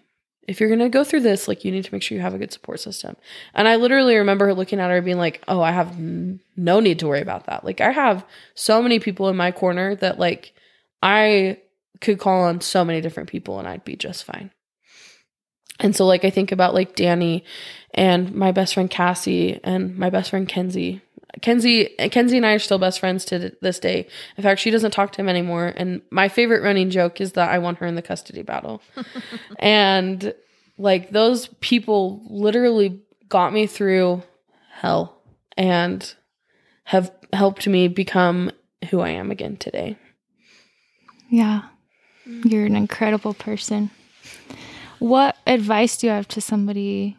[0.47, 2.35] if you're going to go through this, like you need to make sure you have
[2.35, 3.17] a good support system.
[3.55, 7.07] And I literally remember looking at her being like, oh, I have no need to
[7.07, 7.65] worry about that.
[7.65, 10.53] Like I have so many people in my corner that like
[11.03, 11.59] I
[12.01, 14.51] could call on so many different people and I'd be just fine.
[15.81, 17.45] And so like I think about like Danny
[17.93, 21.03] and my best friend Cassie and my best friend Kenzie.
[21.43, 24.07] Kenzie Kenzie and I are still best friends to this day.
[24.37, 25.73] In fact, she doesn't talk to him anymore.
[25.77, 28.83] And my favorite running joke is that I won her in the custody battle.
[29.59, 30.35] and
[30.79, 34.23] like those people literally got me through
[34.71, 35.21] hell
[35.57, 36.15] and
[36.85, 38.51] have helped me become
[38.91, 39.97] who I am again today.
[41.31, 41.63] Yeah.
[42.27, 43.91] You're an incredible person.
[44.99, 47.17] What advice do you have to somebody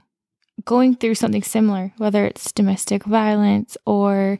[0.65, 4.39] going through something similar, whether it's domestic violence or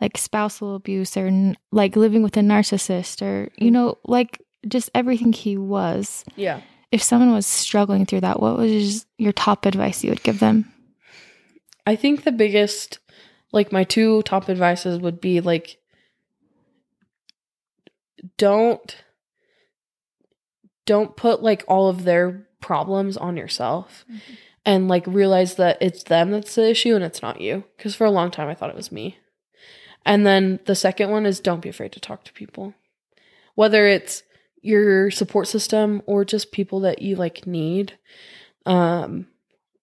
[0.00, 3.74] like spousal abuse or n- like living with a narcissist or, you mm.
[3.74, 6.24] know, like just everything he was?
[6.36, 6.60] Yeah.
[6.90, 10.72] If someone was struggling through that, what was your top advice you would give them?
[11.86, 12.98] I think the biggest,
[13.52, 15.78] like my two top advices would be like,
[18.36, 18.96] don't,
[20.86, 24.34] don't put like all of their problems on yourself mm-hmm.
[24.68, 27.64] And like realize that it's them that's the issue and it's not you.
[27.78, 29.16] Cause for a long time I thought it was me.
[30.04, 32.74] And then the second one is don't be afraid to talk to people.
[33.54, 34.24] Whether it's
[34.60, 37.98] your support system or just people that you like need.
[38.66, 39.28] Um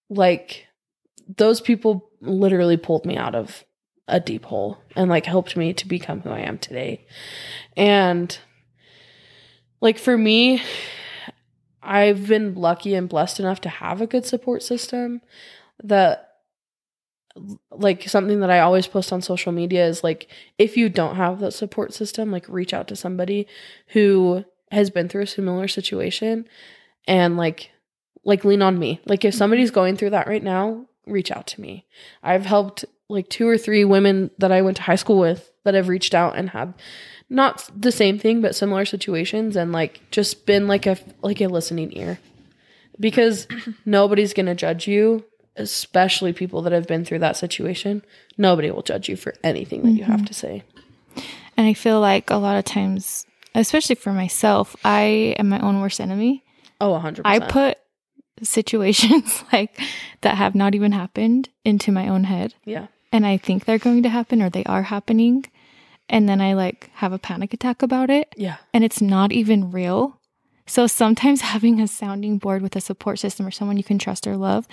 [0.07, 0.67] like
[1.35, 3.65] those people literally pulled me out of
[4.07, 7.07] a deep hole and like helped me to become who I am today.
[7.75, 8.37] And
[9.81, 10.61] like for me,
[11.85, 15.21] I've been lucky and blessed enough to have a good support system
[15.83, 16.29] that
[17.71, 21.39] like something that I always post on social media is like if you don't have
[21.39, 23.47] that support system, like reach out to somebody
[23.87, 26.47] who has been through a similar situation
[27.07, 27.71] and like
[28.23, 29.01] like lean on me.
[29.05, 29.37] Like if mm-hmm.
[29.37, 31.85] somebody's going through that right now, reach out to me.
[32.23, 35.75] I've helped like two or three women that I went to high school with that
[35.75, 36.73] have reached out and had
[37.29, 41.47] not the same thing but similar situations and like just been like a like a
[41.47, 42.19] listening ear
[42.99, 43.47] because
[43.85, 45.25] nobody's going to judge you
[45.57, 48.03] especially people that have been through that situation
[48.37, 50.25] nobody will judge you for anything that you have mm-hmm.
[50.25, 50.63] to say
[51.57, 55.79] And I feel like a lot of times, especially for myself, I am my own
[55.81, 56.43] worst enemy.
[56.81, 57.77] oh 100% I put
[58.43, 59.79] situations like
[60.21, 62.55] that have not even happened into my own head.
[62.65, 65.45] yeah And I think they're going to happen or they are happening.
[66.09, 68.33] And then I like have a panic attack about it.
[68.37, 70.19] yeah and it's not even real.
[70.67, 74.27] So sometimes having a sounding board with a support system or someone you can trust
[74.27, 74.67] or love,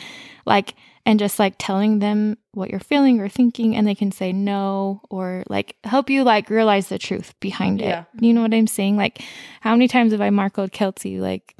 [0.46, 4.32] like, and just like telling them what you're feeling or thinking, and they can say
[4.32, 7.86] no or like help you like realize the truth behind it.
[7.86, 8.04] Yeah.
[8.20, 8.96] You know what I'm saying?
[8.96, 9.20] Like,
[9.60, 11.56] how many times have I marcoed Kelsey like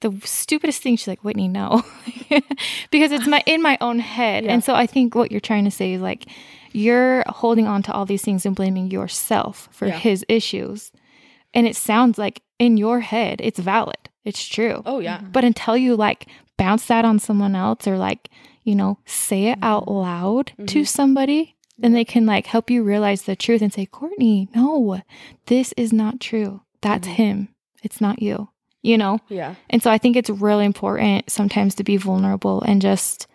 [0.00, 0.96] the stupidest thing?
[0.96, 1.84] She's like, Whitney, no,
[2.90, 4.44] because it's my in my own head.
[4.44, 4.52] Yeah.
[4.52, 6.26] And so I think what you're trying to say is like,
[6.76, 9.98] you're holding on to all these things and blaming yourself for Yeah.
[9.98, 10.92] his issues.
[11.54, 13.96] And it sounds like in your head, it's valid.
[14.24, 14.82] It's true.
[14.84, 16.26] oh yeah But until you like
[16.58, 18.28] bounce that on someone else or like,
[18.64, 20.86] you know, say it out loud to Mhm.
[20.86, 25.00] somebody, then they can like help you realize the truth and say, Courtney, no,
[25.46, 26.60] this is not true.
[26.82, 27.12] That's Mhm.
[27.12, 27.48] him.
[27.82, 28.48] It's not you,
[28.82, 29.20] you know?
[29.28, 33.26] yeah And so I think it's really important sometimes to be vulnerable and just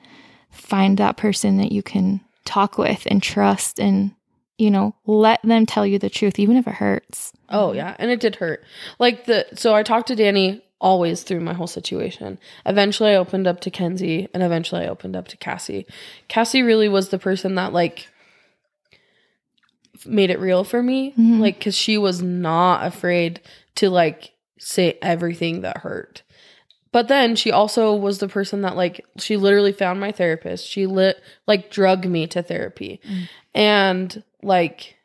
[0.49, 4.11] find that person that you can talk with and trust and,
[4.57, 7.33] you know, let them tell you the truth, even if it hurts.
[7.49, 8.63] Oh yeah, and it did hurt.
[8.99, 12.39] Like the so I talked to Danny always through my whole situation.
[12.65, 15.85] Eventually I opened up to Kenzie and eventually I opened up to Cassie.
[16.27, 18.07] Cassie really was the person that like
[20.05, 21.13] made it real for me.
[21.17, 21.39] Mhm.
[21.39, 23.41] Like cuz she was not afraid
[23.75, 26.23] to like say everything that hurt.
[26.91, 30.67] But then she also was the person that like she literally found my therapist.
[30.67, 32.99] She lit like drug me to therapy.
[33.07, 33.29] Mm.
[33.53, 34.97] And like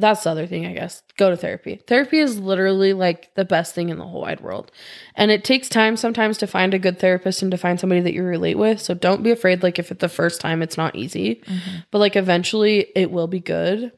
[0.00, 1.02] that's the other thing, I guess.
[1.16, 1.80] Go to therapy.
[1.86, 4.70] Therapy is literally like the best thing in the whole wide world.
[5.14, 8.14] And it takes time sometimes to find a good therapist and to find somebody that
[8.14, 8.80] you relate with.
[8.80, 11.42] So don't be afraid, like, if it's the first time, it's not easy.
[11.90, 13.92] But like, eventually, it will be good.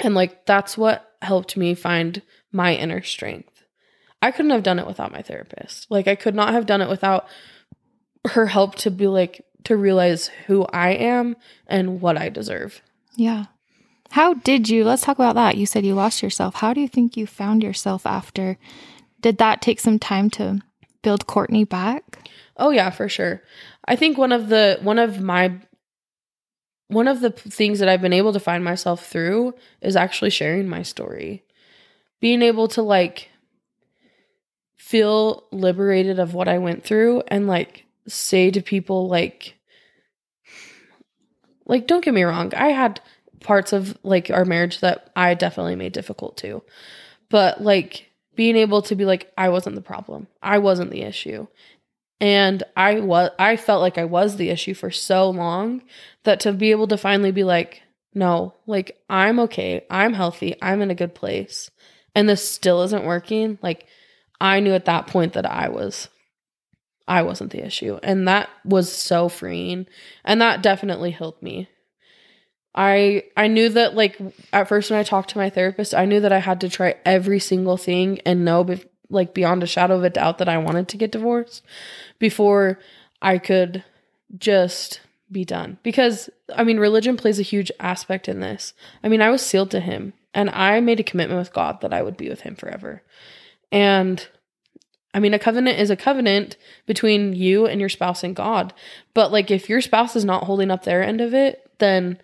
[0.00, 2.22] And like, that's what helped me find
[2.52, 3.55] my inner strength.
[4.26, 5.90] I couldn't have done it without my therapist.
[5.90, 7.26] Like, I could not have done it without
[8.26, 11.36] her help to be like, to realize who I am
[11.66, 12.82] and what I deserve.
[13.14, 13.46] Yeah.
[14.10, 15.56] How did you, let's talk about that.
[15.56, 16.56] You said you lost yourself.
[16.56, 18.58] How do you think you found yourself after?
[19.20, 20.60] Did that take some time to
[21.02, 22.28] build Courtney back?
[22.56, 23.42] Oh yeah, for sure.
[23.84, 25.60] I think one of the one of my
[26.88, 30.68] one of the things that I've been able to find myself through is actually sharing
[30.68, 31.44] my story.
[32.20, 33.30] Being able to like
[34.86, 39.56] feel liberated of what I went through and like say to people like
[41.64, 43.00] like don't get me wrong, I had
[43.40, 46.62] parts of like our marriage that I definitely made difficult too.
[47.30, 50.28] But like being able to be like I wasn't the problem.
[50.40, 51.48] I wasn't the issue
[52.20, 55.82] and i was i felt like i was the issue for so long
[56.24, 57.82] that to be able to finally be like
[58.14, 61.70] no like i'm okay i'm healthy i'm in a good place
[62.14, 63.86] and this still isn't working like
[64.40, 66.08] i knew at that point that i was
[67.08, 69.86] i wasn't the issue and that was so freeing
[70.24, 71.68] and that definitely helped me
[72.74, 74.18] i i knew that like
[74.52, 76.94] at first when i talked to my therapist i knew that i had to try
[77.04, 78.76] every single thing and know
[79.08, 81.62] like beyond a shadow of a doubt that i wanted to get divorced
[82.18, 82.78] before
[83.22, 83.84] I could
[84.36, 85.00] just
[85.30, 85.78] be done.
[85.82, 88.74] Because, I mean, religion plays a huge aspect in this.
[89.02, 91.92] I mean, I was sealed to Him and I made a commitment with God that
[91.92, 93.02] I would be with Him forever.
[93.72, 94.26] And,
[95.12, 96.56] I mean, a covenant is a covenant
[96.86, 98.72] between you and your spouse and God.
[99.14, 102.20] But, like, if your spouse is not holding up their end of it, then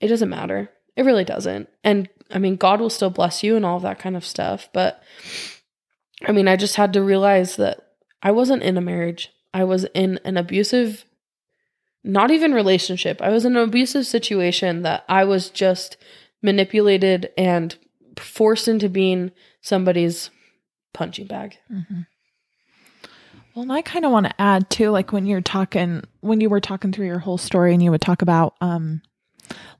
[0.00, 0.70] it doesn't matter.
[0.96, 1.68] It really doesn't.
[1.84, 4.68] And, I mean, God will still bless you and all of that kind of stuff.
[4.72, 5.02] But,
[6.26, 7.80] I mean, I just had to realize that
[8.22, 9.30] I wasn't in a marriage.
[9.52, 11.04] I was in an abusive,
[12.04, 13.20] not even relationship.
[13.20, 15.96] I was in an abusive situation that I was just
[16.42, 17.76] manipulated and
[18.16, 19.30] forced into being
[19.62, 20.30] somebody's
[20.92, 21.56] punching bag.
[21.72, 22.00] Mm-hmm.
[23.54, 26.48] Well, and I kind of want to add too, like when you're talking, when you
[26.48, 29.02] were talking through your whole story, and you would talk about, um,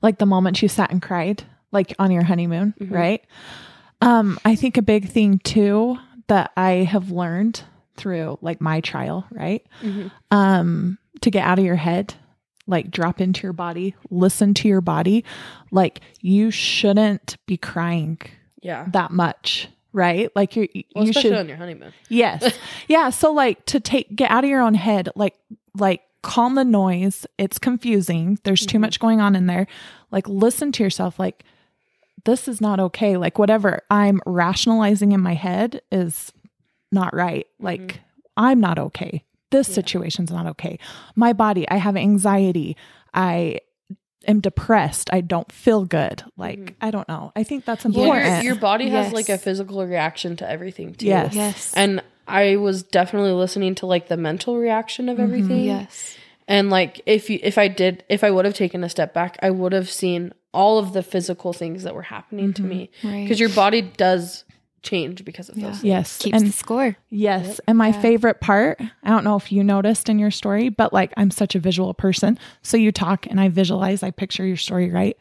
[0.01, 2.91] like the moment you sat and cried, like on your honeymoon, Mhm.
[2.91, 3.23] right?
[4.01, 5.97] Um, I think a big thing too
[6.27, 7.63] that I have learned
[7.95, 9.65] through like my trial, right?
[10.31, 12.15] um to get out of your head
[12.67, 15.23] like drop into your body listen to your body
[15.71, 18.17] like you shouldn't be crying
[18.63, 18.85] Yeah.
[18.93, 21.93] that much right like you Well, you especially should on your honeymoon.
[22.09, 22.57] yes
[22.87, 25.35] yeah so like to take get out of your own head like
[25.77, 27.25] like calm the noise.
[27.37, 28.39] It's confusing.
[28.45, 28.81] There's too Mhm.
[28.81, 29.67] much going on in there.
[30.09, 31.19] Like, listen to yourself.
[31.19, 31.43] Like,
[32.23, 33.17] this is not okay.
[33.17, 36.31] Like, whatever I'm rationalizing in my head is
[36.93, 37.45] not right.
[37.59, 37.99] Like,
[38.37, 39.25] I'm not okay.
[39.51, 39.75] This Yeah.
[39.75, 40.79] situation's not okay.
[41.13, 42.77] My body, I have anxiety.
[43.13, 43.59] I
[44.27, 45.09] am depressed.
[45.13, 46.23] I don't feel good.
[46.37, 46.73] Like, Mhm.
[46.81, 47.31] I don't know.
[47.35, 48.43] I think that's Well, important.
[48.43, 51.07] your, your body has like a physical reaction to everything too.
[51.07, 51.33] Yes.
[51.35, 51.73] Yes.
[51.75, 55.23] And I was definitely listening to like the mental reaction of Mhm.
[55.23, 55.63] everything.
[55.65, 56.15] yes.
[56.47, 59.37] And like if you if I did if I would have taken a step back,
[59.41, 62.67] I would have seen all of the physical things that were happening to Mhm.
[62.69, 62.89] me.
[63.03, 63.23] Right.
[63.23, 64.43] Because your body does
[64.83, 65.67] change because of Yeah.
[65.67, 65.75] those.
[65.77, 65.83] things.
[65.85, 66.17] yes.
[66.19, 66.95] keeps and the score.
[67.09, 67.47] Yes.
[67.47, 67.59] Yep.
[67.67, 68.01] And my Yeah.
[68.01, 71.55] favorite part, I don't know if you noticed in your story, but like I'm such
[71.55, 72.37] a visual person.
[72.61, 75.17] So you talk and I visualize, I picture your story, right?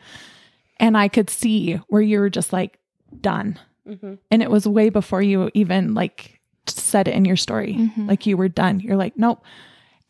[0.78, 2.78] And I could see where you were just like
[3.20, 3.58] done.
[3.88, 4.18] Mhm.
[4.30, 7.74] And it was way before you even like said it in your story.
[7.74, 8.08] Mhm.
[8.08, 8.80] Like you were done.
[8.80, 9.42] You're like, nope.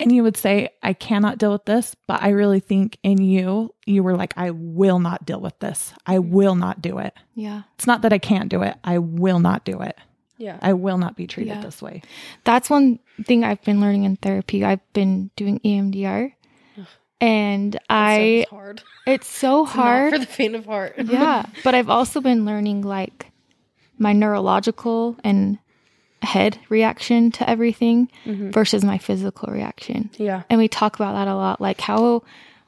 [0.02, 1.94] And you would say, I cannot deal with this.
[2.06, 5.92] But I really think in you, you were like, I will not deal with this.
[6.06, 7.14] I will not do it.
[7.34, 7.62] Yeah.
[7.76, 8.76] It's not that I can't do it.
[8.84, 9.96] I will not do it.
[10.38, 10.58] Yeah.
[10.60, 11.60] I will not be treated Yeah.
[11.62, 12.02] this way.
[12.44, 14.64] That's one thing I've been learning in therapy.
[14.64, 16.32] I've been doing EMDR.
[16.78, 16.86] Ugh.
[17.20, 18.82] And That I hard.
[19.06, 20.12] It's so It's hard.
[20.12, 20.94] for the faint of heart.
[20.98, 21.46] yeah.
[21.62, 23.30] But I've also been learning like
[23.98, 25.58] my neurological and
[26.22, 28.52] head reaction to everything Mhm.
[28.52, 30.10] versus my physical reaction.
[30.18, 30.42] Yeah.
[30.48, 31.60] And we talk about that a lot.
[31.60, 32.22] Like how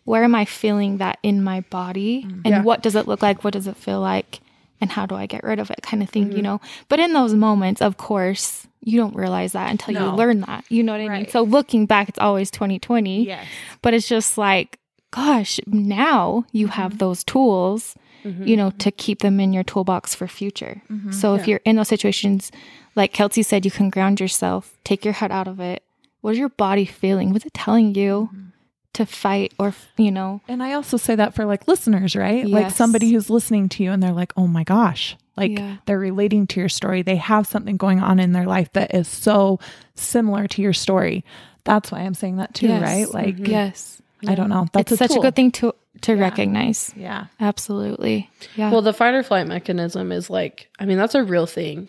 [0.04, 2.26] where am I feeling that in my body?
[2.44, 2.62] And Yeah.
[2.62, 3.42] what does it look like?
[3.42, 4.40] What does it feel like?
[4.78, 5.80] And how do I get rid of it?
[5.82, 6.36] Kind of thing, Mm-hmm.
[6.36, 6.60] you know?
[6.90, 10.10] But in those moments, of course, you don't realize that until No.
[10.10, 10.64] you learn that.
[10.68, 11.28] You know what I mean?
[11.30, 13.24] So looking back, it's always 2020.
[13.26, 13.46] Yes.
[13.80, 14.78] But it's just like,
[15.10, 16.72] gosh, now you Mm-hmm.
[16.82, 17.94] have those tools,
[18.26, 18.46] Mhm.
[18.46, 20.82] you know, to keep them in your toolbox for future.
[20.92, 21.12] Mm-hmm.
[21.12, 21.52] So if Yeah.
[21.52, 22.52] you're in those situations,
[22.96, 25.82] like Kelsey said, you can ground yourself, take your head out of it.
[26.20, 27.32] What is your body feeling?
[27.32, 28.48] What's it telling you Mm-hmm.
[28.94, 30.40] to fight or, you know?
[30.48, 32.46] And I also say that for like listeners, right?
[32.46, 35.76] Like somebody who's listening to you and they're like, oh my gosh, like Yeah.
[35.86, 37.02] they're relating to your story.
[37.02, 39.58] They have something going on in their life that is so
[39.96, 41.24] similar to your story.
[41.64, 42.82] That's why I'm saying that too, Yes.
[42.82, 43.12] right?
[43.12, 43.48] Like, Mhm.
[43.48, 44.00] Yes.
[44.26, 44.66] I don't know.
[44.72, 45.18] That's it's such tool.
[45.18, 46.20] a good thing to to Yeah.
[46.20, 46.92] recognize.
[46.96, 47.26] Yeah.
[47.40, 48.30] Absolutely.
[48.56, 48.70] Yeah.
[48.70, 51.88] Well, the fight or flight mechanism is like, I mean, that's a real thing.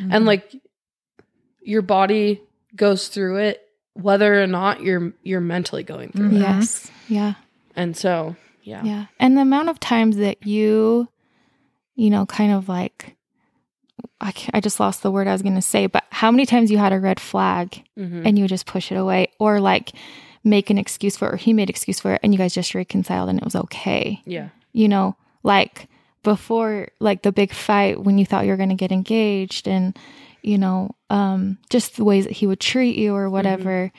[0.00, 0.12] Mm-hmm.
[0.12, 0.54] And like
[1.62, 2.40] your body
[2.74, 3.62] goes through it
[3.94, 6.36] whether or not you're you're mentally going through Mhm.
[6.36, 6.40] it.
[6.40, 6.90] yes.
[7.08, 7.34] Yeah.
[7.74, 8.82] And so, yeah.
[8.84, 9.06] Yeah.
[9.18, 11.08] And the amount of times that you,
[11.94, 13.16] you know, kind of like,
[14.20, 16.70] I, I just lost the word I was going to say, but how many times
[16.70, 18.26] you had a red flag Mhm.
[18.26, 19.92] and you just push it away or like
[20.44, 22.74] make an excuse for it or he made excuse for it and you guys just
[22.74, 24.20] reconciled and it was okay.
[24.26, 24.48] Yeah.
[24.72, 25.88] You know, like
[26.26, 29.96] before like the big fight when you thought you were going to get engaged and
[30.42, 33.92] you know, um just the ways that he would treat you or whatever.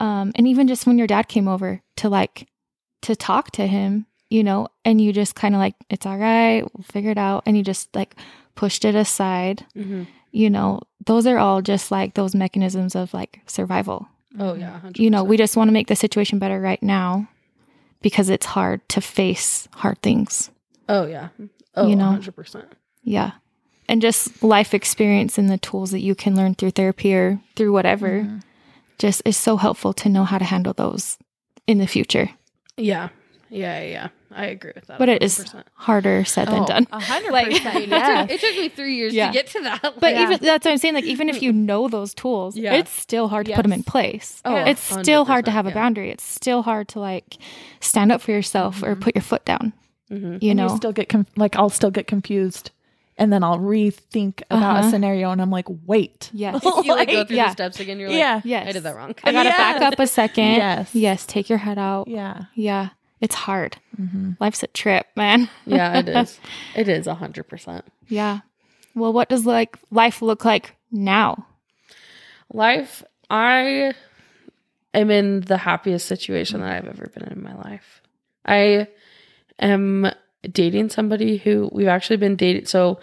[0.00, 2.48] Um and even just when your dad came over to like
[3.02, 6.62] to talk to him, you know, and you just kind of like it's all right,
[6.72, 8.16] we'll figure it out and you just like
[8.54, 10.06] pushed it aside Mhm.
[10.32, 14.08] you know, those are all just like those mechanisms of like survival.
[14.40, 14.80] Oh yeah.
[14.80, 14.98] 100%.
[14.98, 17.28] You know, we just want to make the situation better right now
[18.02, 20.50] because it's hard to face hard things.
[20.88, 21.28] Oh yeah.
[21.76, 22.18] Oh, You know.
[22.20, 22.64] 100%.
[23.02, 23.32] Yeah.
[23.88, 27.72] And just life experience and the tools that you can learn through therapy or through
[27.72, 28.42] whatever Mhm.
[28.98, 31.18] just is so helpful to know how to handle those
[31.66, 32.30] in the future.
[32.76, 33.08] Yeah.
[33.50, 34.08] Yeah, yeah, yeah.
[34.36, 34.98] I agree with that.
[34.98, 35.64] But it is 100%.
[35.74, 36.86] harder said than Oh, done.
[36.90, 37.76] A hundred Like- percent.
[37.84, 38.22] It Yeah.
[38.22, 39.28] took, it took me three years Yeah.
[39.28, 39.80] to get to that.
[39.82, 40.94] But Like, even that's what I'm saying.
[40.94, 42.72] Like even if you know those tools, Yeah.
[42.74, 44.40] it's still hard to put them in place.
[44.44, 45.74] Oh, it's still hard to have a yeah.
[45.74, 46.10] boundary.
[46.10, 47.36] It's still hard to like
[47.80, 49.00] stand up for yourself or Mhm.
[49.02, 49.72] put your foot down.
[50.10, 50.42] Mhm.
[50.42, 52.70] You And know, you still get com- like I'll still get confused,
[53.16, 54.86] and then I'll rethink about Uh-huh.
[54.88, 57.46] a scenario, and I'm like, wait, yes, you like go through yeah.
[57.46, 57.98] the steps again.
[57.98, 58.68] You're like, yeah, yes.
[58.68, 59.14] I did that wrong.
[59.24, 59.56] I gotta Yes.
[59.58, 60.44] back up a second.
[60.56, 60.94] Yes.
[60.94, 61.26] yes.
[61.26, 62.08] Take your head out.
[62.08, 62.90] yeah, Yeah,
[63.20, 63.78] it's hard.
[64.00, 64.32] mm-hmm.
[64.40, 65.48] Life's a trip, man.
[65.66, 66.38] yeah, it is.
[66.76, 67.84] It is a hundred percent.
[68.08, 68.40] Yeah.
[68.94, 71.46] Well, what does like life look like now?
[72.52, 73.94] Life, I
[74.92, 78.02] am in the happiest situation that I've ever been in my life.
[78.44, 78.86] I
[79.58, 80.10] am
[80.42, 82.66] dating somebody who we've actually been dating.
[82.66, 83.00] So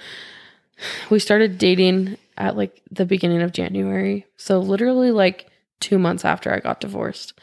[1.10, 4.26] we started dating at like the beginning of January.
[4.38, 5.50] So literally like
[5.80, 7.34] two months after I got divorced.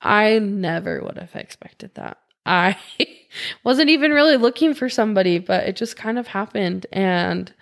[0.00, 2.18] I never would have expected that.
[2.44, 2.76] I
[3.64, 6.86] wasn't even really looking for somebody, but it just kind of happened.
[6.92, 7.52] And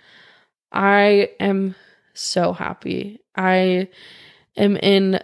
[0.71, 1.75] I am
[2.13, 3.19] so happy.
[3.35, 3.89] I
[4.55, 5.21] am in,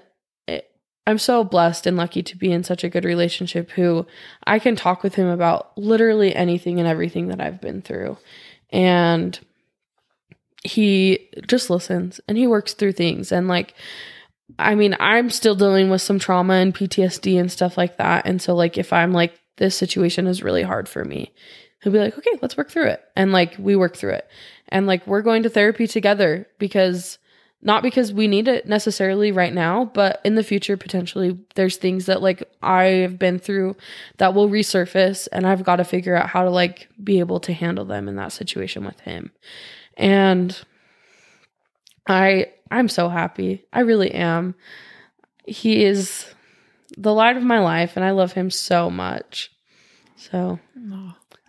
[1.07, 4.06] I'm so blessed and lucky to be in such a good relationship who
[4.45, 8.18] I can talk with him about literally anything and everything that I've been through.
[8.69, 9.40] And
[10.64, 13.32] he just listens and he works through things.
[13.32, 13.73] And like,
[14.60, 18.26] I mean, I'm still dealing with some trauma and PTSD and stuff like that.
[18.26, 21.32] And so, like, if I'm like, this situation is really hard for me,
[21.82, 23.03] he'll be like, okay, let's work through it.
[23.15, 24.28] And like, we work through it.
[24.69, 27.18] And like, we're going to therapy together because
[27.64, 32.08] not because we need it necessarily right now, but in the future, potentially, there's things
[32.08, 33.76] that like I've been through
[34.18, 35.28] that will resurface.
[35.32, 38.16] And I've got to figure out how to like be able to handle them in
[38.16, 39.32] that situation with him.
[39.96, 40.60] And
[42.08, 43.66] I, I'm so happy.
[43.72, 44.56] I really am.
[45.46, 46.26] He is
[46.98, 49.52] the light of my life, and I love him so much.
[50.16, 50.60] So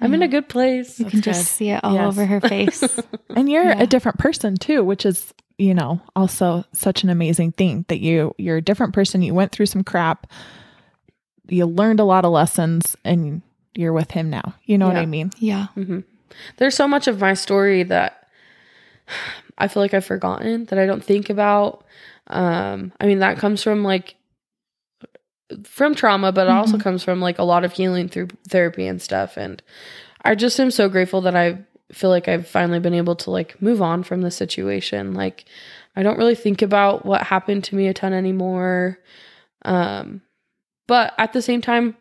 [0.01, 0.99] I'm in a good place.
[1.01, 2.07] You can just see it all Yes.
[2.09, 2.99] over her face.
[3.35, 3.83] And you're Yeah.
[3.83, 8.35] a different person too, which is, you know, also such an amazing thing that you
[8.39, 9.23] you're a different person.
[9.23, 10.27] You went through some crap.
[11.49, 13.43] You learned a lot of lessons and
[13.75, 14.55] you're with him now.
[14.65, 15.31] You know what I mean?
[15.39, 15.69] yeah.
[15.75, 16.01] hmm
[16.57, 18.29] There's so much of my story that
[19.59, 21.85] I feel like I've forgotten that I don't think about.
[22.29, 24.15] Um, I mean, that comes from like
[25.65, 26.81] from trauma, but it also Mhm.
[26.83, 29.37] comes from like a lot of healing through therapy and stuff.
[29.37, 29.63] And
[30.25, 31.59] I just am so grateful that I
[31.93, 35.15] feel like I've finally been able to like move on from the situation.
[35.15, 35.45] Like,
[35.95, 38.99] I don't really think about what happened to me a ton anymore.
[39.65, 40.23] Um,
[40.87, 41.97] but at the same time,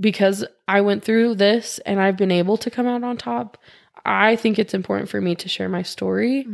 [0.00, 3.58] because I went through this and I've been able to come out on top,
[4.06, 6.46] I think it's important for me to share my story.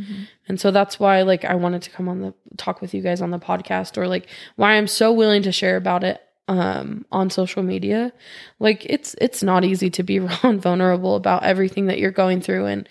[0.48, 3.20] And so that's why like I wanted to come on the talk with you guys
[3.20, 7.30] on the podcast or like why I'm so willing to share about it um on
[7.30, 8.12] social media.
[8.58, 12.40] Like it's it's not easy to be raw and vulnerable about everything that you're going
[12.40, 12.88] through and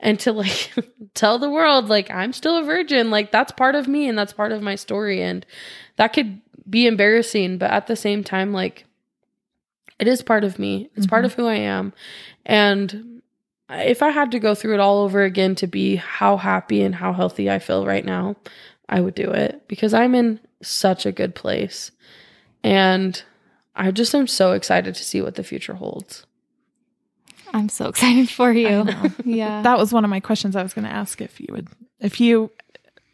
[0.00, 0.72] and to like
[1.14, 4.32] tell the world like I'm still a virgin, like that's part of me and that's
[4.32, 5.44] part of my story and
[5.96, 8.84] that could be embarrassing, but at the same time like
[9.98, 10.88] it is part of me.
[10.96, 11.26] It's part Mhm.
[11.26, 11.92] of who I am.
[12.46, 13.20] And
[13.70, 16.94] if I had to go through it all over again to be how happy and
[16.94, 18.36] how healthy I feel right now,
[18.88, 21.90] I would do it because I'm in such a good place.
[22.62, 23.22] And
[23.74, 26.26] I just am so excited to see what the future holds.
[27.52, 28.86] I'm so excited for you.
[29.24, 29.62] Yeah.
[29.62, 31.68] That was one of my questions I was going to ask if you would
[32.00, 32.50] if you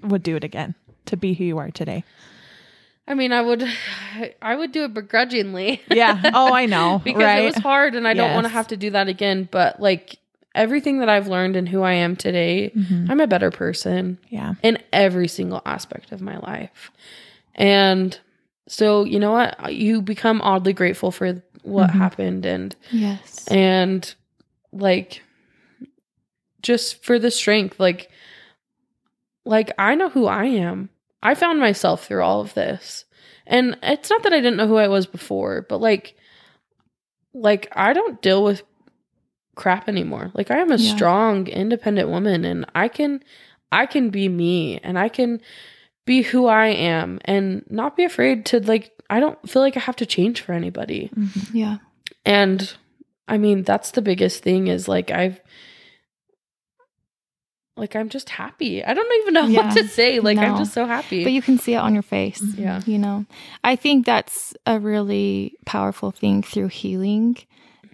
[0.02, 0.74] would do it again
[1.06, 2.05] to be who you are today.
[3.09, 3.64] I mean, I would
[4.43, 5.81] I would do it begrudgingly.
[5.90, 6.31] Yeah.
[6.35, 7.01] Oh, I know.
[7.05, 7.43] because right.
[7.43, 10.18] it was hard and I don't want to have to do that again, but like
[10.55, 13.10] everything that I've learned and who I am today, Mhm.
[13.10, 14.18] I'm a better person.
[14.28, 14.55] Yeah.
[14.62, 16.90] in every single aspect of my life.
[17.55, 18.18] And
[18.69, 19.73] so, you know what?
[19.73, 21.95] You become oddly grateful for what Mhm.
[21.95, 23.47] happened and yes.
[23.49, 24.15] and
[24.73, 25.23] like
[26.63, 28.11] just for the strength like
[29.45, 30.89] like I know who I am.
[31.23, 33.05] I found myself through all of this.
[33.47, 36.15] And it's not that I didn't know who I was before, but like
[37.35, 38.63] like I don't deal with
[39.55, 40.31] crap anymore.
[40.35, 40.95] Like I am a Yeah.
[40.95, 43.23] strong, independent woman and I can
[43.73, 45.41] I can be me and I can
[46.07, 49.81] be who I am and not be afraid to like I don't feel like I
[49.81, 51.11] have to change for anybody.
[51.15, 51.51] Mhm.
[51.53, 51.78] yeah.
[52.24, 52.73] And
[53.28, 55.41] I mean, that's the biggest thing is like I've
[57.77, 58.83] like I'm just happy.
[58.85, 59.66] I don't even know Yeah.
[59.66, 60.20] what to say.
[60.20, 61.24] Like I'm just so happy.
[61.24, 62.43] But you can see it on your face.
[62.57, 62.81] yeah.
[62.87, 63.27] You know,
[63.62, 67.37] I think that's a really powerful thing through healing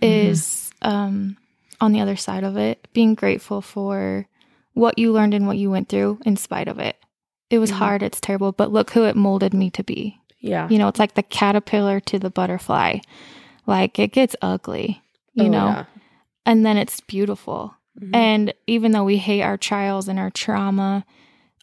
[0.01, 1.37] is um,
[1.81, 4.27] on the other side of it, being grateful for
[4.75, 6.97] what you learned and what you went through in spite of it.
[7.53, 7.75] It was Mhm.
[7.77, 10.19] hard, it's terrible, but look who it molded me to be.
[10.41, 10.69] Yeah.
[10.71, 12.99] You know, it's like the caterpillar to the butterfly.
[13.67, 15.03] Like it gets ugly,
[15.35, 15.85] you Oh, know, yeah.
[16.47, 17.75] and then it's beautiful.
[18.01, 18.11] Mhm.
[18.17, 21.05] And even though we hate our trials and our trauma,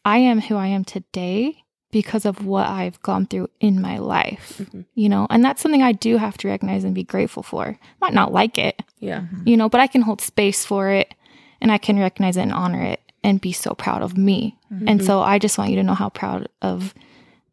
[0.06, 4.62] I am who I am today because of what I've gone through in my life,
[4.64, 4.86] Mhm.
[4.94, 7.80] you know, and that's something I do have to recognize and be grateful for.
[8.00, 9.24] Might not like it, yeah.
[9.44, 11.16] you know, but I can hold space for it
[11.60, 14.58] and I can recognize it and honor it and be so proud of me.
[14.70, 15.06] And Mhm.
[15.06, 16.94] so I just want you to know how proud of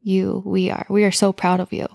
[0.02, 0.86] you we are.
[0.88, 1.86] We are so proud of you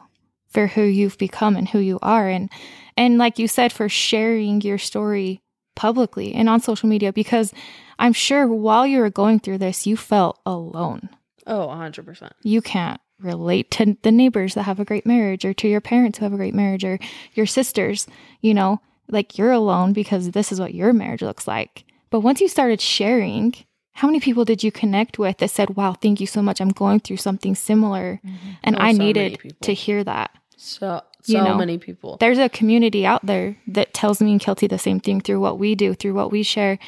[0.50, 2.50] for who you've become and who you are and
[2.98, 5.42] and like you said for sharing your story
[5.76, 7.54] publicly and on social media because
[8.00, 11.08] I'm sure while you were going through this you felt alone.
[11.48, 12.34] Oh, 100%.
[12.44, 16.18] You can't relate to the neighbors that have a great marriage or to your parents
[16.20, 17.00] who have a great marriage or
[17.34, 18.08] your sisters,
[18.42, 21.86] you know, like you're alone because this is what your marriage looks like.
[22.12, 23.56] But once you started sharing,
[23.94, 26.62] how many people did you connect with that said, "Wow, thank you so much.
[26.62, 28.22] I'm going through something similar."
[28.64, 30.32] And Oh, I so needed to hear that.
[30.58, 32.18] So You know, many people.
[32.20, 35.60] There's a community out there that tells me and Kelsey the same thing through what
[35.60, 36.80] we do, through what we share.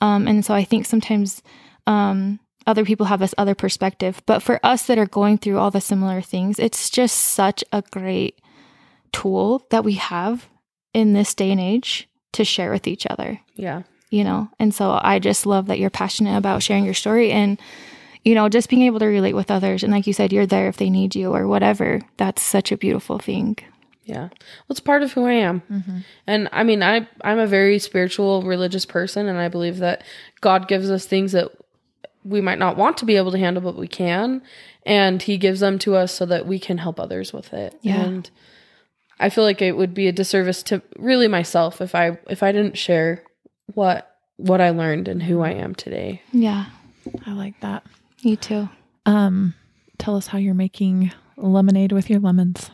[0.00, 1.42] Um, and so I think sometimes
[1.88, 2.38] um,
[2.68, 4.22] other people have this other perspective.
[4.26, 7.82] But for us that are going through all the similar things, it's just such a
[7.90, 8.40] great
[9.12, 10.48] tool that we have
[10.94, 13.82] in this day and age to share with each other Yeah.
[14.10, 17.58] You know and so i just love that you're passionate about sharing your story and
[18.24, 19.82] you know, just being able to relate with others.
[19.82, 22.00] And like you said, you're there if they need you or whatever.
[22.16, 23.56] That's such a beautiful thing.
[24.04, 24.28] Yeah.
[24.28, 25.62] Well, it's part of who I am.
[25.70, 25.98] Mm-hmm.
[26.26, 30.02] And I mean, I I'm a very spiritual, religious person and I believe that
[30.40, 31.50] God gives us things that
[32.24, 34.42] we might not want to be able to handle but we can
[34.84, 37.78] and he gives them to us so that we can help others with it.
[37.80, 38.02] Yeah.
[38.02, 38.30] And
[39.18, 42.52] I feel like it would be a disservice to really myself if I if I
[42.52, 43.22] didn't share
[43.74, 46.22] what what I learned and who I am today.
[46.32, 46.66] Yeah.
[47.26, 47.84] I like that.
[48.20, 48.68] You too.
[49.06, 49.54] Um,
[49.98, 52.70] tell us how you're making lemonade with your lemons.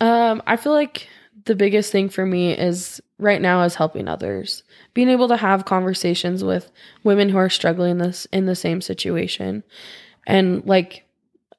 [0.00, 1.08] Um, I feel like
[1.44, 4.62] the biggest thing for me is right now is helping others.
[4.94, 6.70] Being able to have conversations with
[7.04, 9.62] women who are struggling this in the same situation
[10.26, 11.04] and like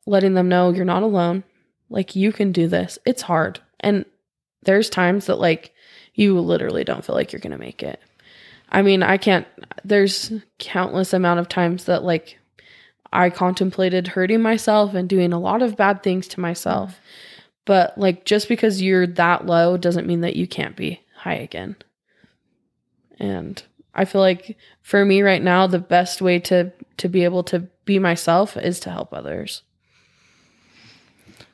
[0.06, 1.44] letting them know you're not alone.
[1.90, 3.00] Like you can do this.
[3.06, 3.60] It's hard.
[3.80, 4.06] And
[4.64, 5.74] there's times that like
[6.18, 8.02] you literally don't feel like you're going to make it.
[8.70, 9.48] I mean, I can't
[9.86, 12.38] there's countless amount of times that like
[13.14, 16.92] I contemplated hurting myself and doing a lot of bad things to myself.
[16.92, 17.02] Mm-hmm.
[17.64, 21.76] But like just because you're that low doesn't mean that you can't be high again.
[23.20, 23.62] And
[23.94, 27.60] I feel like for me right now the best way to to be able to
[27.86, 29.62] be myself is to help others.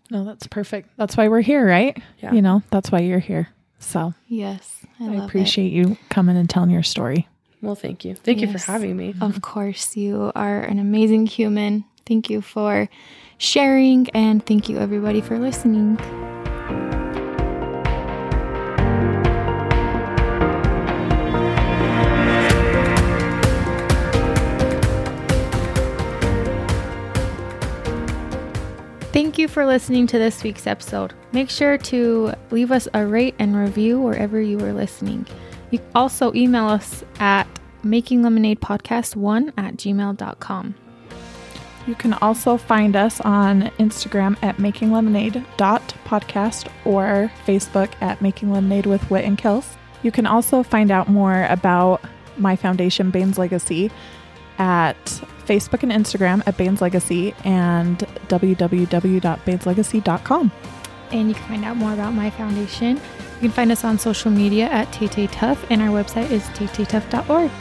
[0.10, 0.90] No, that's perfect.
[0.98, 1.98] That's why we're here, right?
[2.20, 2.34] Yeah.
[2.34, 3.50] You know, that's why you're here.
[3.84, 4.86] So Yes.
[5.00, 5.26] I, I, love it.
[5.26, 7.28] appreciate you coming and telling your story.
[7.62, 8.16] Well, thank you.
[8.16, 9.16] Thank you for having me.
[9.22, 11.86] Of course, you are an amazing human.
[12.06, 12.90] Thank you for
[13.38, 15.98] sharing, and thank you, everybody, for listening.
[29.44, 31.14] You for listening to this week's episode.
[31.34, 35.28] Make sure to leave us a rate and review wherever you are listening.
[35.70, 37.46] You also email us at
[37.84, 40.76] makinglemonadepodcast1 at gmail.com.
[41.86, 49.04] You can also find us on Instagram at makinglemonade.podcast or Facebook at Making Lemonade with
[49.12, 49.76] Whit and Kels.
[50.04, 52.02] You can also find out more about
[52.38, 53.92] my foundation, Bane's Legacy,
[54.58, 60.52] at Facebook and Instagram at Bane's Legacy and www.baneslegacy.com.
[61.12, 62.98] And you can find out more about my foundation.
[62.98, 65.08] You can find us on social media at Tay
[65.70, 67.52] and our website is taytaytough.org.